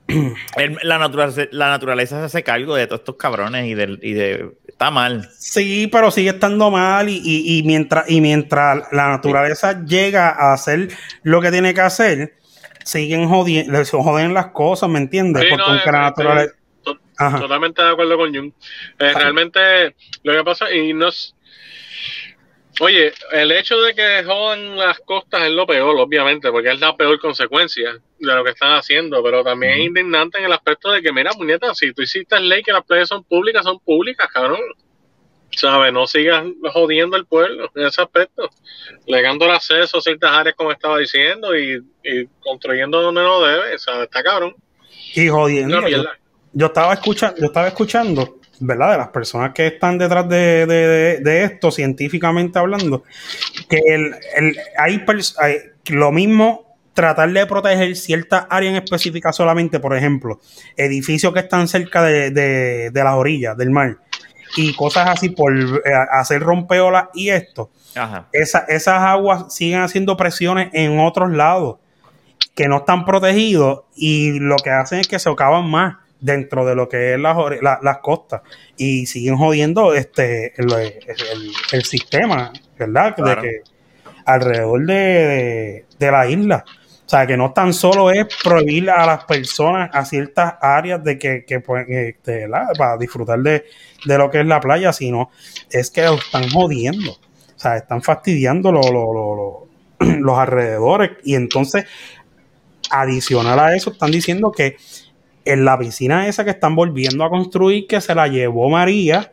la, 0.83 0.99
naturaleza, 0.99 1.43
la 1.51 1.71
naturaleza 1.71 2.19
se 2.19 2.25
hace 2.25 2.43
cargo 2.43 2.75
de 2.75 2.87
todos 2.87 3.01
estos 3.01 3.17
cabrones 3.17 3.67
y 3.67 3.75
de, 3.75 3.99
y 4.03 4.13
de 4.13 4.53
está 4.67 4.91
mal. 4.91 5.29
Sí, 5.39 5.89
pero 5.91 6.11
sigue 6.11 6.31
estando 6.31 6.71
mal 6.71 7.09
y, 7.09 7.21
y, 7.25 7.63
mientras, 7.63 8.11
y 8.11 8.21
mientras 8.21 8.89
la 8.93 9.09
naturaleza 9.09 9.85
llega 9.85 10.31
a 10.31 10.55
hacer 10.55 10.89
lo 11.23 11.41
que 11.41 11.51
tiene 11.51 11.75
que 11.75 11.81
hacer, 11.81 12.35
siguen 12.85 13.29
jodiendo, 13.29 13.85
joden 13.85 14.35
las 14.35 14.47
cosas, 14.49 14.89
¿me 14.89 14.99
entiendes? 14.99 15.45
Porque 15.49 15.91
la 15.91 16.01
naturaleza... 16.01 16.55
Totalmente 17.39 17.83
de 17.83 17.91
acuerdo 17.91 18.17
con 18.17 18.35
Jung. 18.35 18.53
Eh, 18.99 19.13
realmente 19.15 19.95
lo 20.25 20.33
que 20.33 20.43
pasa, 20.43 20.73
y 20.73 20.93
no 20.93 21.09
es, 21.09 21.37
Oye, 22.85 23.13
el 23.31 23.53
hecho 23.53 23.81
de 23.81 23.95
que 23.95 24.25
jodan 24.25 24.77
las 24.77 24.99
costas 24.99 25.45
es 25.45 25.53
lo 25.53 25.65
peor, 25.69 25.97
obviamente, 26.01 26.51
porque 26.51 26.73
es 26.73 26.81
la 26.81 26.97
peor 26.97 27.17
consecuencia 27.21 27.93
de 27.93 28.35
lo 28.35 28.43
que 28.43 28.51
están 28.51 28.73
haciendo, 28.73 29.23
pero 29.23 29.45
también 29.45 29.75
es 29.75 29.87
indignante 29.87 30.39
en 30.39 30.47
el 30.47 30.53
aspecto 30.53 30.91
de 30.91 31.01
que, 31.01 31.13
mira, 31.13 31.31
puñeta, 31.31 31.73
si 31.77 31.93
tú 31.93 32.03
hiciste 32.03 32.41
ley 32.41 32.61
que 32.61 32.73
las 32.73 32.83
playas 32.85 33.07
son 33.07 33.23
públicas, 33.23 33.63
son 33.63 33.79
públicas, 33.79 34.29
cabrón. 34.33 34.59
¿Sabes? 35.53 35.93
No 35.93 36.09
sigas 36.09 36.45
jodiendo 36.73 37.17
al 37.17 37.25
pueblo 37.25 37.71
en 37.77 37.87
ese 37.87 38.03
aspecto, 38.03 38.51
legando 39.07 39.45
el 39.45 39.53
acceso 39.53 39.99
a 39.99 40.01
ciertas 40.01 40.33
áreas, 40.33 40.57
como 40.57 40.73
estaba 40.73 40.99
diciendo, 40.99 41.57
y, 41.57 41.81
construyendo 42.41 43.01
donde 43.01 43.23
no 43.23 43.43
debe, 43.43 43.79
¿sabes? 43.79 44.07
Está 44.07 44.25
cabrón. 44.25 44.57
Y 45.15 45.29
jodiendo. 45.29 45.87
Yo, 46.53 46.67
estaba 46.67 46.95
escuchando, 46.95 47.37
yo 47.39 47.47
estaba 47.47 47.69
escuchando 47.69 48.41
¿verdad? 48.63 48.93
De 48.93 48.99
las 48.99 49.09
personas 49.09 49.53
que 49.53 49.67
están 49.67 49.99
detrás 49.99 50.29
de, 50.29 51.43
esto, 51.45 51.71
científicamente 51.71 52.59
hablando, 52.59 53.03
que 53.69 53.81
el, 53.87 54.15
hay, 54.79 55.05
lo 55.91 56.13
mismo 56.13 56.77
tratar 56.95 57.33
de 57.33 57.45
proteger 57.47 57.97
ciertas 57.97 58.47
áreas 58.49 58.77
en 58.77 58.83
específica 58.83 59.33
solamente, 59.33 59.81
por 59.81 59.97
ejemplo, 59.97 60.41
edificios 60.77 61.33
que 61.33 61.41
están 61.41 61.67
cerca 61.67 62.03
de, 62.03 62.91
las 62.95 63.15
orillas 63.15 63.57
del 63.57 63.71
mar 63.71 63.99
y 64.57 64.75
cosas 64.75 65.09
así 65.09 65.31
por 65.31 65.53
eh, 65.57 65.81
hacer 66.11 66.41
rompeolas 66.41 67.07
y 67.15 67.31
esto. 67.31 67.71
esas 68.33 68.87
aguas 68.87 69.53
siguen 69.53 69.81
haciendo 69.81 70.17
presiones 70.17 70.69
en 70.73 71.01
otros 71.01 71.33
lados 71.33 71.79
que 72.55 72.69
no 72.69 72.79
están 72.79 73.05
protegidos 73.07 73.85
y 73.97 74.39
lo 74.39 74.57
que 74.57 74.71
hacen 74.71 75.01
es 75.01 75.09
que 75.09 75.19
se 75.19 75.31
acaban 75.31 75.69
más 75.69 76.02
dentro 76.23 76.65
de 76.65 76.75
lo 76.75 76.89
que 76.89 77.15
es 77.15 77.21
las 77.21 77.99
costas 77.99 78.41
y 78.77 79.07
siguen 79.07 79.37
jodiendo 79.37 79.93
este 79.93 80.55
el, 80.57 81.85
sistema, 81.85 82.53
¿verdad? 82.79 83.17
De 83.17 83.37
que 83.37 83.61
alrededor 84.25 84.87
de, 84.87 85.85
la 85.99 86.27
isla. 86.29 86.65
O 87.05 87.09
sea, 87.13 87.27
que 87.27 87.37
no 87.37 87.53
tan 87.53 87.75
solo 87.75 88.11
es 88.11 88.27
prohibir 88.43 88.89
a 88.89 89.05
las 89.05 89.25
personas 89.25 89.91
a 89.93 90.05
ciertas 90.05 90.55
áreas 90.63 91.03
de 91.05 91.19
que, 91.19 91.45
que 91.45 91.63
este, 91.89 92.49
para 92.79 92.97
disfrutar 92.97 93.41
de, 93.41 93.65
lo 94.07 94.31
que 94.31 94.41
es 94.41 94.47
la 94.47 94.61
playa, 94.61 94.93
sino 94.93 95.31
es 95.71 95.91
que 95.91 96.03
lo 96.03 96.15
están 96.15 96.49
jodiendo. 96.49 97.13
O 97.13 97.59
sea, 97.59 97.77
están 97.77 98.01
fastidiando 98.01 98.73
los 99.99 100.39
alrededores. 100.39 101.11
Y 101.25 101.35
entonces, 101.35 101.85
adicional 102.91 103.59
a 103.59 103.75
eso, 103.75 103.91
están 103.91 104.13
diciendo 104.13 104.53
que 104.53 104.77
en 105.45 105.65
la 105.65 105.79
piscina 105.79 106.29
esa 106.29 106.45
que 106.45 106.51
están 106.51 106.75
volviendo 106.75 107.25
a 107.25 107.31
construir, 107.31 107.87
que 107.87 108.01
se 108.01 108.15
la 108.15 108.29
llevó 108.29 108.69
María, 108.69 109.33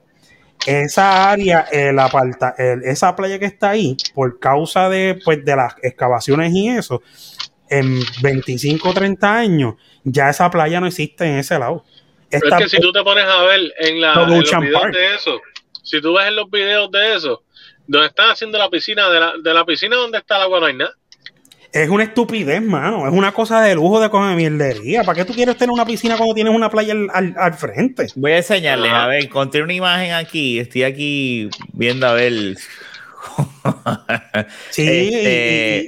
esa 0.65 1.31
área, 1.31 1.61
el 1.71 1.97
aparta, 1.99 2.55
esa 2.57 3.15
playa 3.15 3.39
que 3.39 3.45
está 3.45 3.71
ahí, 3.71 3.95
por 4.13 4.39
causa 4.39 4.89
de, 4.89 5.19
pues, 5.23 5.43
de 5.45 5.55
las 5.55 5.75
excavaciones 5.81 6.53
y 6.53 6.69
eso, 6.69 7.01
en 7.69 7.99
25 8.21 8.89
o 8.89 8.93
30 8.93 9.35
años, 9.35 9.75
ya 10.03 10.29
esa 10.29 10.49
playa 10.49 10.79
no 10.79 10.87
existe 10.87 11.25
en 11.25 11.37
ese 11.37 11.57
lado. 11.57 11.85
es 12.29 12.41
que 12.41 12.69
si 12.69 12.79
tú 12.79 12.91
te 12.91 13.03
pones 13.03 13.25
a 13.25 13.43
ver 13.43 13.61
en, 13.79 14.01
la, 14.01 14.13
en 14.13 14.29
los 14.29 14.59
videos 14.59 14.91
de 14.91 15.15
eso, 15.15 15.39
si 15.83 16.01
tú 16.01 16.13
ves 16.15 16.27
en 16.27 16.35
los 16.35 16.49
videos 16.49 16.91
de 16.91 17.15
eso, 17.15 17.43
donde 17.87 18.07
están 18.07 18.31
haciendo 18.31 18.57
la 18.57 18.69
piscina, 18.69 19.09
de 19.09 19.19
la, 19.19 19.33
de 19.41 19.53
la 19.53 19.65
piscina 19.65 19.95
donde 19.95 20.17
está 20.17 20.35
el 20.35 20.43
agua 20.43 20.59
no 20.59 20.65
hay 20.65 20.75
nada 20.75 20.98
es 21.71 21.89
una 21.89 22.03
estupidez, 22.03 22.61
mano. 22.61 23.07
Es 23.07 23.13
una 23.13 23.31
cosa 23.31 23.61
de 23.61 23.75
lujo 23.75 23.99
de 23.99 24.09
comer 24.09 24.35
mierdería. 24.35 25.03
¿Para 25.03 25.15
qué 25.17 25.25
tú 25.25 25.33
quieres 25.33 25.55
tener 25.57 25.71
una 25.71 25.85
piscina 25.85 26.17
cuando 26.17 26.33
tienes 26.33 26.53
una 26.53 26.69
playa 26.69 26.93
al, 27.13 27.53
frente? 27.53 28.07
Voy 28.15 28.31
a 28.31 28.37
enseñarles, 28.37 28.91
a 28.91 29.07
ver, 29.07 29.23
encontré 29.23 29.61
una 29.61 29.73
imagen 29.73 30.13
aquí. 30.13 30.59
Estoy 30.59 30.83
aquí 30.83 31.49
viendo 31.73 32.07
a 32.07 32.13
ver. 32.13 32.57
sí, 34.71 35.11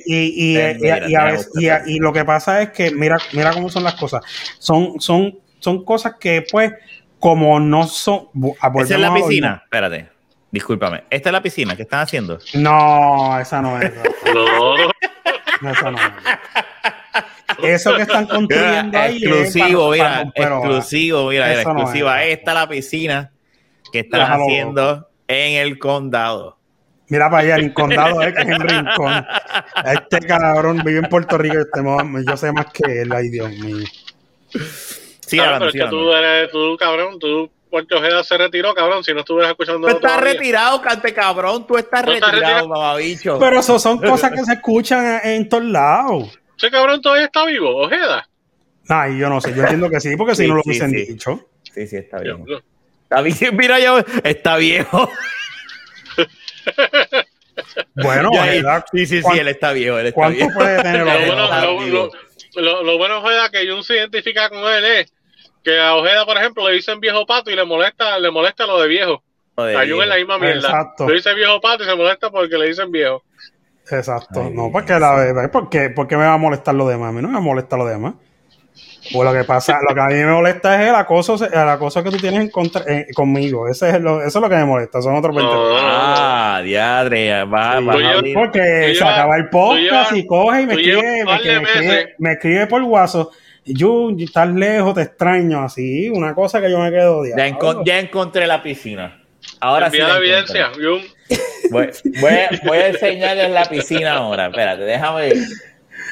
y, 0.05 0.57
y, 0.57 1.99
lo 1.99 2.13
que 2.13 2.25
pasa 2.25 2.61
es 2.61 2.69
que, 2.71 2.91
mira, 2.91 3.17
mira 3.33 3.51
cómo 3.53 3.69
son 3.69 3.83
las 3.83 3.95
cosas. 3.95 4.23
Son, 4.59 4.99
son, 4.99 5.39
son 5.59 5.83
cosas 5.83 6.15
que, 6.19 6.45
pues, 6.51 6.73
como 7.19 7.59
no 7.59 7.87
son. 7.87 8.27
¿Esa 8.75 8.95
es 8.95 8.99
la 8.99 9.13
piscina? 9.13 9.61
Espérate. 9.63 10.09
Discúlpame. 10.51 11.05
¿Esta 11.09 11.29
es 11.29 11.33
la 11.33 11.41
piscina 11.41 11.75
que 11.75 11.83
están 11.83 12.01
haciendo? 12.01 12.37
No, 12.53 13.39
esa 13.39 13.61
no 13.61 13.81
es. 13.81 13.91
no. 14.35 14.75
Eso 17.63 17.95
que 17.95 18.01
están 18.03 18.25
construyendo 18.25 18.97
ahí. 18.97 19.17
Exclusivo, 19.17 19.91
mira, 19.91 20.31
exclusivo, 20.33 21.29
mira, 21.29 21.53
exclusiva. 21.53 22.15
Ahí 22.15 22.31
está 22.31 22.53
la 22.53 22.67
piscina 22.67 23.31
que 23.91 23.99
están 23.99 24.21
haciendo 24.21 25.09
en 25.27 25.57
el 25.57 25.77
condado. 25.77 26.57
Mira 27.07 27.29
para 27.29 27.43
allá, 27.43 27.55
en 27.55 27.65
el 27.65 27.73
condado, 27.73 28.21
eh, 28.21 28.33
que 28.33 28.41
es 28.41 28.47
en 28.47 28.61
Rincón. 28.61 29.25
Este 29.85 30.21
cabrón 30.21 30.81
vive 30.83 30.99
en 30.99 31.09
Puerto 31.09 31.37
Rico. 31.37 31.57
Este, 31.59 31.81
yo 32.25 32.37
sé 32.37 32.51
más 32.53 32.67
que 32.71 33.01
él, 33.01 33.11
ay 33.11 33.29
Dios 33.29 33.51
mío. 33.51 33.85
Sí, 35.19 35.37
claro, 35.37 35.59
pero 35.59 35.67
es 35.67 35.73
que 35.73 35.89
tú 35.89 36.13
eres, 36.13 36.51
tú, 36.51 36.77
cabrón, 36.77 37.19
tú 37.19 37.51
porque 37.71 37.95
Ojeda 37.95 38.23
se 38.23 38.37
retiró, 38.37 38.73
cabrón, 38.75 39.03
si 39.03 39.13
no 39.13 39.21
estuvieras 39.21 39.51
escuchando. 39.51 39.87
Tú 39.87 39.95
estás 39.95 40.11
todavía. 40.11 40.33
retirado, 40.33 40.81
cante 40.81 41.13
cabrón. 41.13 41.65
Tú 41.65 41.77
estás 41.77 42.03
¿Tú 42.05 42.11
estás 42.11 42.29
retirado, 42.31 42.53
retirado? 42.55 42.67
mamabicho. 42.67 43.39
Pero 43.39 43.59
eso 43.59 43.79
son 43.79 43.97
cosas 44.01 44.31
que 44.31 44.43
se 44.43 44.53
escuchan 44.53 45.21
en, 45.23 45.49
todos 45.49 45.63
lados. 45.65 46.37
Ese 46.57 46.69
cabrón 46.69 47.01
todavía 47.01 47.25
está 47.25 47.45
vivo, 47.45 47.75
Ojeda. 47.75 48.27
Ay, 48.87 49.17
yo 49.17 49.29
no 49.29 49.39
sé, 49.41 49.53
yo 49.55 49.61
entiendo 49.63 49.89
que 49.89 49.99
sí, 50.01 50.15
porque 50.17 50.35
si 50.35 50.43
Sí, 50.43 50.47
no 50.49 50.55
lo 50.55 50.61
hubiesen 50.65 50.91
sí. 50.91 51.05
dicho. 51.05 51.47
Sí, 51.73 51.87
sí, 51.87 51.95
está 51.95 52.19
bien. 52.19 52.35
Diablo. 52.45 52.61
Está 53.03 53.21
bien, 53.21 53.55
mira 53.57 53.79
yo, 53.79 53.99
está 54.23 54.57
viejo. 54.57 55.09
Bueno, 57.95 58.29
Ya, 58.33 58.41
Ojeda, 58.41 58.85
sí, 58.91 59.05
sí, 59.05 59.17
sí, 59.17 59.21
¿cuán- 59.21 59.37
él 59.39 59.47
está 59.49 59.73
viejo, 59.73 59.97
él 59.99 60.07
está 60.07 60.15
¿cuánto 60.15 60.37
viejo. 60.37 60.53
puede 60.53 60.81
tener 60.81 61.01
Lo 61.01 61.07
Ojeda? 61.11 61.35
bueno, 61.35 61.47
lo, 61.61 61.87
lo- 61.87 62.11
lo- 62.61 62.83
lo 62.83 62.97
bueno, 62.97 63.19
Ojeda, 63.19 63.49
que 63.49 63.69
Jun 63.69 63.83
se 63.83 63.95
identifica 63.95 64.49
con 64.49 64.59
él 64.59 64.83
es 64.85 65.13
que 65.63 65.79
a 65.79 65.95
Ojeda, 65.95 66.25
por 66.25 66.37
ejemplo, 66.37 66.67
le 66.67 66.75
dicen 66.75 66.99
viejo 66.99 67.25
pato 67.25 67.51
y 67.51 67.55
le 67.55 67.65
molesta, 67.65 68.17
le 68.19 68.31
molesta 68.31 68.65
lo 68.65 68.79
de 68.81 68.87
viejo. 68.87 69.23
A 69.57 69.85
Jun 69.87 70.01
es 70.01 70.07
la 70.07 70.15
misma 70.15 70.37
mierda. 70.39 70.69
Exacto. 70.69 71.07
Le 71.07 71.15
dice 71.15 71.33
viejo 71.35 71.59
pato 71.61 71.83
y 71.83 71.87
se 71.87 71.95
molesta 71.95 72.29
porque 72.31 72.57
le 72.57 72.67
dicen 72.67 72.91
viejo. 72.91 73.23
Exacto. 73.91 74.43
Ay, 74.45 74.51
no, 74.53 74.69
porque 74.71 74.93
la 74.99 75.13
verdad, 75.15 75.51
¿por 75.51 75.69
qué, 75.69 75.89
por 75.89 76.07
qué 76.07 76.15
me 76.17 76.23
va 76.25 76.33
a 76.33 76.37
molestar 76.37 76.73
lo 76.73 76.87
demás? 76.87 77.09
A 77.09 77.11
mí 77.11 77.21
no 77.21 77.27
me 77.27 77.39
molesta 77.41 77.77
lo 77.77 77.85
demás. 77.85 78.13
Pues 79.11 79.27
lo 79.27 79.33
que 79.33 79.43
pasa, 79.43 79.79
lo 79.87 79.93
que 79.95 79.99
a 80.01 80.05
mí 80.05 80.13
me 80.13 80.31
molesta 80.31 80.81
es 80.81 80.89
el 80.89 80.95
acoso, 80.95 81.35
el 81.43 81.53
acoso 81.69 82.03
que 82.03 82.11
tú 82.11 82.17
tienes 82.17 82.39
en 82.39 82.49
contra, 82.49 82.83
eh, 82.87 83.07
conmigo. 83.15 83.67
Ese 83.67 83.89
es 83.89 83.99
lo, 84.01 84.19
eso 84.21 84.37
es 84.37 84.41
lo 84.41 84.47
que 84.49 84.55
me 84.55 84.63
molesta, 84.65 85.01
son 85.01 85.15
otros 85.15 85.35
20 85.35 85.51
No. 85.53 85.75
Ah, 85.75 86.61
diadre, 86.63 87.43
va, 87.45 87.79
Sí, 87.79 87.85
va 87.85 87.93
a 87.93 87.97
llevas-. 87.97 88.23
Porque 88.33 88.59
se 88.59 88.93
llevas- 88.93 89.13
acaba 89.13 89.37
el 89.37 89.49
podcast 89.49 90.11
llevas- 90.11 90.13
y 90.17 90.25
coge 90.27 90.61
y 90.61 90.65
me 90.67 90.73
escribe, 90.75 91.25
me 92.19 92.31
escribe 92.33 92.67
por 92.67 92.81
WhatsApp. 92.83 93.27
Jun, 93.65 94.19
estás 94.19 94.49
lejos, 94.53 94.95
te 94.95 95.01
extraño. 95.03 95.61
Así, 95.63 96.09
una 96.09 96.33
cosa 96.33 96.59
que 96.61 96.69
yo 96.71 96.79
me 96.79 96.89
quedo 96.91 97.23
Ya, 97.25 97.47
encon- 97.47 97.83
ya 97.85 97.99
encontré 97.99 98.47
la 98.47 98.61
piscina. 98.63 99.23
Ahora 99.59 99.89
sí 99.89 99.97
la 99.97 100.17
evidencia. 100.17 100.71
Voy, 101.69 101.89
voy 102.19 102.31
a, 102.31 102.49
voy 102.65 102.77
a 102.79 102.87
enseñarles 102.87 103.51
la 103.51 103.65
piscina 103.65 104.13
ahora. 104.13 104.47
Espérate, 104.47 104.81
déjame. 104.83 105.33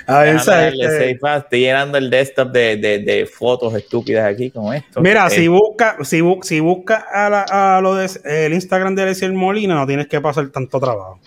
A 0.06 0.20
ver, 0.20 0.26
déjame 0.34 0.40
¿sabes? 0.40 0.66
darle 0.78 1.12
Este. 1.12 1.20
Estoy 1.38 1.60
llenando 1.60 1.98
el 1.98 2.10
desktop 2.10 2.52
de, 2.52 2.78
de, 2.78 3.00
de 3.00 3.26
fotos 3.26 3.74
estúpidas 3.76 4.26
aquí 4.32 4.52
con 4.52 4.74
esto. 4.74 5.02
Mira, 5.02 5.28
Eh, 5.28 5.32
si 5.32 5.48
busca, 5.48 5.98
si, 6.04 6.20
bu- 6.22 6.44
si 6.44 6.60
busca 6.60 7.06
a, 7.12 7.30
la- 7.30 7.78
a 7.78 7.82
lo 7.82 7.96
de 7.96 8.10
el 8.26 8.54
Instagram 8.54 8.96
de 8.96 9.04
Eliezer 9.04 9.32
Molina, 9.34 9.76
no 9.76 9.86
tienes 9.88 10.08
que 10.08 10.22
pasar 10.22 10.50
tanto 10.50 10.80
trabajo. 10.80 11.20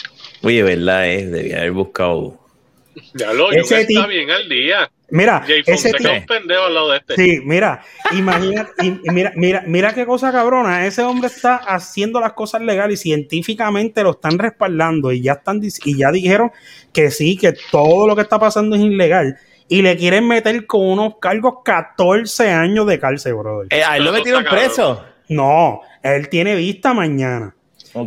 Oye, 0.43 0.63
verdad 0.63 1.07
es, 1.09 1.31
debía 1.31 1.59
haber 1.59 1.73
buscado. 1.73 2.39
Ya 3.15 3.33
lo, 3.33 3.51
Ese 3.53 3.83
está 3.83 4.07
bien 4.07 4.31
al 4.31 4.49
día. 4.49 4.91
Mira, 5.13 5.45
ese 5.67 5.91
es 5.91 5.95
un 6.21 6.27
pendejo 6.27 6.65
al 6.65 6.75
lado 6.75 6.91
de 6.91 6.97
este. 6.97 7.15
Sí, 7.17 7.41
mira, 7.45 7.83
imagina, 8.13 8.69
y- 8.83 8.99
mira, 9.13 9.33
mira, 9.37 9.63
mira 9.67 9.95
qué 9.95 10.07
cosa 10.07 10.33
cabrona. 10.33 10.87
Ese 10.87 11.03
hombre 11.03 11.27
está 11.29 11.57
haciendo 11.57 12.19
las 12.19 12.33
cosas 12.33 12.63
legales 12.63 13.01
y 13.01 13.03
científicamente 13.11 14.03
lo 14.03 14.13
están 14.13 14.39
respaldando 14.39 15.13
y 15.13 15.21
ya 15.21 15.33
están 15.35 15.61
y 15.63 15.97
ya 15.99 16.11
dijeron 16.11 16.51
que 16.95 17.11
sí, 17.11 17.37
que 17.37 17.55
todo 17.71 18.07
lo 18.07 18.17
que 18.17 18.23
está 18.23 18.39
pasando 18.39 18.75
es 18.75 18.81
ilegal 18.83 19.37
y 19.69 19.83
le 19.83 19.97
quieren 19.99 20.27
meter 20.27 20.67
con 20.67 20.81
unos 20.83 21.19
cargos 21.21 21.57
14 21.65 22.51
años 22.51 22.87
de 22.87 22.99
cárcel, 22.99 23.35
brother. 23.35 23.69
Eh, 23.71 23.85
a 23.85 23.97
él 23.99 24.05
lo 24.05 24.13
metieron 24.13 24.45
preso. 24.45 25.05
No, 25.29 25.81
él 26.03 26.29
tiene 26.31 26.55
vista 26.57 26.93
mañana. 26.95 27.55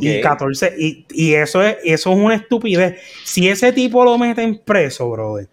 Y 0.02 0.22
14, 0.22 0.74
y, 0.80 1.06
y 1.12 1.34
eso 1.36 1.62
es, 1.62 1.78
eso 1.84 2.12
es 2.12 2.18
una 2.18 2.34
estupidez. 2.34 3.00
Si 3.24 3.48
ese 3.48 3.72
tipo 3.72 4.04
lo 4.04 4.18
meten 4.18 4.60
preso, 4.66 5.08
brother, 5.12 5.48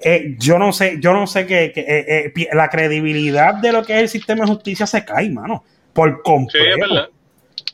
eh, 0.00 0.36
yo 0.38 0.58
no 0.58 0.72
sé, 0.72 0.98
yo 1.00 1.12
no 1.12 1.26
sé 1.26 1.46
que, 1.46 1.72
que, 1.72 1.80
eh, 1.80 2.32
eh, 2.36 2.48
la 2.52 2.68
credibilidad 2.68 3.54
de 3.54 3.72
lo 3.72 3.84
que 3.84 3.94
es 3.94 4.02
el 4.02 4.08
sistema 4.08 4.44
de 4.44 4.52
justicia 4.52 4.86
se 4.86 5.04
cae, 5.04 5.28
mano. 5.30 5.64
Por 5.92 6.10
Sí, 6.10 6.16
completo. 6.24 6.68
es 6.74 6.80
verdad. 6.80 7.08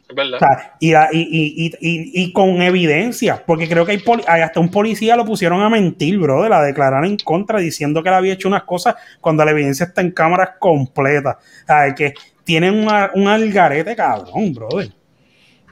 Es 0.08 0.14
verdad. 0.16 0.34
O 0.34 0.38
sea, 0.38 0.74
y, 0.80 0.92
la- 0.92 1.08
y, 1.12 1.20
y, 1.20 1.66
y, 1.66 1.72
y- 1.80 2.24
y 2.24 2.32
con 2.32 2.60
evidencia, 2.62 3.42
porque 3.46 3.68
creo 3.68 3.84
que 3.86 3.92
hay, 3.92 3.98
poli- 3.98 4.24
hay 4.26 4.42
hasta 4.42 4.60
un 4.60 4.70
policía 4.70 5.16
lo 5.16 5.24
pusieron 5.24 5.60
a 5.62 5.68
mentir, 5.70 6.18
brother, 6.18 6.52
a 6.52 6.62
declarar 6.62 7.04
en 7.06 7.16
contra, 7.16 7.58
diciendo 7.58 8.02
que 8.02 8.08
él 8.10 8.14
había 8.14 8.34
hecho 8.34 8.48
unas 8.48 8.64
cosas 8.64 8.94
cuando 9.20 9.44
la 9.44 9.50
evidencia 9.52 9.86
está 9.86 10.00
en 10.02 10.10
cámaras 10.12 10.50
completas. 10.58 11.36
O 11.64 11.66
sea, 11.66 11.94
que 11.94 12.12
tienen 12.44 12.74
una- 12.74 13.10
un 13.14 13.28
algarete 13.28 13.96
cabrón, 13.96 14.52
brother. 14.54 14.88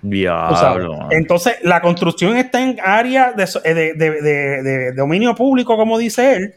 Diablo. 0.02 1.08
Entonces, 1.10 1.54
la 1.62 1.80
construcción 1.80 2.36
está 2.36 2.60
en 2.60 2.78
área 2.84 3.32
de, 3.32 3.44
eh, 3.64 3.74
de- 3.74 3.94
de- 3.94 4.10
de- 4.22 4.62
de 4.62 4.92
dominio 4.92 5.34
público, 5.34 5.76
como 5.76 5.96
dice 5.96 6.34
él. 6.36 6.54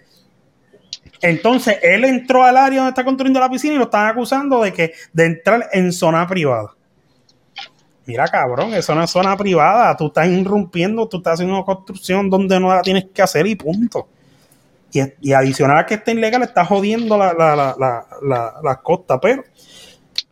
Entonces, 1.22 1.78
él 1.82 2.04
entró 2.06 2.44
al 2.44 2.58
área 2.58 2.80
donde 2.80 2.90
está 2.90 3.04
construyendo 3.04 3.40
la 3.40 3.50
piscina 3.50 3.76
y 3.76 3.78
lo 3.78 3.86
están 3.86 4.08
acusando 4.08 4.62
de 4.62 4.74
que 4.74 4.94
de 5.14 5.26
entrar 5.26 5.70
en 5.72 5.92
zona 5.92 6.28
privada. 6.28 6.72
Mira, 8.06 8.28
cabrón, 8.28 8.74
eso 8.74 8.94
no 8.94 9.04
es 9.04 9.10
zona 9.10 9.36
privada. 9.36 9.96
Tú 9.98 10.08
estás 10.08 10.28
irrumpiendo, 10.28 11.08
tú 11.08 11.18
estás 11.18 11.34
haciendo 11.36 11.56
una 11.56 11.66
construcción 11.66 12.30
donde 12.30 12.60
no 12.60 12.70
la 12.74 12.82
tienes 12.82 13.06
que 13.14 13.22
hacer 13.22 13.48
y 13.48 13.56
punto. 13.56 14.08
Y, 14.92 15.02
y 15.22 15.34
adicional 15.34 15.80
a 15.80 15.86
que 15.86 15.96
esté 15.96 16.12
ilegal, 16.12 16.44
está 16.44 16.64
jodiendo 16.66 17.18
la, 17.18 17.34
la, 17.34 17.56
la, 17.56 17.76
la, 17.80 18.06
la- 18.22 18.54
las 18.64 18.78
costas. 18.78 19.18
Pero 19.22 19.44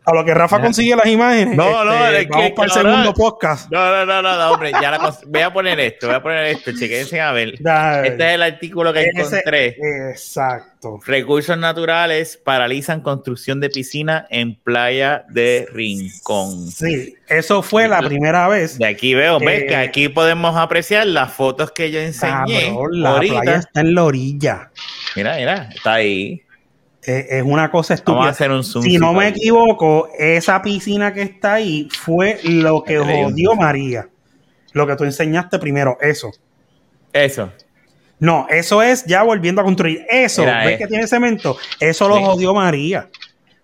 a 0.05 0.13
lo 0.13 0.25
que 0.25 0.33
Rafa 0.33 0.59
consigue 0.61 0.95
las 0.95 1.05
imágenes, 1.07 1.55
No, 1.55 1.85
no, 1.85 2.05
este, 2.07 2.27
que- 2.27 2.29
para 2.29 2.45
el 2.45 2.55
no, 2.55 2.65
no. 2.65 2.89
segundo 2.89 3.13
podcast. 3.13 3.71
No, 3.71 3.89
no, 3.89 4.05
no, 4.05 4.21
no, 4.21 4.37
no, 4.37 4.51
hombre, 4.51 4.71
ya 4.81 4.91
la 4.91 5.15
voy 5.27 5.41
a 5.41 5.53
poner 5.53 5.79
esto, 5.79 6.07
voy 6.07 6.15
a 6.17 6.21
poner 6.23 6.45
esto, 6.47 6.71
chequense 6.77 7.21
a 7.21 7.31
ver. 7.31 7.53
Este 7.55 8.27
es 8.27 8.33
el 8.35 8.41
artículo 8.43 8.91
que 8.93 9.01
ese- 9.03 9.19
encontré. 9.37 9.77
Exacto. 10.11 10.99
Recursos 11.05 11.57
naturales 11.57 12.37
paralizan 12.43 12.99
construcción 13.01 13.59
de 13.61 13.69
piscina 13.69 14.27
en 14.29 14.55
playa 14.55 15.23
de 15.29 15.67
Rincón. 15.71 16.67
Sí, 16.69 17.15
eso 17.27 17.61
fue 17.61 17.87
la 17.87 18.01
primera 18.01 18.47
vez. 18.49 18.77
De 18.77 18.85
aquí 18.87 19.13
veo, 19.13 19.39
ves 19.39 19.63
que 19.63 19.75
aquí 19.75 20.09
podemos 20.09 20.57
apreciar 20.57 21.07
las 21.07 21.31
fotos 21.33 21.71
que 21.71 21.89
yo 21.91 21.99
enseñé 21.99 22.65
Cabrón, 22.67 23.01
la 23.01 23.09
ahorita. 23.11 23.41
playa 23.41 23.57
está 23.59 23.79
en 23.81 23.95
la 23.95 24.03
orilla. 24.03 24.71
Mira, 25.15 25.35
mira, 25.37 25.69
está 25.73 25.93
ahí. 25.93 26.41
Eh, 27.05 27.27
es 27.37 27.43
una 27.43 27.69
cosa 27.69 27.89
Vamos 27.89 27.89
a 27.89 27.93
estúpida. 27.95 28.29
hacer 28.29 28.51
un 28.51 28.63
zoom. 28.63 28.83
Si 28.83 28.97
no 28.97 29.13
me 29.13 29.27
equivoco, 29.27 30.09
esa 30.17 30.61
piscina 30.61 31.13
que 31.13 31.21
está 31.23 31.55
ahí 31.55 31.89
fue 31.91 32.39
lo 32.43 32.83
que 32.83 32.97
jodió 32.97 33.55
María. 33.55 34.07
Lo 34.71 34.87
que 34.87 34.95
tú 34.95 35.03
enseñaste 35.03 35.59
primero, 35.59 35.97
eso. 36.01 36.31
Eso. 37.11 37.51
No, 38.19 38.47
eso 38.49 38.81
es 38.81 39.03
ya 39.05 39.21
volviendo 39.23 39.59
a 39.61 39.63
construir. 39.65 40.05
Eso, 40.09 40.45
¿ves 40.45 40.71
eh. 40.71 40.77
que 40.77 40.87
tiene 40.87 41.05
cemento? 41.07 41.57
Eso 41.79 42.07
lo 42.07 42.17
Sí. 42.17 42.23
jodió 42.23 42.53
María. 42.53 43.09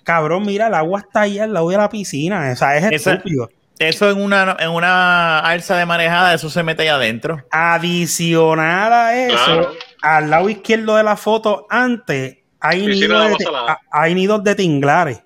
Cabrón, 0.04 0.44
mira, 0.46 0.68
el 0.68 0.74
agua 0.74 1.00
está 1.00 1.22
ahí 1.22 1.40
al 1.40 1.54
lado 1.54 1.70
de 1.70 1.78
la 1.78 1.88
piscina. 1.90 2.50
O 2.52 2.56
sea, 2.56 2.76
es 2.78 2.84
Esa- 2.92 3.14
estúpido. 3.14 3.50
Eso 3.80 4.10
en 4.10 4.20
una, 4.22 4.58
en 4.60 4.72
una 4.72 5.40
alza 5.40 5.78
de 5.78 5.86
manejada, 5.86 6.34
eso 6.34 6.50
se 6.50 6.62
mete 6.64 6.82
ahí 6.84 6.90
adentro. 6.90 7.42
Adicional 7.50 8.92
a 8.92 9.16
eso, 9.18 9.36
Claro. 9.46 9.70
al 10.02 10.30
lado 10.30 10.50
izquierdo 10.50 10.98
de 10.98 11.04
la 11.04 11.16
foto, 11.16 11.66
antes 11.70 12.39
hay, 12.60 12.86
nidos 12.88 13.38
de 13.38 13.46
a- 13.56 13.80
hay 13.92 14.16
nidos 14.16 14.44
de 14.44 14.56
tinglares. 14.56 15.22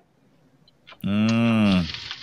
Mm. 1.02 1.80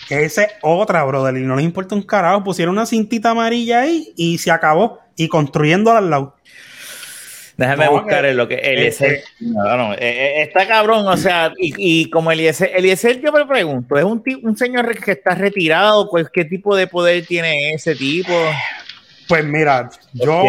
Esa 0.09 0.43
es 0.43 0.51
otra, 0.61 1.03
brother. 1.03 1.37
Y 1.37 1.41
no 1.45 1.55
les 1.55 1.65
importa 1.65 1.95
un 1.95 2.01
carajo. 2.03 2.43
Pusieron 2.43 2.73
una 2.75 2.85
cintita 2.85 3.29
amarilla 3.31 3.81
ahí 3.81 4.11
y 4.17 4.37
se 4.37 4.51
acabó. 4.51 4.99
Y 5.15 5.27
construyéndola 5.27 5.99
al 5.99 6.09
lado. 6.09 6.35
Déjame 7.57 7.85
No, 7.85 7.91
buscar 7.91 8.23
que- 8.23 8.29
en 8.31 8.37
lo 8.37 8.47
que 8.47 8.55
Eliezer. 8.55 9.11
eh, 9.11 9.23
No, 9.41 9.77
no, 9.77 9.93
eh, 9.93 9.97
eh, 10.01 10.41
está 10.41 10.67
cabrón, 10.67 11.05
o 11.07 11.15
sea, 11.15 11.51
y, 11.59 11.73
y 11.77 12.09
como 12.09 12.31
Eliezer, 12.31 12.71
Eliezer, 12.75 13.21
yo 13.21 13.31
me 13.31 13.45
pregunto, 13.45 13.97
¿es 13.97 14.03
un, 14.03 14.23
un 14.41 14.57
señor 14.57 14.97
que 14.99 15.11
está 15.11 15.35
retirado? 15.35 16.09
Pues, 16.09 16.27
¿Qué 16.33 16.43
tipo 16.45 16.75
de 16.75 16.87
poder 16.87 17.23
tiene 17.27 17.73
ese 17.73 17.93
tipo? 17.95 18.33
Pues 19.31 19.45
mira, 19.45 19.89
yo, 20.11 20.43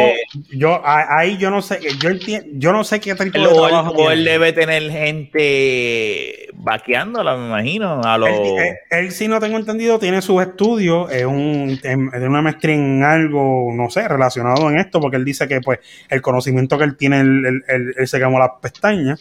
yo 0.51 0.83
ahí 0.85 1.37
yo 1.39 1.51
no 1.51 1.63
sé, 1.63 1.79
yo 2.01 2.09
entiendo, 2.11 2.49
yo 2.55 2.73
no 2.73 2.83
sé 2.83 2.99
qué 2.99 3.15
tipo 3.15 3.39
de 3.39 3.55
o 3.91 4.11
él- 4.11 4.25
debe 4.25 4.53
tener 4.53 4.91
gente 4.91 6.49
vaqueándola, 6.55 7.37
me 7.37 7.47
imagino, 7.47 8.01
a 8.03 8.19
los... 8.19 8.29
Él, 8.29 8.37
él- 8.59 8.77
él, 8.91 9.13
si 9.13 9.29
no 9.29 9.39
tengo 9.39 9.57
entendido, 9.57 10.01
tiene 10.01 10.21
sus 10.21 10.43
estudios, 10.43 11.13
es 11.13 11.25
un, 11.25 11.79
de 11.81 12.27
una 12.27 12.43
maestría 12.43 12.75
en 12.75 13.05
algo, 13.05 13.71
no 13.73 13.89
sé, 13.89 14.09
relacionado 14.09 14.69
en 14.69 14.79
esto, 14.81 15.01
porque 15.01 15.17
él 15.17 15.25
dice 15.25 15.47
que 15.47 15.61
pues 15.61 15.79
el 16.09 16.21
conocimiento 16.21 16.77
que 16.77 16.83
él 16.83 16.97
tiene, 16.97 17.21
él, 17.21 17.45
él- 17.47 17.65
él- 17.69 17.95
él 17.97 18.09
se 18.09 18.19
quemó 18.19 18.41
las 18.41 18.51
pestañas. 18.61 19.21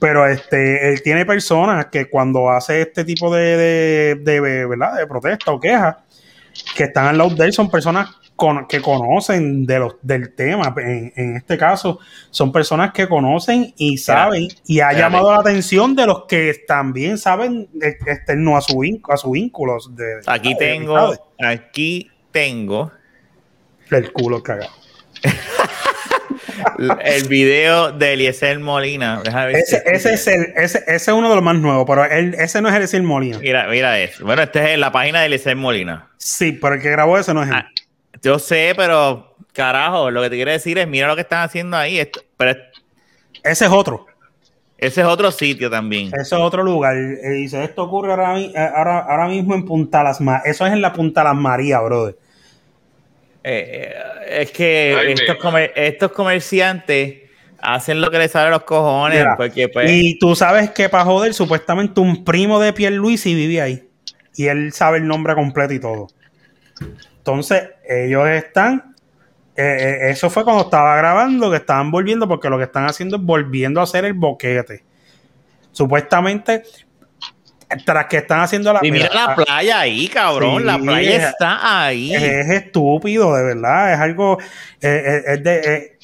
Pero 0.00 0.26
este, 0.26 0.90
él 0.92 1.02
tiene 1.02 1.24
personas 1.24 1.86
que 1.86 2.06
cuando 2.10 2.50
hace 2.50 2.82
este 2.82 3.04
tipo 3.04 3.32
de, 3.32 3.56
de, 3.56 4.14
de, 4.40 4.66
¿verdad? 4.66 4.96
de 4.96 5.06
protesta 5.06 5.52
o 5.52 5.60
queja, 5.60 6.00
que 6.76 6.82
están 6.82 7.06
al 7.06 7.16
lado 7.18 7.30
de 7.30 7.44
él, 7.46 7.52
son 7.52 7.70
personas 7.70 8.08
con- 8.36 8.66
que 8.68 8.80
conocen 8.80 9.64
de 9.66 9.78
los, 9.78 9.96
del 10.02 10.34
tema. 10.34 10.74
En, 10.76 11.12
en 11.16 11.36
este 11.36 11.56
caso, 11.58 11.98
son 12.30 12.52
personas 12.52 12.92
que 12.92 13.08
conocen 13.08 13.72
y 13.76 13.98
saben, 13.98 14.48
y 14.66 14.80
ha 14.80 14.92
llamado 14.92 15.32
la 15.32 15.38
atención 15.40 15.96
de 15.96 16.06
los 16.06 16.26
que 16.26 16.54
también 16.68 17.18
saben 17.18 17.68
externo 17.80 18.56
a 18.56 18.60
su, 18.60 18.78
vínculo, 18.78 19.14
a 19.14 19.16
su 19.16 19.30
vínculo. 19.32 19.76
De, 19.90 20.20
Aquí 20.26 20.50
de 20.54 20.56
tengo, 20.56 21.14
aquí 21.40 22.10
tengo, 22.30 22.92
El 23.90 24.12
culo 24.12 24.42
cagado. 24.42 24.70
el 27.00 27.28
video 27.28 27.92
de 27.92 28.12
Eliezer 28.12 28.58
Molina. 28.58 29.22
Ese, 29.52 29.82
ese, 29.86 30.14
es 30.14 30.26
el, 30.26 30.52
ese, 30.56 30.78
ese, 30.86 30.94
es 30.94 31.08
uno 31.08 31.28
de 31.28 31.34
los 31.34 31.44
más 31.44 31.56
nuevos, 31.56 31.84
pero 31.86 32.04
él, 32.04 32.34
ese 32.38 32.60
no 32.60 32.68
es 32.68 32.74
Eliezer 32.74 33.02
Molina. 33.02 33.38
Mira, 33.38 33.66
mira 33.68 33.98
eso. 33.98 34.24
Bueno, 34.24 34.42
este 34.42 34.72
es 34.74 34.78
la 34.78 34.92
página 34.92 35.20
de 35.20 35.26
Eliezer 35.26 35.56
Molina. 35.56 36.10
Sí, 36.18 36.52
pero 36.52 36.74
el 36.74 36.82
que 36.82 36.90
grabó 36.90 37.18
eso 37.18 37.32
no 37.34 37.42
es 37.42 37.48
él. 37.48 37.54
Ah, 37.56 37.68
yo 38.22 38.38
sé, 38.38 38.72
pero 38.76 39.36
carajo, 39.52 40.10
lo 40.10 40.22
que 40.22 40.30
te 40.30 40.36
quiero 40.36 40.50
decir 40.50 40.78
es, 40.78 40.86
mira 40.86 41.08
lo 41.08 41.14
que 41.14 41.22
están 41.22 41.44
haciendo 41.44 41.76
ahí. 41.76 41.98
Esto, 41.98 42.20
pero, 42.36 42.58
ese 43.42 43.64
es 43.64 43.70
otro. 43.70 44.06
Ese 44.78 45.00
es 45.00 45.06
otro 45.06 45.30
sitio 45.30 45.70
también. 45.70 46.08
Ese 46.08 46.34
es 46.34 46.40
otro 46.40 46.62
lugar. 46.62 46.96
Eh, 46.96 47.30
dice, 47.30 47.64
esto 47.64 47.84
ocurre 47.84 48.10
ahora, 48.10 48.38
eh, 48.38 48.52
ahora, 48.54 48.98
ahora, 49.00 49.28
mismo 49.28 49.54
en 49.54 49.64
Punta 49.64 50.02
Las 50.02 50.20
Marías. 50.20 50.46
Eso 50.46 50.66
es 50.66 50.72
en 50.72 50.82
la 50.82 50.92
Punta 50.92 51.24
Las 51.24 51.34
Marías, 51.34 51.82
brother. 51.82 52.16
Eh, 53.42 53.94
es 54.28 54.50
que 54.50 55.14
estos, 55.76 56.10
comerciantes 56.10 57.22
hacen 57.60 58.00
lo 58.00 58.10
que 58.10 58.18
les 58.18 58.32
sale 58.32 58.48
a 58.48 58.50
los 58.50 58.64
cojones. 58.64 59.24
pues, 59.36 59.52
y 59.86 60.18
tú 60.18 60.34
sabes 60.34 60.70
que 60.70 60.88
para 60.88 61.04
joder, 61.04 61.32
supuestamente 61.32 62.00
un 62.00 62.24
primo 62.24 62.60
de 62.60 62.72
Pierre 62.72 62.96
Luis 62.96 63.24
y 63.24 63.34
vive 63.34 63.62
ahí. 63.62 63.88
Y 64.34 64.48
él 64.48 64.72
sabe 64.72 64.98
el 64.98 65.06
nombre 65.06 65.34
completo 65.34 65.72
y 65.72 65.80
todo. 65.80 66.08
Entonces, 67.26 67.70
ellos 67.88 68.28
están. 68.28 68.94
eso 69.56 70.30
fue 70.30 70.44
cuando 70.44 70.62
estaba 70.62 70.96
grabando, 70.96 71.50
que 71.50 71.56
estaban 71.56 71.90
volviendo, 71.90 72.28
porque 72.28 72.48
lo 72.48 72.56
que 72.56 72.64
están 72.64 72.84
haciendo 72.84 73.16
es 73.16 73.22
volviendo 73.22 73.80
a 73.80 73.82
hacer 73.82 74.04
el 74.04 74.12
boquete. 74.12 74.84
Supuestamente, 75.72 76.62
tras 77.84 78.06
que 78.06 78.18
están 78.18 78.40
haciendo 78.42 78.72
la 78.72 78.78
y 78.82 78.92
mira 78.92 79.08
la 79.12 79.24
ah, 79.24 79.34
playa 79.34 79.80
ahí 79.80 80.06
cabrón 80.06 80.64
la 80.64 80.78
playa 80.78 81.30
está 81.30 81.84
ahí 81.86 82.14
es, 82.14 82.48
estúpido 82.48 83.34
de 83.34 83.42
verdad 83.42 83.92
es 83.92 83.98
algo 83.98 84.38
eh, 84.80 85.02
eh, 85.04 85.22
es 85.26 85.42
de 85.42 85.98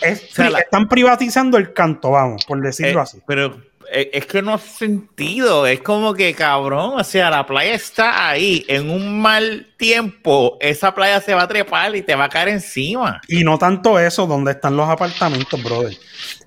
eh, 0.00 0.18
están 0.58 0.88
privatizando 0.88 1.58
el 1.58 1.74
canto 1.74 2.12
vamos 2.12 2.46
por 2.46 2.60
decirlo 2.62 3.02
así 3.02 3.20
pero 3.26 3.60
es 3.92 4.26
que 4.26 4.42
no 4.42 4.54
hace 4.54 4.68
sentido 4.86 5.66
es 5.66 5.80
como 5.80 6.14
que 6.14 6.34
cabrón 6.34 7.00
o 7.00 7.04
sea 7.04 7.30
la 7.30 7.46
playa 7.46 7.74
está 7.74 8.28
ahí 8.28 8.64
en 8.68 8.90
un 8.90 9.20
mal 9.20 9.68
tiempo 9.76 10.56
esa 10.60 10.94
playa 10.94 11.20
se 11.20 11.34
va 11.34 11.42
a 11.42 11.48
trepar 11.48 11.94
y 11.94 12.02
te 12.02 12.14
va 12.14 12.24
a 12.24 12.28
caer 12.28 12.48
encima 12.48 13.20
y 13.28 13.44
no 13.44 13.58
tanto 13.58 13.98
eso 13.98 14.26
donde 14.26 14.52
están 14.52 14.76
los 14.76 14.88
apartamentos 14.88 15.62
brother 15.62 15.96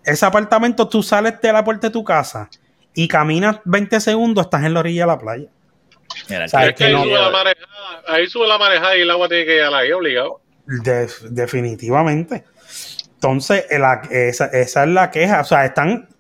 ese 0.04 0.26
apartamento 0.26 0.88
tú 0.88 1.04
sales 1.04 1.39
de 1.41 1.54
la 1.54 1.64
puerta 1.64 1.88
de 1.88 1.93
tu 1.93 2.04
casa 2.04 2.50
y 2.96 3.08
caminas 3.08 3.60
20 3.66 4.00
segundos, 4.00 4.46
estás 4.46 4.64
en 4.64 4.74
la 4.74 4.80
orilla 4.80 5.02
de 5.02 5.08
la 5.08 5.20
playa. 5.20 5.50
es 6.30 6.76
que, 6.76 6.86
ahí, 6.86 6.93
sube 6.93 7.12
la 7.12 7.30
marejada, 7.30 8.04
ahí, 8.08 8.28
sube 8.28 8.48
la 8.48 8.58
marejada, 8.58 8.98
y 8.98 9.02
el 9.02 9.12
agua 9.12 9.28
tiene 9.28 9.46
que 9.46 9.56
ir 9.58 9.62
ahí 9.62 9.91
obligado. 9.91 10.41
definitivamente. 11.30 12.46
Entonces, 13.16 13.66
esa, 13.70 14.46
esa, 14.46 14.84
es 14.84 14.89
la 14.89 15.12
queja. 15.12 15.41
O 15.41 15.43
sea, 15.43 15.66
están 15.66 16.08
eh, 16.10 16.14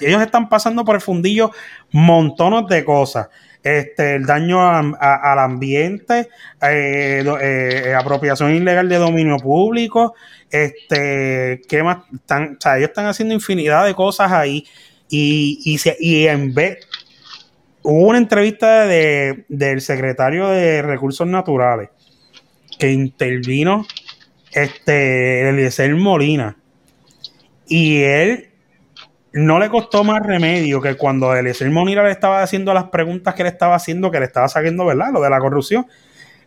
ellos 0.00 0.22
están 0.22 0.48
pasando 0.48 0.84
por 0.84 0.94
el 0.96 1.00
fundillo 1.00 1.50
montones 1.92 2.68
de 2.68 2.84
cosas. 2.84 3.28
Este, 3.62 4.14
el 4.14 4.26
daño 4.26 4.60
al 4.64 5.38
ambiente, 5.40 6.28
eh, 6.62 7.24
eh, 7.40 7.94
apropiación 7.98 8.54
ilegal 8.54 8.88
de 8.88 8.96
dominio 8.96 9.38
público, 9.38 10.14
este, 10.48 11.60
¿qué 11.68 11.82
más? 11.82 11.98
Están, 12.14 12.56
o 12.56 12.60
sea, 12.60 12.76
ellos 12.76 12.90
están 12.90 13.06
haciendo 13.06 13.34
infinidad 13.34 13.84
de 13.84 13.94
cosas 13.94 14.30
ahí 14.30 14.64
y, 15.08 15.78
y 15.98 16.26
en 16.26 16.54
vez, 16.54 16.78
hubo 17.82 18.08
una 18.08 18.18
entrevista 18.18 18.86
de, 18.86 19.46
del 19.48 19.80
secretario 19.80 20.48
de 20.48 20.82
Recursos 20.82 21.26
Naturales 21.26 21.88
que 22.78 22.92
intervino 22.92 23.84
este 24.52 25.48
Eliezer 25.48 25.94
Molina 25.96 26.56
y 27.66 28.02
él 28.02 28.50
no 29.36 29.58
le 29.58 29.68
costó 29.68 30.02
más 30.02 30.24
remedio 30.24 30.80
que 30.80 30.96
cuando 30.96 31.36
Eliezer 31.36 31.70
Molina 31.70 32.02
le 32.02 32.10
estaba 32.10 32.42
haciendo 32.42 32.72
las 32.72 32.84
preguntas 32.84 33.34
que 33.34 33.42
le 33.42 33.50
estaba 33.50 33.74
haciendo, 33.74 34.10
que 34.10 34.18
le 34.18 34.24
estaba 34.24 34.48
saliendo, 34.48 34.86
¿verdad? 34.86 35.12
Lo 35.12 35.20
de 35.20 35.28
la 35.28 35.38
corrupción, 35.38 35.86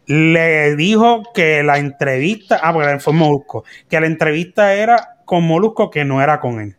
le 0.07 0.75
dijo 0.75 1.21
que 1.35 1.61
la 1.61 1.77
entrevista, 1.77 2.59
ah, 2.63 2.73
porque 2.73 2.99
fue 2.99 3.13
Molusco, 3.13 3.63
que 3.87 3.99
la 3.99 4.07
entrevista 4.07 4.73
era 4.73 5.17
con 5.23 5.43
Molusco, 5.43 5.91
que 5.91 6.03
no 6.03 6.19
era 6.19 6.39
con 6.39 6.59
él. 6.59 6.77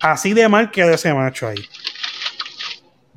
Así 0.00 0.34
de 0.34 0.50
mal 0.50 0.70
quedó 0.70 0.92
ese 0.92 1.14
macho 1.14 1.48
ahí. 1.48 1.60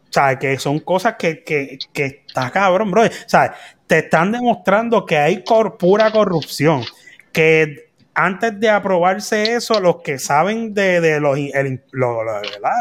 O 0.10 0.14
sea, 0.14 0.40
que 0.40 0.58
son 0.58 0.80
cosas 0.80 1.16
que, 1.20 1.44
que, 1.44 1.78
que 1.92 2.24
está 2.26 2.50
cabrón, 2.50 2.92
bro. 2.92 3.04
O 3.04 3.10
sea, 3.28 3.54
te 3.88 4.00
están 4.00 4.32
demostrando 4.32 5.06
que 5.06 5.18
hay 5.18 5.44
pura 5.78 6.12
corrupción. 6.12 6.86
Que 7.34 7.85
antes 8.16 8.60
de 8.60 8.70
aprobarse 8.70 9.54
eso, 9.54 9.80
los 9.80 9.98
que 10.02 10.18
saben 10.18 10.74
de, 10.74 11.02
de 11.02 11.20
los, 11.20 11.38
el, 11.38 11.82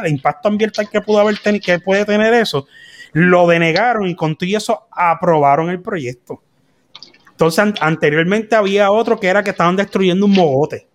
impacto 0.07 0.49
ambiental 0.49 0.89
que 0.89 1.01
pudo 1.01 1.21
haber 1.21 1.39
que 1.61 1.81
puede 1.81 2.05
tener 2.05 2.33
eso, 2.33 2.67
lo 3.13 3.47
denegaron 3.47 4.07
y 4.07 4.15
con 4.15 4.37
todo 4.37 4.49
eso 4.57 4.87
aprobaron 4.91 5.71
el 5.71 5.83
proyecto. 5.83 6.43
Entonces, 7.31 7.75
anteriormente 7.81 8.55
había 8.55 8.91
otro 8.91 9.19
que 9.19 9.27
era 9.27 9.43
que 9.43 9.51
estaban 9.51 9.77
destruyendo 9.77 10.27
un 10.27 10.33
mogote 10.33 10.87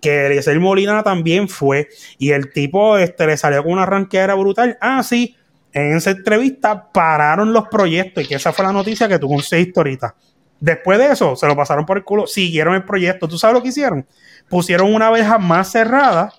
que 0.00 0.26
Eliezer 0.26 0.58
Molina 0.60 1.02
también 1.02 1.48
fue, 1.48 1.88
y 2.18 2.30
el 2.30 2.52
tipo 2.52 2.98
este, 2.98 3.26
le 3.26 3.36
salió 3.36 3.62
con 3.62 3.72
una 3.72 3.86
ranqueadera 3.86 4.34
brutal. 4.34 4.78
Ah, 4.80 5.02
sí, 5.02 5.36
en 5.72 5.96
esa 5.96 6.10
entrevista 6.10 6.90
pararon 6.92 7.52
los 7.52 7.68
proyectos, 7.68 8.24
y 8.24 8.28
que 8.28 8.34
esa 8.36 8.52
fue 8.52 8.64
la 8.64 8.72
noticia 8.72 9.08
que 9.08 9.18
tú 9.18 9.28
conseguiste 9.28 9.78
ahorita. 9.78 10.14
Después 10.60 10.98
de 10.98 11.12
eso, 11.12 11.36
se 11.36 11.46
lo 11.46 11.56
pasaron 11.56 11.86
por 11.86 11.96
el 11.96 12.04
culo, 12.04 12.26
siguieron 12.26 12.74
el 12.74 12.84
proyecto. 12.84 13.28
¿Tú 13.28 13.38
sabes 13.38 13.54
lo 13.54 13.62
que 13.62 13.68
hicieron? 13.68 14.06
Pusieron 14.48 14.92
una 14.92 15.10
verja 15.10 15.38
más 15.38 15.70
cerrada 15.70 16.32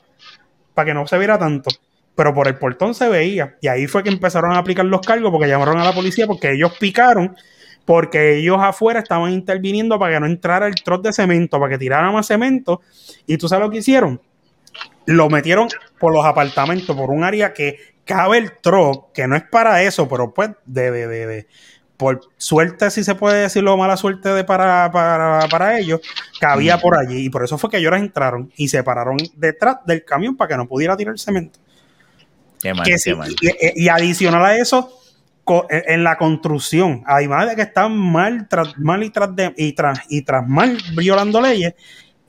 para 0.74 0.88
que 0.88 0.94
no 0.94 1.08
se 1.08 1.18
viera 1.18 1.38
tanto. 1.38 1.70
Pero 2.16 2.34
por 2.34 2.48
el 2.48 2.58
portón 2.58 2.94
se 2.94 3.08
veía. 3.08 3.56
Y 3.62 3.68
ahí 3.68 3.88
fue 3.88 4.04
que 4.04 4.10
empezaron 4.10 4.52
a 4.52 4.58
aplicar 4.58 4.86
los 4.86 5.02
cargos 5.02 5.32
porque 5.32 5.48
llamaron 5.48 5.78
a 5.78 5.86
la 5.86 5.94
policía 5.94 6.28
porque 6.28 6.52
ellos 6.52 6.74
picaron 6.78 7.36
porque 7.90 8.38
ellos 8.38 8.58
afuera 8.60 9.00
estaban 9.00 9.32
interviniendo 9.32 9.98
para 9.98 10.14
que 10.14 10.20
no 10.20 10.28
entrara 10.28 10.68
el 10.68 10.76
troz 10.76 11.02
de 11.02 11.12
cemento, 11.12 11.60
para 11.60 11.72
que 11.72 11.80
tiraran 11.80 12.14
más 12.14 12.28
cemento. 12.28 12.82
Y 13.26 13.38
tú 13.38 13.48
sabes 13.48 13.66
lo 13.66 13.72
que 13.72 13.80
hicieron. 13.80 14.22
Lo 15.08 15.28
metieron 15.28 15.70
por 16.00 16.14
los 16.14 16.24
apartamentos, 16.24 16.96
por 16.96 17.10
un 17.10 17.24
área 17.24 17.52
que 17.52 17.80
cabe 18.06 18.38
el 18.38 18.52
troz, 18.62 19.06
que 19.12 19.28
no 19.28 19.36
es 19.36 19.42
para 19.42 19.82
eso, 19.82 20.08
pero 20.08 20.32
pues 20.32 20.52
de, 20.68 20.92
de, 20.92 21.08
de, 21.08 21.48
por 22.00 22.22
suerte, 22.38 22.90
si 22.92 23.04
se 23.04 23.14
puede 23.14 23.42
decirlo, 23.42 23.76
mala 23.76 23.98
suerte 23.98 24.30
de 24.30 24.46
para, 24.46 24.90
para, 24.90 25.50
para 25.50 25.78
ellos, 25.78 26.00
cabía 26.40 26.78
por 26.78 26.98
allí. 26.98 27.26
Y 27.26 27.30
por 27.30 27.44
eso 27.44 27.58
fue 27.58 27.70
que 27.70 27.76
ellos 27.76 27.94
entraron 27.94 28.50
y 28.56 28.70
se 28.70 28.82
pararon 28.86 29.18
detrás 29.36 29.80
del 29.86 30.06
camión 30.06 30.38
para 30.38 30.48
que 30.48 30.56
no 30.56 30.66
pudiera 30.66 30.96
tirar 30.96 31.12
el 31.12 31.20
cemento. 31.20 31.60
Qué 32.62 32.74
mal, 32.74 32.86
qué 32.86 33.16
mal. 33.16 33.36
Y, 33.42 33.84
y, 33.84 33.90
adicional 33.90 34.46
a 34.46 34.56
eso, 34.56 34.98
en 35.70 36.06
la 36.06 36.18
construcción, 36.18 37.04
además 37.06 37.50
de 37.50 37.58
que 37.58 37.64
están 37.64 37.98
mal, 37.98 38.48
tras, 38.48 38.78
mal 38.78 39.04
y 39.04 39.10
tras, 39.10 39.32
y, 39.58 39.74
tras, 39.74 40.00
y 40.08 40.22
tras 40.22 40.48
mal 40.48 40.78
violando 40.96 41.42
leyes, 41.42 41.74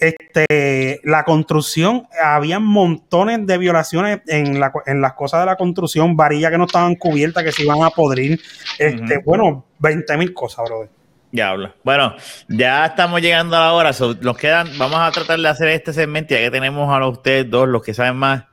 este, 0.01 1.01
la 1.05 1.25
construcción, 1.25 2.09
había 2.23 2.59
montones 2.59 3.47
de 3.47 3.59
violaciones 3.59 4.21
en, 4.27 4.59
la, 4.59 4.73
en 4.87 5.01
las 5.01 5.13
cosas 5.13 5.41
de 5.41 5.47
la 5.47 5.57
construcción, 5.57 6.17
varillas 6.17 6.51
que 6.51 6.59
no 6.59 6.65
estaban 6.65 6.95
cubiertas, 6.95 7.45
que 7.45 7.53
se 7.53 7.63
iban 7.63 7.83
a 7.83 7.91
podrir, 7.91 8.41
este, 8.79 9.19
bueno, 9.19 9.67
20 9.79 10.17
mil 10.17 10.33
cosas, 10.33 10.65
brother. 10.67 10.89
Ya 11.33 11.51
habla. 11.51 11.75
Bueno, 11.85 12.17
ya 12.49 12.87
estamos 12.87 13.21
llegando 13.21 13.57
a 13.57 13.61
la 13.61 13.73
hora. 13.73 13.93
nos 14.21 14.37
quedan, 14.37 14.67
vamos 14.79 14.99
a 14.99 15.11
tratar 15.13 15.39
de 15.39 15.49
hacer 15.49 15.69
este 15.69 15.93
segmento, 15.93 16.35
ya 16.35 16.41
que 16.41 16.51
tenemos 16.51 16.89
a 16.93 17.07
ustedes 17.07 17.49
dos, 17.49 17.69
los 17.69 17.83
que 17.83 17.95
saben 17.95 18.17
más 18.17 18.45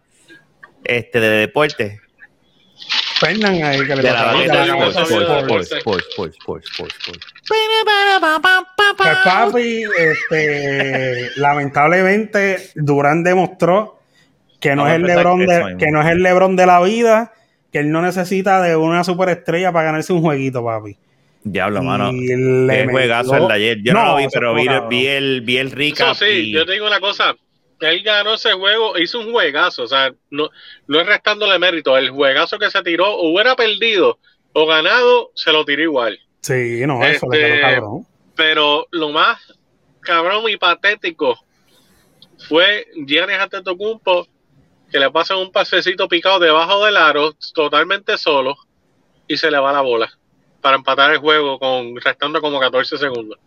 este, 0.84 1.20
de 1.20 1.30
deporte. 1.30 2.02
Fernan 3.20 3.64
ahí 3.64 3.80
que 3.86 3.96
le 3.96 4.14
Pues 8.98 9.18
papi, 9.24 9.84
este, 9.98 11.30
lamentablemente 11.38 12.72
Durán 12.76 13.24
demostró 13.24 14.00
que 14.60 14.76
no, 14.76 14.88
es 14.88 14.96
el 14.96 15.04
Lebron 15.04 15.46
de, 15.46 15.76
que 15.80 15.88
no 15.92 16.02
es 16.02 16.08
el 16.08 16.22
Lebron 16.22 16.56
de 16.56 16.66
la 16.66 16.82
vida, 16.82 17.34
que 17.72 17.80
él 17.80 17.92
no 17.92 18.02
necesita 18.02 18.62
de 18.62 18.76
una 18.76 19.04
superestrella 19.04 19.72
para 19.72 19.86
ganarse 19.86 20.14
un 20.14 20.22
jueguito, 20.22 20.64
papi. 20.64 20.98
Diablo, 21.44 21.82
mano. 21.82 22.12
Qué 22.12 22.88
juegazo 22.90 23.36
el 23.36 23.48
de 23.48 23.54
ayer. 23.54 23.78
Yo 23.82 23.94
no, 23.94 24.06
lo 24.06 24.18
vi, 24.18 24.28
pero 24.32 24.54
vi, 24.54 24.68
vi, 24.90 25.08
el, 25.08 25.42
vi 25.42 25.58
el 25.58 25.72
recap. 25.72 26.16
sí, 26.16 26.52
yo 26.52 26.66
te 26.66 26.74
digo 26.74 26.86
una 26.86 27.00
cosa 27.00 27.36
él 27.80 28.04
ganó 28.04 28.34
ese 28.34 28.54
juego, 28.54 28.98
hizo 28.98 29.20
un 29.20 29.32
juegazo, 29.32 29.84
o 29.84 29.88
sea, 29.88 30.14
no, 30.30 30.50
no 30.88 31.00
es 31.00 31.06
restándole 31.06 31.60
mérito, 31.60 31.98
el 31.98 32.10
juegazo 32.10 32.58
que 32.58 32.72
se 32.72 32.82
tiró, 32.82 33.18
hubiera 33.18 33.56
perdido 33.56 34.20
o 34.54 34.66
ganado, 34.66 35.32
se 35.36 35.52
lo 35.52 35.64
tiró 35.66 35.84
igual. 35.84 36.20
Sí, 36.42 36.82
no, 36.88 37.04
eso 37.04 37.28
le 37.30 37.56
este, 37.56 37.62
cabrón. 37.62 38.08
Pero 38.36 38.88
lo 38.92 39.10
más 39.12 39.40
cabrón 40.02 40.50
y 40.50 40.58
patético 40.58 41.38
fue 42.48 42.88
Giannis 43.06 43.40
Antetokounmpo 43.40 44.28
que 44.92 45.00
le 45.00 45.12
pasa 45.12 45.36
un 45.36 45.52
pasecito 45.52 46.08
picado 46.08 46.40
debajo 46.40 46.86
del 46.86 46.98
aro, 46.98 47.34
totalmente 47.54 48.18
solo, 48.18 48.56
y 49.28 49.38
se 49.38 49.52
le 49.52 49.60
va 49.60 49.74
la 49.74 49.82
bola 49.82 50.10
para 50.62 50.78
empatar 50.78 51.12
el 51.12 51.18
juego 51.18 51.60
con 51.60 51.96
restando 51.98 52.42
como 52.42 52.60
14 52.60 52.98
segundos. 52.98 53.38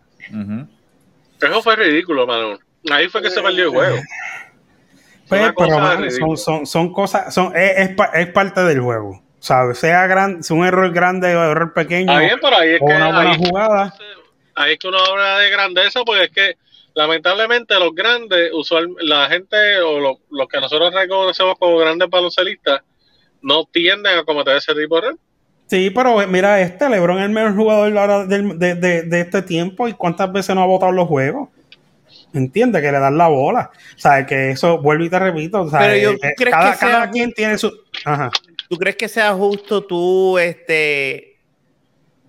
Eso 1.41 1.61
fue 1.61 1.75
ridículo, 1.75 2.27
mano. 2.27 2.59
Ahí 2.89 3.07
fue 3.09 3.21
que 3.21 3.29
se 3.29 3.41
perdió 3.41 3.65
el 3.65 3.69
juego. 3.69 3.97
Pues, 5.29 5.53
pero 5.57 6.11
son, 6.11 6.37
son, 6.37 6.65
son 6.65 6.91
cosas, 6.91 7.33
son, 7.33 7.55
es, 7.55 7.77
es, 7.77 7.95
es 8.15 8.27
parte 8.33 8.61
del 8.65 8.81
juego. 8.81 9.23
¿Sabes? 9.39 9.77
Sea 9.77 10.05
gran, 10.05 10.43
sea 10.43 10.57
un 10.57 10.65
error 10.65 10.91
grande 10.91 11.33
o 11.35 11.41
error 11.51 11.73
pequeño 11.73 12.19
bien, 12.19 12.37
pero 12.41 12.57
ahí 12.57 12.71
es 12.71 12.81
o 12.81 12.85
que 12.85 12.93
una 12.93 13.05
buena 13.13 13.31
ahí, 13.31 13.37
jugada. 13.37 13.93
ahí 14.55 14.73
es 14.73 14.79
que 14.79 14.87
uno 14.89 14.97
habla 14.99 15.39
de 15.39 15.49
grandeza, 15.49 16.01
pues 16.05 16.23
es 16.23 16.31
que 16.31 16.57
lamentablemente 16.95 17.79
los 17.79 17.95
grandes, 17.95 18.51
usual, 18.53 18.89
la 18.99 19.27
gente 19.29 19.79
o 19.79 19.99
lo- 20.01 20.19
los 20.31 20.49
que 20.49 20.59
nosotros 20.59 20.93
reconocemos 20.93 21.57
como 21.57 21.77
grandes 21.77 22.09
baloncelistas, 22.09 22.81
no 23.41 23.63
tienden 23.71 24.19
a 24.19 24.25
cometer 24.25 24.57
ese 24.57 24.75
tipo 24.75 24.99
de 24.99 25.07
error. 25.07 25.19
Sí, 25.67 25.89
pero 25.91 26.27
mira, 26.27 26.59
este 26.59 26.89
LeBron 26.89 27.19
es 27.19 27.23
el 27.25 27.31
mejor 27.31 27.55
jugador 27.55 28.27
del- 28.27 28.59
de, 28.59 28.75
de- 28.75 29.03
de 29.03 29.21
este 29.21 29.41
tiempo 29.43 29.87
y 29.87 29.93
cuántas 29.93 30.29
veces 30.31 30.53
no 30.53 30.61
ha 30.61 30.67
votado 30.67 30.91
los 30.91 31.07
juegos. 31.07 31.47
¿Entiendes? 32.33 32.81
Que 32.81 32.91
le 32.91 32.99
dan 32.99 33.17
la 33.17 33.27
bola. 33.27 33.71
O 33.95 33.99
sea, 33.99 34.25
que 34.25 34.51
eso, 34.51 34.77
vuelvo 34.79 35.03
y 35.03 35.09
te 35.09 35.19
repito. 35.19 35.61
O 35.63 35.69
sea, 35.69 35.79
Pero 35.79 35.95
yo- 35.97 36.11
eh, 36.11 36.17
¿tú 36.21 36.27
crees 36.37 36.55
cada, 36.55 36.71
que 36.71 36.77
sea 36.77 36.87
cada 36.89 36.99
justo? 37.01 37.11
quien 37.13 37.33
tiene 37.33 37.57
su. 37.57 37.73
Ajá. 38.05 38.29
¿Tú 38.69 38.77
crees 38.77 38.95
que 38.95 39.07
sea 39.09 39.33
justo 39.33 39.83
tú 39.83 40.37
este 40.37 41.37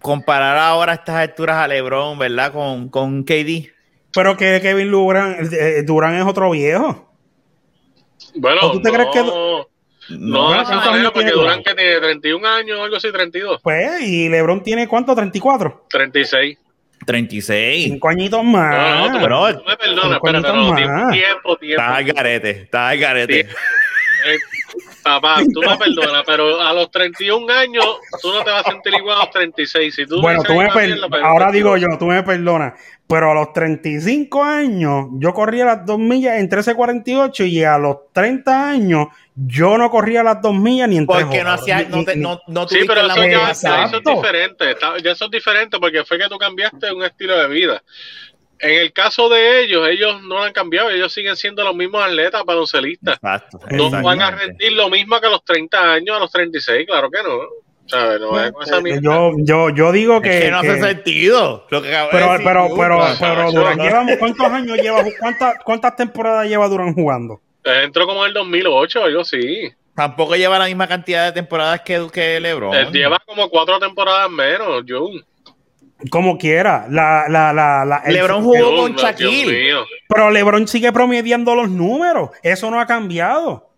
comparar 0.01 0.59
ahora 0.59 0.93
a 0.93 0.95
estas 0.97 1.15
alturas 1.17 1.57
a 1.57 1.69
LeBron, 1.69 2.19
¿verdad? 2.19 2.53
Con, 2.53 2.89
con 2.89 3.23
KD. 3.23 3.71
Pero 4.13 4.37
que 4.37 4.61
Kevin 4.61 4.91
Durant, 4.91 5.53
eh, 5.53 5.83
Durant 5.85 6.19
es 6.19 6.25
otro 6.27 6.51
viejo. 6.51 7.09
Bueno, 8.35 8.61
¿O 8.63 8.73
tú 8.73 8.83
te 8.83 8.89
no, 8.91 8.95
crees 8.95 9.09
que- 9.13 9.23
no, 9.23 9.67
No, 10.11 10.49
de 10.51 10.55
¿cuántos 10.57 10.63
esa 10.65 10.73
años 10.75 10.87
manera, 10.91 11.13
porque 11.13 11.31
Durant? 11.31 11.65
que 11.67 11.75
tiene 11.75 12.01
31 12.01 12.45
años 12.47 12.79
o 12.79 12.83
algo 12.85 12.97
así, 12.97 13.13
32, 13.13 13.61
Pues, 13.63 14.01
y 14.03 14.29
LeBron 14.29 14.63
tiene 14.63 14.89
cuánto? 14.89 15.15
34. 15.15 15.87
36. 15.89 16.59
36. 17.07 17.85
Cinco 17.85 18.09
añitos 18.09 18.43
No, 18.45 18.51
más. 18.51 19.01
no, 19.01 19.13
tú, 19.13 19.19
pero- 19.23 19.43
me- 19.47 19.55
tú 19.55 19.65
me 19.67 19.77
perdonas, 19.77 20.21
añitos 20.25 20.55
no, 20.57 20.75
tiempo, 20.77 21.11
tiempo, 21.13 21.57
tiempo. 21.57 21.83
Estás 21.83 21.97
al 21.99 22.05
garete, 22.05 22.51
estás 22.51 22.91
al 22.93 22.99
garete. 22.99 23.41
Eh, 23.41 24.39
papá, 25.03 25.39
tú 25.53 25.61
me 25.61 25.77
perdonas, 25.77 26.23
pero 26.25 26.61
a 26.61 26.73
los 26.73 26.91
31 26.93 27.53
años 27.53 27.85
tú 28.21 28.33
no 28.33 28.45
te 28.45 28.51
vas 28.51 28.65
a 28.67 28.71
sentir 28.71 28.95
igual 28.95 29.17
a 29.17 29.21
los 29.25 29.31
36. 29.31 29.95
Si 29.95 30.07
tú 30.07 30.21
Bueno, 30.21 30.43
tú 30.45 30.55
me 30.55 30.69
pues, 30.69 30.95
ahora 31.23 31.51
digo 31.51 31.77
yo, 31.77 31.89
tú 31.99 32.07
me 32.07 32.23
perdonas, 32.23 32.75
pero 33.13 33.31
a 33.31 33.35
los 33.35 33.53
35 33.53 34.43
años 34.43 35.07
yo 35.19 35.33
corría 35.35 35.65
las 35.67 35.85
dos 35.87 35.99
millas 35.99 36.39
en 36.41 36.49
13.48 36.49 37.47
y 37.49 37.63
a 37.65 37.79
los 37.79 37.97
30 38.13 38.71
años 38.71 39.09
yo 39.35 39.77
no 39.79 39.91
corría 39.91 40.23
las 40.23 40.41
dos 40.43 40.55
millas 40.55 40.89
ni 40.89 40.97
en 40.99 41.07
Porque 41.07 41.25
no 41.43 41.51
horas. 41.51 41.61
hacía, 41.61 41.79
Ni- 41.83 41.97
no, 41.97 42.05
te- 42.05 42.17
ni- 42.17 42.23
no, 42.23 42.41
no 42.49 42.69
Sí, 42.69 42.81
pero 42.87 43.03
la 43.03 43.15
eso 43.15 43.27
ya, 43.27 43.85
eso 43.85 43.97
es 43.99 44.05
diferente. 44.05 44.71
está- 44.71 44.99
Ya 44.99 45.13
eso 45.13 45.27
es 45.27 45.31
diferente 45.31 45.79
porque 45.79 46.05
fue 46.05 46.19
que 46.19 46.29
tú 46.29 46.39
cambiaste 46.39 46.93
un 46.93 47.03
estilo 47.05 47.37
de 47.39 47.49
vida. 47.49 47.83
En 48.59 48.79
el 48.79 48.93
caso 48.93 49.29
de 49.29 49.63
ellos, 49.65 49.89
ellos 49.89 50.23
no 50.23 50.43
han 50.43 50.53
cambiado, 50.53 50.89
ellos 50.91 51.13
siguen 51.13 51.35
siendo 51.37 51.65
los 51.65 51.75
mismos 51.75 52.03
atletas 52.05 52.43
baloncelistas. 52.47 53.17
Exacto, 53.17 53.59
No 53.73 53.91
van 53.91 54.23
a 54.23 54.31
rendir 54.31 54.73
lo 54.73 54.89
mismo 54.89 55.21
que 55.21 55.27
a 55.27 55.31
los 55.31 55.45
30 55.45 55.93
años, 55.95 56.17
a 56.17 56.21
los 56.21 56.31
36, 56.31 56.87
claro 56.87 57.11
que 57.11 57.23
no. 57.25 57.41
¿Sabes? 57.87 58.20
No 58.20 58.41
es 58.43 58.53
con 58.53 58.62
esa 58.62 58.78
Eh, 58.78 58.83
mierda. 58.83 59.01
yo, 59.03 59.33
yo, 59.39 59.68
yo 59.70 59.93
digo 59.93 60.20
que. 60.22 60.39
Es 60.39 60.45
que 60.45 60.51
no 60.51 60.61
que- 60.62 60.68
hace 60.70 60.80
sentido. 60.80 61.66
Lo 61.70 61.83
que 61.83 61.89
acabo 61.89 62.07
de 62.07 62.12
pero, 62.12 62.33
decir, 62.33 62.47
pero, 62.47 62.68
tú. 62.68 62.76
pero, 62.76 62.99
pero, 63.20 63.51
lleva- 63.76 64.18
¿cuántos 64.18 64.47
años 64.47 64.78
lleva? 64.78 65.05
¿Cuántas, 65.20 65.55
cuántas 65.64 65.97
temporadas 65.97 66.49
lleva 66.49 66.68
Durant 66.68 66.95
jugando? 66.95 67.41
Entró 67.64 68.07
como 68.07 68.22
en 68.24 68.28
el 68.28 68.35
2008, 68.35 69.05
algo 69.05 69.20
así. 69.20 69.70
Tampoco 69.95 70.35
lleva 70.37 70.59
la 70.59 70.64
misma 70.66 70.89
cantidad 70.89 71.26
de 71.26 71.33
temporadas 71.33 71.83
que, 71.83 72.07
que 72.12 72.41
LeBron. 72.41 72.74
Él 72.74 72.91
lleva 72.93 73.18
como 73.26 73.49
cuatro 73.51 73.78
temporadas 73.78 74.30
menos, 74.30 74.83
Jun. 74.89 75.22
Como 76.11 76.39
quiera. 76.39 76.87
La, 76.89 77.26
la, 77.28 77.53
la, 77.53 77.85
la- 77.85 78.03
el- 78.07 78.14
LeBron 78.14 78.43
jugó 78.43 78.76
con 78.76 78.97
Shaquille. 78.97 79.74
Pero 80.09 80.30
LeBron 80.30 80.66
sigue 80.66 80.91
promediando 80.93 81.55
los 81.55 81.68
números. 81.70 82.30
Eso 82.43 82.70
no 82.70 82.80
ha 82.80 82.87
cambiado. 82.87 83.68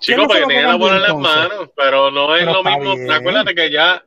Chico, 0.00 0.18
no 0.18 0.22
se 0.24 0.28
porque 0.28 0.40
lo 0.42 0.46
tiene 0.48 0.62
que 0.62 0.68
cambió 0.68 0.86
poner 0.88 1.02
las 1.02 1.16
manos, 1.16 1.70
pero 1.76 2.10
no 2.10 2.34
es 2.36 2.44
Pero 2.44 2.52
lo 2.62 2.64
mismo. 2.64 2.94
bien. 2.96 3.10
Acuérdate 3.12 3.54
que 3.54 3.70
ya, 3.70 4.02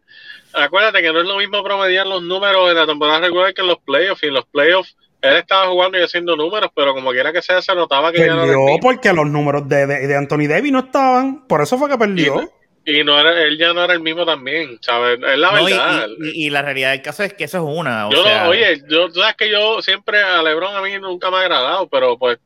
acuérdate 0.53 1.01
que 1.01 1.11
no 1.13 1.19
es 1.21 1.28
lo 1.28 1.38
mismo 1.38 1.63
promediar 1.63 2.07
los 2.07 2.21
números 2.23 2.69
en 2.69 2.75
la 2.78 2.86
temporada 2.86 3.19
regular 3.19 3.53
que 3.53 3.61
en 3.61 3.67
los 3.67 3.80
playoffs. 3.80 4.23
Y 4.23 4.28
en 4.28 4.34
los 4.34 4.45
playoffs 4.45 4.95
él 5.21 5.36
estaba 5.36 5.67
jugando 5.67 5.97
y 5.97 6.03
haciendo 6.03 6.36
números, 6.36 6.69
pero 6.75 6.93
como 6.93 7.11
quiera 7.11 7.34
que 7.34 7.41
sea, 7.41 7.61
se 7.61 7.73
notaba 7.73 8.11
que 8.11 8.19
ya 8.19 8.36
no 8.36 8.41
Perdió 8.41 8.59
porque 8.82 9.11
los 9.13 9.28
números 9.28 9.67
de, 9.67 9.88
de, 9.88 10.07
de 10.07 10.15
Anthony 10.15 10.47
Davis 10.47 10.71
no 10.71 10.80
estaban. 10.80 11.47
Por 11.47 11.61
eso 11.61 11.78
fue 11.78 11.89
que 11.89 11.97
perdió. 11.97 12.51
Y 12.89 13.03
no 13.03 13.19
era, 13.19 13.43
él 13.43 13.57
ya 13.57 13.73
no 13.73 13.84
era 13.84 13.93
el 13.93 13.99
mismo 13.99 14.25
también, 14.25 14.78
¿sabes? 14.80 15.19
Es 15.21 15.38
la 15.38 15.51
No, 15.51 15.65
verdad. 15.65 16.07
y- 16.21 16.30
y- 16.43 16.45
y 16.45 16.49
la 16.49 16.61
realidad 16.61 16.91
del 16.91 17.01
caso 17.01 17.21
es 17.23 17.34
que 17.34 17.43
eso 17.43 17.57
es 17.57 17.78
una. 17.78 18.07
O 18.07 18.11
yo 18.11 18.23
sea, 18.23 18.43
no, 18.45 18.49
oye, 18.51 18.82
yo, 18.88 19.09
tú 19.09 19.19
sabes 19.19 19.36
que 19.36 19.49
yo 19.51 19.82
siempre 19.82 20.23
a 20.23 20.41
LeBron 20.41 20.73
a 20.73 20.82
mí 20.82 20.97
nunca 20.97 21.30
me 21.30 21.36
ha 21.36 21.39
agradado, 21.41 21.88
pero 21.89 22.17
pues 22.17 22.38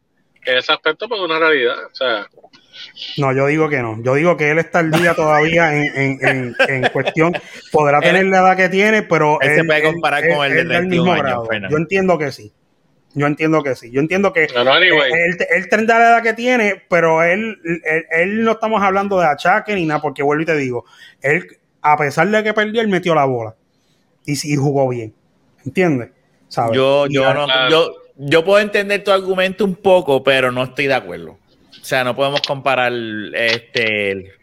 en 0.43 0.57
ese 0.57 0.71
aspecto 0.71 1.07
pues 1.07 1.19
es 1.21 1.25
una 1.25 1.38
realidad. 1.38 1.75
O 1.91 1.95
sea, 1.95 2.27
No, 3.17 3.34
yo 3.34 3.47
digo 3.47 3.69
que 3.69 3.82
no. 3.82 4.01
Yo 4.03 4.15
digo 4.15 4.38
que 4.38 4.51
él 4.51 4.59
está 4.59 4.79
al 4.79 4.91
día 4.91 5.13
todavía 5.13 5.75
en, 5.75 5.86
en, 5.95 6.27
en, 6.27 6.55
en 6.67 6.89
cuestión. 6.89 7.34
Podrá 7.71 7.99
tener 7.99 8.25
la 8.25 8.39
edad 8.39 8.57
que 8.57 8.69
tiene, 8.69 9.03
pero 9.03 9.39
Él 9.41 9.55
se 9.55 9.63
puede 9.63 9.84
comparar 9.84 10.27
con 10.27 10.45
el 10.45 10.51
de 10.51 10.57
del 10.57 10.67
31 10.67 11.11
años, 11.13 11.47
Fernan. 11.47 11.71
Yo 11.71 11.77
entiendo 11.77 12.17
que 12.17 12.32
sí. 12.32 12.51
Yo 13.13 13.27
entiendo 13.27 13.61
que 13.63 13.75
sí. 13.75 13.91
Yo 13.91 13.99
entiendo 13.99 14.32
que 14.32 14.47
Pero 14.53 14.71
anyway. 14.71 15.11
él, 15.11 15.38
él 15.49 15.69
tendrá 15.69 15.99
la 15.99 16.09
edad 16.09 16.23
que 16.23 16.34
tiene, 16.34 16.82
pero 16.89 17.23
él, 17.23 17.59
él, 17.84 18.05
él 18.11 18.43
no 18.43 18.51
estamos 18.51 18.82
hablando 18.82 19.19
de 19.19 19.27
achaque 19.27 19.75
ni 19.75 19.86
nada, 19.86 20.01
porque 20.01 20.23
vuelvo 20.23 20.43
y 20.43 20.45
te 20.45 20.55
digo, 20.55 20.86
él, 21.21 21.45
a 21.82 21.97
pesar 21.97 22.29
de 22.29 22.43
que 22.43 22.53
perdió, 22.53 22.82
él 22.82 22.88
metió 22.88 23.13
la 23.13 23.25
bola 23.25 23.55
y, 24.25 24.36
sí 24.36 24.55
jugó 24.55 24.88
bien. 24.89 25.13
¿Entiendes? 25.65 26.09
¿Sabes? 26.47 26.75
yo, 26.75 27.05
Y 27.07 27.15
yo, 27.15 27.34
no, 27.34 27.47
yo, 27.69 27.95
yo 28.15 28.45
puedo 28.45 28.59
entender 28.59 29.03
tu 29.03 29.11
argumento 29.11 29.65
un 29.65 29.75
poco, 29.75 30.23
pero 30.23 30.51
no 30.51 30.63
estoy 30.63 30.88
de 30.88 30.93
acuerdo. 30.93 31.38
O 31.82 31.84
sea, 31.86 32.03
no 32.03 32.15
podemos 32.15 32.41
comparar 32.41 32.93
este 33.34 34.34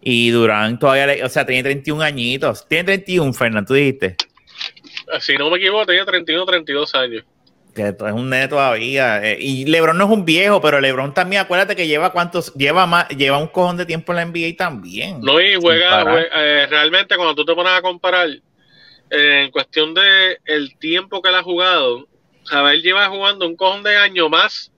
y 0.00 0.30
Durán 0.30 0.78
todavía, 0.78 1.06
le- 1.06 1.24
o 1.24 1.28
sea, 1.28 1.44
tiene 1.46 1.62
31 1.62 2.02
añitos. 2.02 2.68
Tiene 2.68 2.84
31, 2.84 3.32
Fernando, 3.32 3.68
tú 3.68 3.74
dijiste. 3.74 4.16
si 5.20 5.36
no 5.36 5.50
me 5.50 5.56
equivoco, 5.58 5.86
tenía 5.86 6.04
31 6.04 6.44
32 6.46 6.94
años. 6.94 7.24
Que 7.74 7.88
es 7.88 7.96
un 8.12 8.30
nene 8.30 8.46
todavía. 8.46 9.20
eh, 9.28 9.36
y 9.40 9.64
LeBron 9.64 9.98
no 9.98 10.04
es 10.04 10.10
un 10.10 10.24
viejo, 10.24 10.60
pero 10.60 10.80
LeBron 10.80 11.12
también, 11.12 11.42
acuérdate 11.42 11.74
que 11.74 11.88
lleva 11.88 12.12
cuántos, 12.12 12.54
lleva 12.54 12.86
más, 12.86 13.08
lleva 13.08 13.38
un 13.38 13.48
cojón 13.48 13.76
de 13.76 13.84
tiempo 13.86 14.12
en 14.12 14.16
la 14.16 14.22
NBA 14.26 14.56
también. 14.56 15.20
No, 15.20 15.40
y 15.40 15.56
juega, 15.56 15.90
parar. 15.90 16.14
jue- 16.18 16.28
eh, 16.36 16.66
realmente 16.70 17.16
cuando 17.16 17.34
tú 17.34 17.44
te 17.44 17.54
pones 17.54 17.72
a 17.72 17.82
comparar 17.82 18.28
eh, 19.10 19.42
en 19.44 19.50
cuestión 19.50 19.92
de 19.94 20.38
el 20.44 20.76
tiempo 20.78 21.20
que 21.20 21.30
él 21.30 21.34
ha 21.34 21.42
jugado, 21.42 22.06
¿sabes? 22.44 22.74
Él 22.74 22.82
lleva 22.82 23.08
jugando 23.08 23.46
un 23.46 23.56
cojón 23.56 23.82
de 23.82 23.96
año 23.96 24.28
más, 24.28 24.70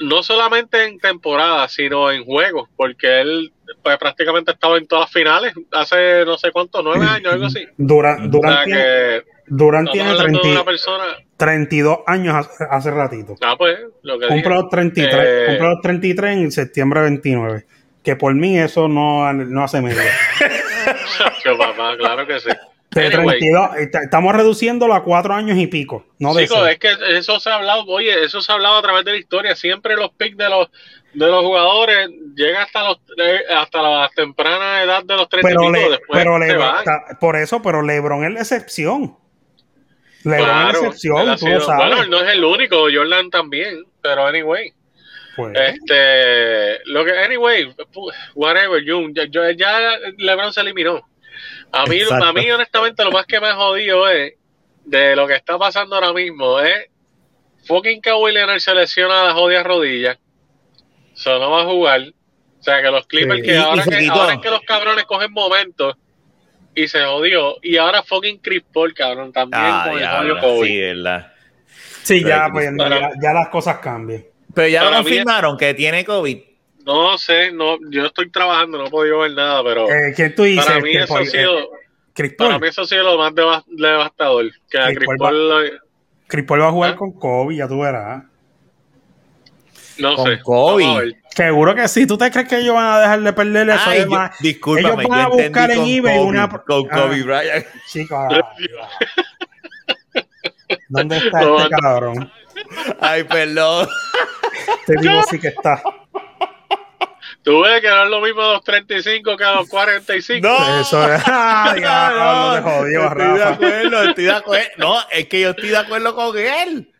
no 0.00 0.22
solamente 0.22 0.84
en 0.84 0.98
temporada, 0.98 1.68
sino 1.68 2.10
en 2.10 2.24
juegos, 2.24 2.68
porque 2.76 3.20
él 3.20 3.52
pues, 3.82 3.96
prácticamente 3.98 4.50
ha 4.50 4.54
estado 4.54 4.76
en 4.76 4.86
todas 4.86 5.04
las 5.04 5.12
finales 5.12 5.52
hace 5.72 6.24
no 6.24 6.36
sé 6.36 6.50
cuánto, 6.52 6.82
nueve 6.82 7.06
años, 7.06 7.32
algo 7.32 7.46
así. 7.46 7.66
Durant, 7.76 8.34
O 8.34 8.40
Durant 8.40 9.88
sea 9.88 9.92
tiene, 9.92 9.92
tiene 9.92 10.10
hablando 10.10 10.38
de 10.38 10.42
30 10.42 10.50
una 10.50 10.64
persona, 10.64 11.04
32 11.36 11.98
años 12.06 12.34
hace, 12.34 12.64
hace 12.70 12.90
ratito. 12.90 13.34
ah, 13.42 13.54
pues, 13.56 13.78
lo 14.02 14.18
que 14.18 14.26
dije. 14.34 14.48
los 14.48 14.68
33, 14.68 15.14
Eh, 15.22 15.44
cumple 15.48 15.68
los 15.68 15.80
33 15.82 16.36
en 16.38 16.52
septiembre 16.52 17.00
29. 17.02 17.66
Que 18.02 18.16
por 18.16 18.34
mí 18.34 18.58
eso 18.58 18.86
no, 18.88 19.32
no 19.32 19.64
hace 19.64 19.80
medio. 19.80 19.98
papá, 21.58 21.96
claro 21.96 22.26
que 22.26 22.40
sí. 22.40 22.50
De 22.94 23.06
Anyway. 23.06 23.38
32, 23.40 23.76
est- 23.76 23.94
estamos 24.04 24.34
reduciéndolo 24.34 24.94
a 24.94 25.02
cuatro 25.02 25.34
años 25.34 25.58
y 25.58 25.66
pico. 25.66 26.06
No 26.18 26.32
de 26.34 26.44
es 26.44 26.78
que 26.78 26.88
eso 27.10 27.40
se 27.40 27.50
ha 27.50 27.56
hablado, 27.56 27.84
oye, 27.86 28.22
eso 28.24 28.40
se 28.40 28.50
ha 28.52 28.54
hablado 28.54 28.76
a 28.76 28.82
través 28.82 29.04
de 29.04 29.12
la 29.12 29.18
historia. 29.18 29.56
Siempre 29.56 29.96
los 29.96 30.10
picks 30.12 30.36
de 30.36 30.48
los 30.48 30.68
de 31.12 31.26
los 31.28 31.42
jugadores 31.44 32.08
llegan 32.34 32.62
hasta 32.62 32.82
los 32.88 32.96
eh, 33.18 33.40
hasta 33.56 33.82
la 33.82 34.10
temprana 34.16 34.82
edad 34.82 35.04
de 35.04 35.14
los 35.16 35.28
30 35.28 35.48
pero 35.48 35.62
y 35.62 35.66
pico, 35.66 35.72
le- 35.72 35.90
después 35.90 36.18
pero 36.24 36.38
se 36.38 36.44
Lebron- 36.44 36.58
van. 36.58 36.78
está- 36.78 37.18
por 37.20 37.36
eso, 37.36 37.62
pero 37.62 37.82
LeBron 37.82 38.24
es 38.24 38.32
la 38.32 38.40
excepción. 38.40 39.16
LeBron 40.24 40.40
es 40.40 40.46
la 40.48 40.62
Claro, 40.62 40.78
excepción, 40.86 41.36
tú 41.38 41.46
lo 41.48 41.60
sabes. 41.60 41.86
Bueno, 41.86 42.02
él 42.02 42.10
no 42.10 42.20
es 42.20 42.32
el 42.34 42.44
único, 42.44 42.76
Jordan 42.92 43.30
también, 43.30 43.84
pero 44.02 44.26
anyway. 44.26 44.72
Pues, 45.36 45.52
Este, 45.58 46.78
lo 46.86 47.04
que, 47.04 47.10
anyway, 47.18 47.74
whatever, 48.36 48.82
Jun, 48.86 49.12
ya, 49.14 49.24
ya 49.56 49.78
LeBron 50.16 50.52
se 50.52 50.60
eliminó. 50.60 51.02
A 51.74 51.86
mí, 51.86 51.96
Exacto. 51.96 52.24
a 52.24 52.32
mí, 52.32 52.50
honestamente, 52.50 53.04
lo 53.04 53.10
más 53.10 53.26
que 53.26 53.40
me 53.40 53.48
ha 53.48 53.54
jodido 53.54 54.08
es 54.08 54.34
de 54.84 55.16
lo 55.16 55.26
que 55.26 55.34
está 55.34 55.58
pasando 55.58 55.94
ahora 55.96 56.12
mismo 56.12 56.60
es 56.60 56.88
fucking 57.66 58.00
Kawhi 58.00 58.32
Leonard 58.32 58.60
se 58.60 58.74
lesiona 58.74 59.24
la 59.24 59.32
jodida 59.32 59.62
rodilla. 59.62 60.18
So 61.14 61.38
no 61.38 61.50
va 61.50 61.62
a 61.62 61.64
jugar. 61.64 62.00
O 62.60 62.62
sea 62.62 62.82
que 62.82 62.90
los 62.90 63.06
Clippers 63.06 63.40
Sí. 63.40 63.46
que 63.46 63.52
Y- 63.52 63.54
y 63.54 63.58
ahora, 63.58 63.82
se 63.84 63.90
que 63.90 64.06
ahora 64.08 64.34
es 64.34 64.40
que 64.40 64.50
los 64.50 64.60
cabrones 64.62 65.04
cogen 65.04 65.32
momentos 65.32 65.96
y 66.74 66.88
se 66.88 67.02
jodió. 67.04 67.56
Y 67.62 67.76
ahora 67.76 68.02
fucking 68.02 68.38
Chris 68.40 68.62
Paul, 68.72 68.92
cabrón, 68.94 69.32
también 69.32 69.62
Ah, 69.64 69.86
con 69.88 69.98
el 69.98 70.08
jodido 70.08 70.40
Kobe. 70.40 70.66
sí, 70.66 70.80
verdad. 70.80 71.32
sí, 72.02 72.24
ya, 72.24 72.48
pues, 72.52 72.70
ya, 72.78 73.10
ya 73.22 73.32
las 73.32 73.48
cosas 73.48 73.78
cambian. 73.78 74.24
Pero 74.54 74.68
ya 74.68 74.84
lo 74.84 74.92
confirmaron 74.96 75.56
que 75.56 75.74
tiene 75.74 76.04
COVID. 76.04 76.38
No 76.84 77.16
sé, 77.18 77.50
no, 77.52 77.78
yo 77.90 78.06
estoy 78.06 78.30
trabajando, 78.30 78.78
no 78.78 78.86
he 78.86 78.90
podido 78.90 79.20
ver 79.20 79.32
nada, 79.32 79.62
pero 79.64 79.88
Eh, 79.88 80.12
¿Quién 80.14 80.34
tú 80.34 80.42
dices? 80.42 80.64
para 80.66 80.80
mí 80.80 80.90
Este, 80.90 81.04
eso 81.04 81.16
ha 81.16 81.24
sido, 81.24 81.58
eh, 82.16 82.30
para 82.36 82.58
mí 82.58 82.68
eso 82.68 82.82
ha 82.82 82.86
sido 82.86 83.02
lo 83.04 83.18
más 83.18 83.34
deva- 83.34 83.64
devastador. 83.66 84.50
Que 84.70 84.78
a 84.78 84.86
Chris 84.88 85.06
Paul 85.06 85.16
Paul 85.18 85.48
lo- 85.48 85.78
Chris 86.26 86.44
Paul 86.44 86.60
va 86.62 86.68
a 86.68 86.72
jugar 86.72 86.90
¿Ah? 86.92 86.96
con 86.96 87.12
Kobe, 87.12 87.56
ya 87.56 87.66
tú 87.68 87.80
verás. 87.80 88.24
No 89.98 90.16
Con 90.16 90.26
sé. 90.26 90.40
Kobe. 90.42 91.16
Seguro 91.30 91.74
que 91.74 91.86
sí. 91.88 92.06
¿Tú 92.06 92.18
te 92.18 92.30
crees 92.30 92.48
que 92.48 92.58
ellos 92.58 92.74
van 92.74 92.84
a 92.94 93.00
dejar 93.00 93.20
de 93.22 93.32
perder 93.32 93.68
eso? 93.70 93.80
Ay, 93.86 94.04
yo- 94.10 94.30
discúlpame, 94.40 94.88
ellos 95.02 95.08
van 95.08 95.20
a 95.20 95.28
buscar 95.28 95.70
en 95.70 95.78
con 95.78 95.88
eBay 95.88 96.16
Kobe, 96.18 96.26
una- 96.28 96.48
Con 96.48 96.86
Ah. 96.90 96.94
Kobe 96.96 97.22
Bryant. 97.22 97.66
Chico, 97.86 98.16
ah, 98.30 98.54
¿dónde 100.88 101.16
está 101.18 101.40
No, 101.42 101.56
este 101.58 101.70
no. 101.70 101.78
cabrón? 101.80 102.32
Ay, 103.00 103.24
perdón. 103.24 103.88
Este 104.80 104.94
tipo 104.96 105.22
sí 105.30 105.38
que 105.38 105.48
está. 105.48 105.82
Tú 107.44 107.60
ves 107.60 107.82
que 107.82 107.88
no 107.88 108.04
es 108.04 108.08
lo 108.08 108.20
mismo 108.22 108.40
a 108.42 108.52
los 108.54 108.64
35 108.64 109.36
que 109.36 109.44
a 109.44 109.56
los 109.56 109.68
45. 109.68 110.48
No. 110.48 110.80
Eso 110.80 111.12
es. 111.12 111.22
Ah, 111.26 111.74
diablo, 111.76 112.54
te 112.54 112.62
jodió, 112.62 113.04
estoy 113.04 113.18
de 113.18 113.38
Rafa. 113.38 113.48
acuerdo, 113.50 114.02
estoy 114.02 114.24
de 114.24 114.32
acuerdo. 114.32 114.68
No, 114.78 114.96
es 115.12 115.28
que 115.28 115.40
yo 115.40 115.50
estoy 115.50 115.68
de 115.68 115.76
acuerdo 115.76 116.14
con 116.14 116.38
él. 116.38 116.90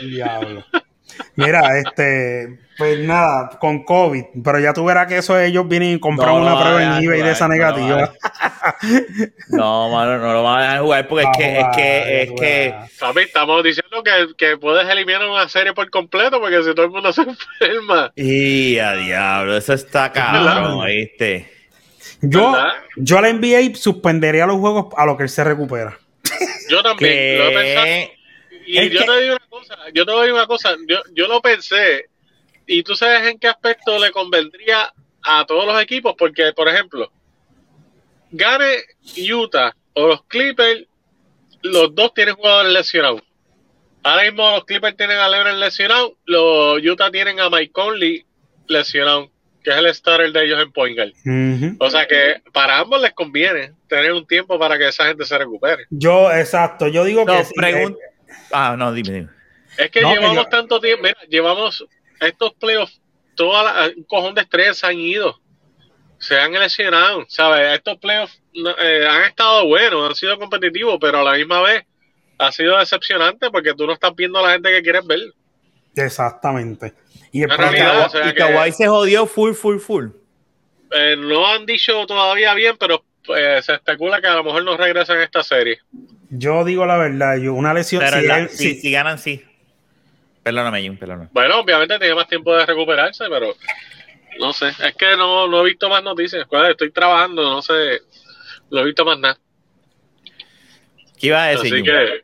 Diablo. 0.00 0.64
Mira, 1.36 1.78
este, 1.78 2.58
pues 2.78 2.98
nada, 3.00 3.50
con 3.58 3.84
COVID, 3.84 4.24
pero 4.44 4.60
ya 4.60 4.72
tú 4.72 4.84
verás 4.84 5.08
que 5.08 5.18
eso 5.18 5.38
ellos 5.38 5.66
vienen 5.66 5.94
y 5.94 6.00
compran 6.00 6.30
No 6.30 6.42
una 6.42 6.60
prueba 6.60 6.82
en 6.82 7.04
eBay 7.04 7.22
de 7.22 7.32
esa 7.32 7.48
negativa. 7.48 8.12
No, 9.48 9.88
mano, 9.88 10.18
no 10.18 10.32
lo 10.32 10.42
van 10.44 10.58
a 10.58 10.62
dejar 10.62 10.80
jugar 10.80 11.08
porque 11.08 11.24
es 11.24 11.36
que, 11.36 11.58
es 11.58 11.66
que, 11.74 12.22
es 12.22 12.32
que. 12.40 12.74
Papi, 13.00 13.20
estamos 13.22 13.64
diciendo 13.64 14.02
que, 14.04 14.34
que 14.36 14.56
puedes 14.58 14.88
eliminar 14.88 15.26
una 15.26 15.48
serie 15.48 15.72
por 15.72 15.90
completo 15.90 16.38
porque 16.38 16.62
si 16.62 16.74
todo 16.74 16.84
el 16.84 16.92
mundo 16.92 17.12
se 17.12 17.22
enferma. 17.60 18.12
Y 18.14 18.78
a 18.78 18.92
diablo, 18.94 19.56
eso 19.56 19.72
está 19.72 20.12
cabrón, 20.12 20.86
¿viste? 20.86 21.50
Yo, 22.20 22.52
¿Verdad? 22.52 22.72
yo 22.96 23.18
a 23.18 23.22
la 23.22 23.32
NBA 23.32 23.74
suspendería 23.74 24.46
los 24.46 24.58
juegos 24.58 24.94
a 24.96 25.06
lo 25.06 25.16
que 25.16 25.24
él 25.24 25.28
se 25.28 25.42
recupera. 25.44 25.98
Yo 26.68 26.82
también 26.82 27.38
lo 27.38 27.48
he 27.48 27.54
pensado. 27.54 28.17
Y 28.68 28.76
Es 28.78 28.90
yo 28.90 29.00
que- 29.00 29.06
te 29.06 29.20
digo 29.22 29.36
una 29.36 29.46
cosa, 29.48 29.76
yo 29.94 30.04
te 30.04 30.12
digo 30.12 30.36
una 30.36 30.46
cosa, 30.46 30.76
yo, 30.86 30.98
yo 31.14 31.26
lo 31.26 31.40
pensé, 31.40 32.10
y 32.66 32.82
tú 32.82 32.94
sabes 32.94 33.26
en 33.26 33.38
qué 33.38 33.48
aspecto 33.48 33.98
le 33.98 34.10
convendría 34.10 34.92
a 35.22 35.46
todos 35.46 35.64
los 35.64 35.80
equipos, 35.82 36.14
porque, 36.18 36.52
por 36.52 36.68
ejemplo, 36.68 37.10
gane 38.30 38.82
Utah 39.32 39.74
o 39.94 40.06
los 40.08 40.22
Clippers, 40.24 40.84
los 41.62 41.94
dos 41.94 42.12
tienen 42.12 42.34
jugadores 42.34 42.72
lesionados. 42.72 43.22
Ahora 44.02 44.24
mismo 44.24 44.50
los 44.52 44.64
Clippers 44.64 44.96
tienen 44.96 45.18
a 45.18 45.28
LeBron 45.28 45.58
lesionado, 45.58 46.16
los 46.26 46.80
Utah 46.84 47.10
tienen 47.10 47.40
a 47.40 47.48
Mike 47.50 47.72
Conley 47.72 48.24
lesionado, 48.68 49.30
que 49.64 49.70
es 49.70 49.76
el 49.76 49.94
starter 49.94 50.30
de 50.32 50.44
ellos 50.44 50.60
en 50.62 50.72
point 50.72 50.96
guard. 50.96 51.12
O 51.80 51.90
sea 51.90 52.06
que 52.06 52.42
para 52.52 52.78
ambos 52.78 53.00
les 53.00 53.12
conviene 53.12 53.72
tener 53.88 54.12
un 54.12 54.26
tiempo 54.26 54.58
para 54.58 54.76
que 54.78 54.88
esa 54.88 55.06
gente 55.06 55.24
se 55.24 55.36
recupere. 55.38 55.86
Yo, 55.90 56.30
exacto, 56.30 56.86
yo 56.86 57.04
digo 57.04 57.24
no, 57.24 57.32
que 57.38 57.44
sí, 57.44 57.54
eh, 57.64 57.96
Ah, 58.52 58.74
no, 58.78 58.92
dime, 58.92 59.12
dime. 59.12 59.28
Es 59.76 59.90
que 59.90 60.00
No, 60.00 60.12
llevamos 60.12 60.48
tanto 60.48 60.80
tiempo, 60.80 61.04
mira, 61.04 61.18
llevamos 61.28 61.84
estos 62.20 62.54
playoffs, 62.54 63.00
toda 63.36 63.62
la, 63.62 63.92
un 63.96 64.02
cojón 64.04 64.34
de 64.34 64.40
estrellas 64.42 64.78
se 64.78 64.86
han 64.86 64.98
ido, 64.98 65.40
se 66.18 66.38
han 66.38 66.52
lesionado, 66.52 67.24
¿sabes? 67.28 67.74
Estos 67.76 67.98
playoffs 67.98 68.42
eh, 68.54 69.06
han 69.08 69.22
estado 69.24 69.66
buenos, 69.66 70.08
han 70.08 70.16
sido 70.16 70.38
competitivos, 70.38 70.98
pero 71.00 71.20
a 71.20 71.24
la 71.24 71.34
misma 71.34 71.62
vez 71.62 71.84
ha 72.38 72.50
sido 72.52 72.76
decepcionante 72.78 73.50
porque 73.50 73.74
tú 73.74 73.86
no 73.86 73.92
estás 73.92 74.14
viendo 74.16 74.38
a 74.40 74.42
la 74.42 74.52
gente 74.54 74.70
que 74.70 74.82
quieres 74.82 75.06
ver. 75.06 75.20
exactamente. 75.94 76.94
Y 77.32 77.42
el 77.42 77.50
En 77.50 77.56
problema- 77.56 77.70
realidad, 77.70 78.06
o 78.06 78.10
sea 78.10 78.28
y 78.28 78.32
que- 78.32 78.38
Kawhi 78.38 78.72
se 78.72 78.86
jodió 78.88 79.26
full, 79.26 79.52
full, 79.54 79.78
full. 79.78 80.06
Eh, 80.92 81.16
no 81.18 81.46
han 81.46 81.66
dicho 81.66 82.06
todavía 82.06 82.54
bien, 82.54 82.76
pero 82.78 83.04
eh, 83.36 83.60
se 83.62 83.74
especula 83.74 84.20
que 84.20 84.26
a 84.26 84.34
lo 84.36 84.44
mejor 84.44 84.64
no 84.64 84.76
regresan 84.76 85.18
a 85.18 85.24
esta 85.24 85.42
serie. 85.42 85.78
Yo 86.30 86.64
digo 86.64 86.86
la 86.86 86.96
verdad, 86.96 87.36
yo 87.36 87.54
una 87.54 87.72
lesión, 87.74 88.02
Pero 88.04 88.20
si 88.20 88.26
la- 88.26 88.38
él- 88.38 88.48
si, 88.50 88.74
si- 88.74 88.80
si 88.80 88.90
ganan, 88.92 89.18
sí. 89.18 89.42
Perdóname, 90.42 90.86
Jun, 90.86 90.96
perdóname. 90.96 91.28
Bueno, 91.32 91.60
obviamente 91.60 91.98
tiene 91.98 92.14
más 92.14 92.28
tiempo 92.28 92.54
de 92.56 92.64
recuperarse, 92.64 93.24
pero 93.28 93.54
no 94.40 94.52
sé, 94.52 94.68
es 94.68 94.94
que 94.96 95.16
no, 95.16 95.46
no 95.48 95.60
he 95.60 95.64
visto 95.70 95.88
más 95.88 96.02
noticias. 96.02 96.46
Pues, 96.48 96.70
Estoy 96.70 96.90
trabajando, 96.90 97.42
no 97.42 97.60
sé, 97.62 97.72
no 98.70 98.80
he 98.80 98.84
visto 98.84 99.04
más 99.04 99.18
nada. 99.18 99.38
¿Qué 101.20 101.26
iba 101.28 101.42
a 101.44 101.48
decir? 101.48 101.74
Así 101.74 101.82
que 101.82 102.22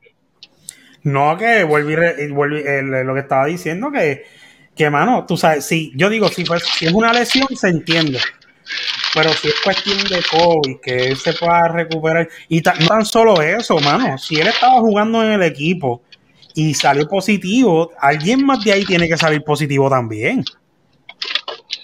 No, 1.02 1.36
que 1.36 1.64
vuelvo 1.64 1.90
y 1.90 1.96
re- 1.96 2.16
y 2.24 2.30
vuelvo 2.30 2.56
y- 2.56 2.62
el- 2.62 3.06
lo 3.06 3.12
que 3.14 3.20
estaba 3.20 3.44
diciendo, 3.46 3.90
que, 3.92 4.24
que 4.74 4.88
mano, 4.88 5.26
tú 5.26 5.36
sabes, 5.36 5.66
si 5.66 5.92
yo 5.96 6.08
digo, 6.08 6.28
si, 6.28 6.44
fue- 6.46 6.60
si 6.60 6.86
es 6.86 6.92
una 6.92 7.12
lesión, 7.12 7.46
se 7.54 7.68
entiende. 7.68 8.18
Pero 9.14 9.32
si 9.32 9.48
es 9.48 9.54
cuestión 9.62 9.98
de 10.08 10.20
COVID, 10.30 10.80
que 10.82 10.96
él 11.08 11.16
se 11.16 11.32
pueda 11.34 11.68
recuperar. 11.68 12.28
Y 12.48 12.60
ta- 12.60 12.74
no 12.80 12.86
tan 12.88 13.06
solo 13.06 13.40
eso, 13.40 13.78
mano. 13.78 14.18
Si 14.18 14.40
él 14.40 14.48
estaba 14.48 14.80
jugando 14.80 15.22
en 15.22 15.32
el 15.32 15.42
equipo 15.44 16.02
y 16.54 16.74
salió 16.74 17.06
positivo, 17.08 17.92
alguien 18.00 18.44
más 18.44 18.64
de 18.64 18.72
ahí 18.72 18.84
tiene 18.84 19.08
que 19.08 19.16
salir 19.16 19.42
positivo 19.44 19.88
también. 19.88 20.44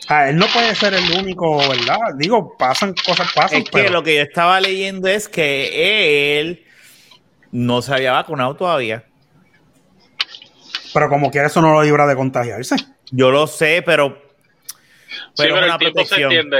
Sea, 0.07 0.29
él 0.31 0.37
no 0.37 0.47
puede 0.53 0.75
ser 0.75 0.93
el 0.95 1.05
único, 1.19 1.57
¿verdad? 1.59 1.99
Digo, 2.17 2.57
pasan 2.59 2.95
cosas, 2.95 3.29
pasan. 3.33 3.59
Es 3.59 3.65
que 3.67 3.71
pero- 3.71 3.91
lo 3.93 4.03
que 4.03 4.17
yo 4.17 4.23
estaba 4.23 4.61
leyendo 4.61 5.07
es 5.09 5.29
que 5.29 6.41
él 6.41 6.65
no 7.53 7.81
se 7.81 7.95
había 7.95 8.13
vacunado 8.13 8.57
todavía. 8.57 9.05
pero 10.93 11.09
como 11.09 11.31
quiera, 11.31 11.47
eso 11.47 11.63
no 11.63 11.73
lo 11.73 11.83
libra 11.85 12.05
de 12.09 12.17
contagiarse. 12.17 12.75
Yo 13.13 13.31
lo 13.31 13.47
sé, 13.47 13.83
pero. 13.87 14.19
Sí, 15.07 15.15
Pero, 15.37 15.55
pero 15.55 15.57
es 15.57 15.63
el 15.63 15.69
una 15.69 15.79
tiempo 15.79 16.01
se 16.05 16.17
protección. 16.17 16.51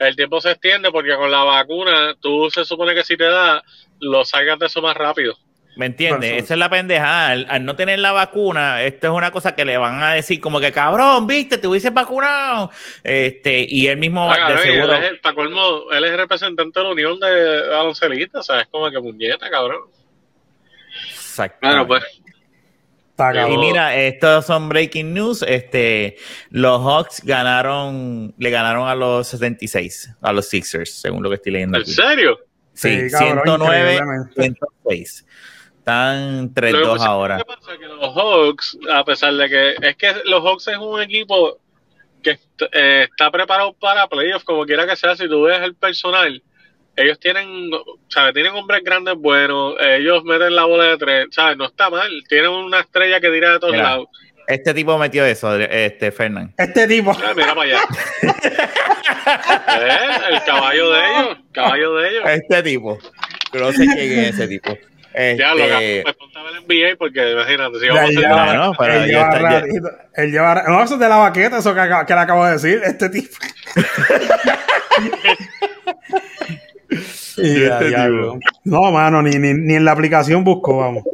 El 0.00 0.16
tiempo 0.16 0.40
se 0.40 0.50
extiende 0.52 0.90
porque 0.90 1.14
con 1.14 1.30
la 1.30 1.44
vacuna 1.44 2.14
tú 2.20 2.50
se 2.50 2.64
supone 2.64 2.94
que 2.94 3.04
si 3.04 3.16
te 3.16 3.24
da, 3.24 3.62
lo 4.00 4.24
salgas 4.24 4.58
de 4.58 4.66
eso 4.66 4.80
más 4.82 4.96
rápido. 4.96 5.36
¿Me 5.76 5.86
entiendes? 5.86 6.42
Esa 6.42 6.54
es 6.54 6.58
la 6.58 6.68
pendejada. 6.68 7.28
Al, 7.28 7.46
al 7.48 7.64
no 7.64 7.76
tener 7.76 7.98
la 8.00 8.10
vacuna, 8.12 8.82
esto 8.82 9.06
es 9.06 9.12
una 9.12 9.30
cosa 9.30 9.54
que 9.54 9.64
le 9.64 9.76
van 9.78 10.02
a 10.02 10.14
decir 10.14 10.40
como 10.40 10.58
que 10.58 10.72
cabrón, 10.72 11.26
viste, 11.26 11.58
te 11.58 11.68
hubiese 11.68 11.90
vacunado. 11.90 12.70
Este, 13.04 13.64
y 13.68 13.86
él 13.86 13.98
mismo 13.98 14.30
Ah, 14.32 14.48
de 14.52 14.54
y 14.54 14.58
seguro. 14.72 14.94
él, 14.94 15.20
es, 15.22 15.32
colmo, 15.32 15.82
él 15.92 16.04
es 16.04 16.16
representante 16.16 16.80
de 16.80 16.84
la 16.86 16.92
Unión 16.92 17.20
de 17.20 17.68
baloncelistas, 17.68 18.46
¿sabes? 18.46 18.66
Como 18.70 18.90
que 18.90 18.98
muñeca, 18.98 19.48
cabrón. 19.50 19.82
Exactamente. 21.10 21.86
Bueno, 21.86 21.86
pues. 21.86 22.19
Y 23.50 23.56
mira, 23.58 23.94
estos 23.96 24.46
son 24.46 24.68
breaking 24.68 25.12
news. 25.14 25.42
Este, 25.46 26.16
los 26.50 26.80
Hawks 26.80 27.22
ganaron, 27.24 28.34
le 28.38 28.50
ganaron 28.50 28.88
a 28.88 28.94
los 28.94 29.28
76, 29.28 30.10
a 30.20 30.32
los 30.32 30.48
Sixers, 30.48 30.92
según 31.00 31.22
lo 31.22 31.28
que 31.28 31.36
estoy 31.36 31.52
leyendo 31.52 31.76
¿En 31.78 31.82
aquí. 31.82 31.92
serio? 31.92 32.38
Sí, 32.72 33.08
Sí, 33.08 33.10
cabrón, 33.10 33.42
109, 33.44 33.92
increíblemente. 33.94 34.42
106. 34.42 35.26
Están 35.78 36.42
Lo 36.42 36.48
que 36.54 36.60
3-2 36.72 36.92
pasa- 36.98 37.06
ahora. 37.06 37.38
¿Qué 37.38 37.44
pasa? 37.44 37.78
Que 37.78 37.86
los 37.86 38.14
Hawks, 38.14 38.78
a 38.92 39.04
pesar 39.04 39.34
de 39.34 39.48
que 39.48 39.74
es 39.88 39.96
que 39.96 40.14
los 40.26 40.42
Hawks 40.44 40.68
es 40.68 40.76
un 40.78 41.00
equipo 41.02 41.58
que 42.22 42.38
eh, 42.72 43.08
está 43.10 43.30
preparado 43.30 43.72
para 43.74 44.06
playoffs, 44.06 44.44
como 44.44 44.64
quiera 44.66 44.86
que 44.86 44.94
sea, 44.96 45.16
si 45.16 45.26
tú 45.28 45.42
ves 45.42 45.60
el 45.62 45.74
personal, 45.74 46.42
ellos 46.96 47.18
tienen, 47.20 47.70
¿sabes? 48.08 48.34
Tienen 48.34 48.52
hombres 48.54 48.82
grandes 48.84 49.14
buenos, 49.16 49.74
ellos 49.80 50.22
meten 50.24 50.54
la 50.54 50.64
bola 50.64 50.84
de 50.84 50.98
tres, 50.98 51.26
¿sabes? 51.30 51.56
No 51.56 51.66
está 51.66 51.88
mal, 51.90 52.10
tienen 52.28 52.50
una 52.50 52.80
estrella 52.80 53.20
que 53.20 53.30
tira 53.30 53.52
de 53.52 53.58
todos 53.60 53.72
Mira. 53.72 53.84
lados. 53.84 54.08
Este 54.46 54.74
tipo 54.74 54.98
metió 54.98 55.24
eso, 55.24 55.54
este 55.56 56.10
Fernán. 56.10 56.52
Este 56.58 56.88
tipo. 56.88 57.12
Ah, 57.12 57.32
mira 57.36 57.54
para 57.54 57.62
allá. 57.62 57.80
¿Eh? 59.80 59.98
El 60.32 60.42
caballo 60.44 60.90
de 60.90 61.00
ellos, 61.06 61.38
caballo 61.52 61.94
de 61.96 62.08
ellos. 62.08 62.24
Este 62.28 62.62
tipo. 62.64 62.98
No 63.52 63.70
sé 63.72 63.84
quién 63.86 64.18
es 64.20 64.34
ese 64.34 64.48
tipo. 64.48 64.76
Ya 65.36 65.54
lo 65.54 65.64
Este, 65.64 66.02
me 66.06 66.14
contaba 66.14 66.48
el 66.50 66.56
NBA 66.64 66.96
porque 66.96 67.32
imagínate, 67.32 67.78
si 67.80 67.86
Ya, 67.86 67.92
vamos 67.94 68.00
a 68.02 68.04
hacer 68.10 68.22
ya. 68.22 68.28
la- 68.46 68.54
no, 68.54 68.72
pero 68.78 68.92
él 68.94 69.00
ya 69.10 69.30
lleva 69.32 69.50
ratito, 69.60 69.88
él 70.14 70.30
lleva 70.32 70.62
no, 70.68 70.82
eso 70.84 70.94
es 70.94 71.00
de 71.00 71.08
la 71.08 71.16
baqueta, 71.16 71.58
eso 71.58 71.74
que, 71.74 71.80
que 72.06 72.14
le 72.14 72.20
acabo 72.20 72.44
de 72.46 72.52
decir, 72.52 72.80
este 72.84 73.08
tipo. 73.08 73.36
Y 77.36 77.60
ya, 77.64 77.74
Este 77.74 77.88
diablo. 77.88 78.38
No, 78.64 78.90
mano, 78.92 79.22
ni, 79.22 79.30
ni, 79.38 79.54
ni 79.54 79.74
en 79.74 79.84
la 79.84 79.92
aplicación 79.92 80.42
busco, 80.44 80.76
vamos. 80.78 81.04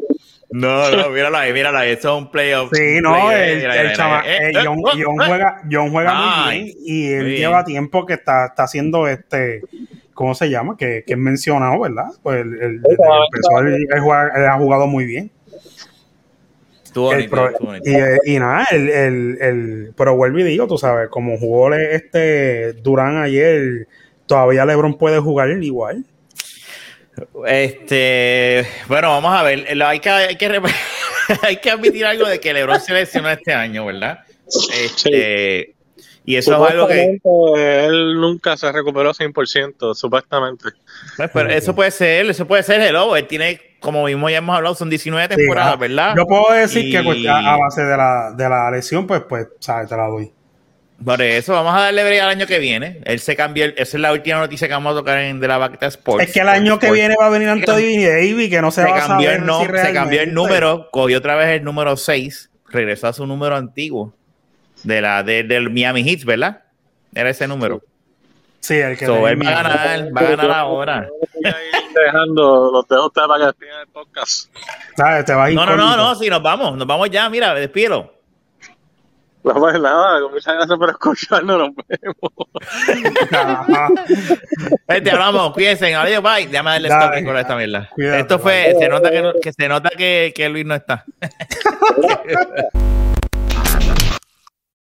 No, 0.51 0.91
no, 0.91 1.11
míralo 1.11 1.37
ahí, 1.37 1.53
míralo 1.53 1.77
ahí. 1.79 1.91
Eso 1.93 2.17
es 2.17 2.23
un 2.23 2.31
playoff. 2.31 2.71
Sí, 2.73 2.99
no, 3.03 3.31
el, 3.31 3.59
mira, 3.59 3.83
eh, 3.83 3.93
eh, 4.27 4.53
John, 4.65 4.79
oh, 4.83 4.91
John 4.93 5.21
eh. 5.21 5.27
juega, 5.27 5.63
John 5.71 5.91
juega 5.91 6.15
muy 6.15 6.55
bien 6.55 6.77
y 6.85 7.07
él 7.13 7.25
bien. 7.27 7.39
lleva 7.41 7.65
tiempo 7.65 8.07
que 8.07 8.15
está, 8.15 8.47
está 8.47 8.63
haciendo 8.63 9.07
este, 9.09 9.61
¿cómo 10.15 10.35
se 10.35 10.49
llama? 10.49 10.77
Que, 10.77 11.05
que 11.07 11.13
es 11.15 11.19
mencionado, 11.19 11.81
¿verdad? 11.81 12.07
Pues 12.23 12.41
el, 12.41 12.55
el- 12.63 12.81
empezó, 12.85 13.59
él, 13.61 13.87
él 13.93 14.01
juega- 14.01 14.33
él 14.37 14.47
ha 14.47 14.57
jugado 14.57 14.87
muy 14.87 15.05
bien. 15.05 15.31
Bonito, 16.95 17.31
pro- 17.31 17.53
y, 17.85 18.33
y 18.35 18.39
nada, 18.39 18.67
el, 18.71 18.89
el, 18.89 19.39
el, 19.43 19.93
pero 19.99 20.17
vuelvo 20.17 20.39
y 20.39 20.45
digo, 20.45 20.67
tú 20.67 20.79
sabes, 20.79 21.11
como 21.11 21.37
jugó 21.37 21.75
este 21.75 22.73
Durán 22.73 23.19
ayer, 23.19 23.87
todavía 24.27 24.65
LeBron 24.65 24.99
puede 24.99 25.19
jugar 25.19 25.51
igual. 25.63 26.05
Este, 27.47 28.67
bueno, 28.89 29.09
vamos 29.09 29.33
a 29.35 29.43
ver. 29.43 29.83
Hay 29.83 30.01
que, 30.01 30.11
hay 30.11 30.37
que, 30.37 30.51
rep- 30.51 30.75
hay 31.43 31.57
que 31.57 31.71
admitir 31.71 32.05
algo 32.05 32.27
de 32.27 32.41
que 32.41 32.53
LeBron 32.53 32.81
se 32.81 32.93
lesionó 32.93 33.31
este 33.31 33.55
año, 33.55 33.87
¿verdad? 33.87 34.21
Este, 34.47 35.75
Y 36.25 36.37
eso 36.37 36.53
es 36.65 36.73
algo 36.73 36.87
que. 36.89 37.19
Él 37.87 38.21
nunca 38.21 38.57
se 38.57 38.71
recuperó 38.71 39.13
100%, 39.15 39.95
supuestamente. 39.95 40.71
Pues, 41.17 41.31
pero 41.33 41.51
eso 41.51 41.75
puede 41.75 41.91
ser, 41.91 42.27
eso 42.27 42.47
puede 42.47 42.63
ser 42.63 42.81
el 42.83 42.93
lobo. 42.93 43.17
Él 43.17 43.27
tiene, 43.27 43.61
como 43.81 44.05
mismo 44.05 44.29
ya 44.29 44.39
hemos 44.39 44.57
hablado, 44.57 44.75
son 44.75 44.91
19 44.91 45.35
temporadas, 45.35 45.75
ah, 45.75 45.77
¿verdad? 45.77 46.15
Yo 46.17 46.27
puedo 46.27 46.53
decir 46.53 46.91
que 46.93 47.03
pues, 47.03 47.27
a, 47.27 47.55
a, 47.55 47.57
base 47.57 47.83
de 47.83 47.97
la, 47.97 48.33
de 48.37 48.49
la 48.49 48.71
lesión, 48.71 49.07
pues, 49.07 49.23
pues, 49.29 49.47
sabes, 49.61 49.89
te 49.89 49.97
la 49.97 50.07
doy. 50.09 50.31
Por 51.05 51.21
eso, 51.21 51.53
vamos 51.53 51.75
a 51.75 51.81
darle 51.81 52.03
breve 52.03 52.21
al 52.21 52.31
año 52.31 52.47
que 52.47 52.59
viene. 52.59 53.01
Él 53.05 53.21
se 53.21 53.37
cambió, 53.37 53.67
esa 53.67 53.83
es 53.83 53.95
la 53.95 54.13
última 54.13 54.39
noticia 54.39 54.67
que 54.67 54.75
vamos 54.75 54.95
a 54.95 54.99
tocar 54.99 55.19
en 55.19 55.41
de 55.41 55.49
la 55.49 55.59
Baqueta 55.59 55.87
Sports. 55.87 56.27
Es 56.27 56.33
que 56.33 56.41
el 56.41 56.49
año 56.49 56.79
que 56.79 56.91
viene 56.91 57.15
va 57.21 57.27
a 57.27 57.31
venir 57.31 57.49
Anthony 57.49 58.03
Davis, 58.03 58.49
que 58.49 58.63
no 58.63 58.71
se, 58.71 58.83
se 58.83 58.91
va 58.91 58.97
cambió 58.97 59.29
a 59.29 59.33
saber 59.35 59.41
el 59.41 59.47
no, 59.47 59.61
si 59.61 59.67
Se 59.67 59.93
cambió 59.93 60.23
el 60.23 60.33
número, 60.33 60.89
cogió 60.91 61.19
otra 61.19 61.37
vez 61.37 61.49
el 61.49 61.65
número 61.65 61.97
6, 61.97 62.51
regresó 62.71 63.09
a 63.09 63.13
su 63.13 63.27
número 63.27 63.57
antiguo 63.57 64.15
de 64.85 65.01
la, 65.03 65.23
de, 65.23 65.43
del 65.43 65.71
Miami 65.71 66.03
Heat, 66.03 66.25
¿verdad? 66.25 66.63
Era 67.15 67.31
ese 67.31 67.47
número. 67.47 67.83
Sí, 68.61 68.75
el 68.75 68.97
que 68.97 69.07
so, 69.07 69.29
él 69.29 69.41
va 69.41 69.51
a 69.51 69.63
ganar, 69.63 70.17
va 70.17 70.21
a 70.21 70.25
ganar 70.25 70.51
ahora. 70.51 71.09
Dejando, 71.95 72.71
los 72.73 72.89
dejo 72.89 73.11
para 73.11 73.39
que 73.39 73.47
despidan 73.47 73.81
el 73.83 73.87
podcast. 73.89 74.51
¿Sabes? 74.97 75.25
Te 75.25 75.35
vas 75.35 75.49
a 75.49 75.51
ir 75.51 75.57
no, 75.57 75.67
no, 75.67 75.77
no, 75.77 75.97
no, 75.97 76.15
sí, 76.15 76.29
nos 76.29 76.43
vamos, 76.43 76.77
nos 76.77 76.87
vamos 76.87 77.09
ya, 77.11 77.29
mira, 77.31 77.55
despídelo. 77.55 78.16
No, 79.47 79.55
pues 79.55 79.81
nada, 79.81 80.21
muchas 80.29 80.55
gracias 80.57 80.77
por 80.77 80.91
escucharnos, 80.91 81.57
nos 81.57 81.71
vemos. 81.87 82.17
Te 85.05 85.11
hablamos, 85.13 85.53
cuídense, 85.53 85.95
adiós, 85.95 86.21
bye. 86.21 86.49
Déjame 86.49 86.71
darle 86.73 86.89
stop 86.89 87.25
con 87.25 87.37
esta 87.37 87.55
mierda. 87.55 87.89
Cuídate, 87.95 88.21
Esto 88.23 88.41
fue, 88.41 88.75
se 88.77 88.89
nota 88.89 89.09
que, 89.09 89.33
que 89.41 89.53
se 89.53 89.69
nota 89.69 89.91
que, 89.91 90.33
que 90.35 90.49
Luis 90.49 90.67
no 90.67 90.75
está. 90.75 91.05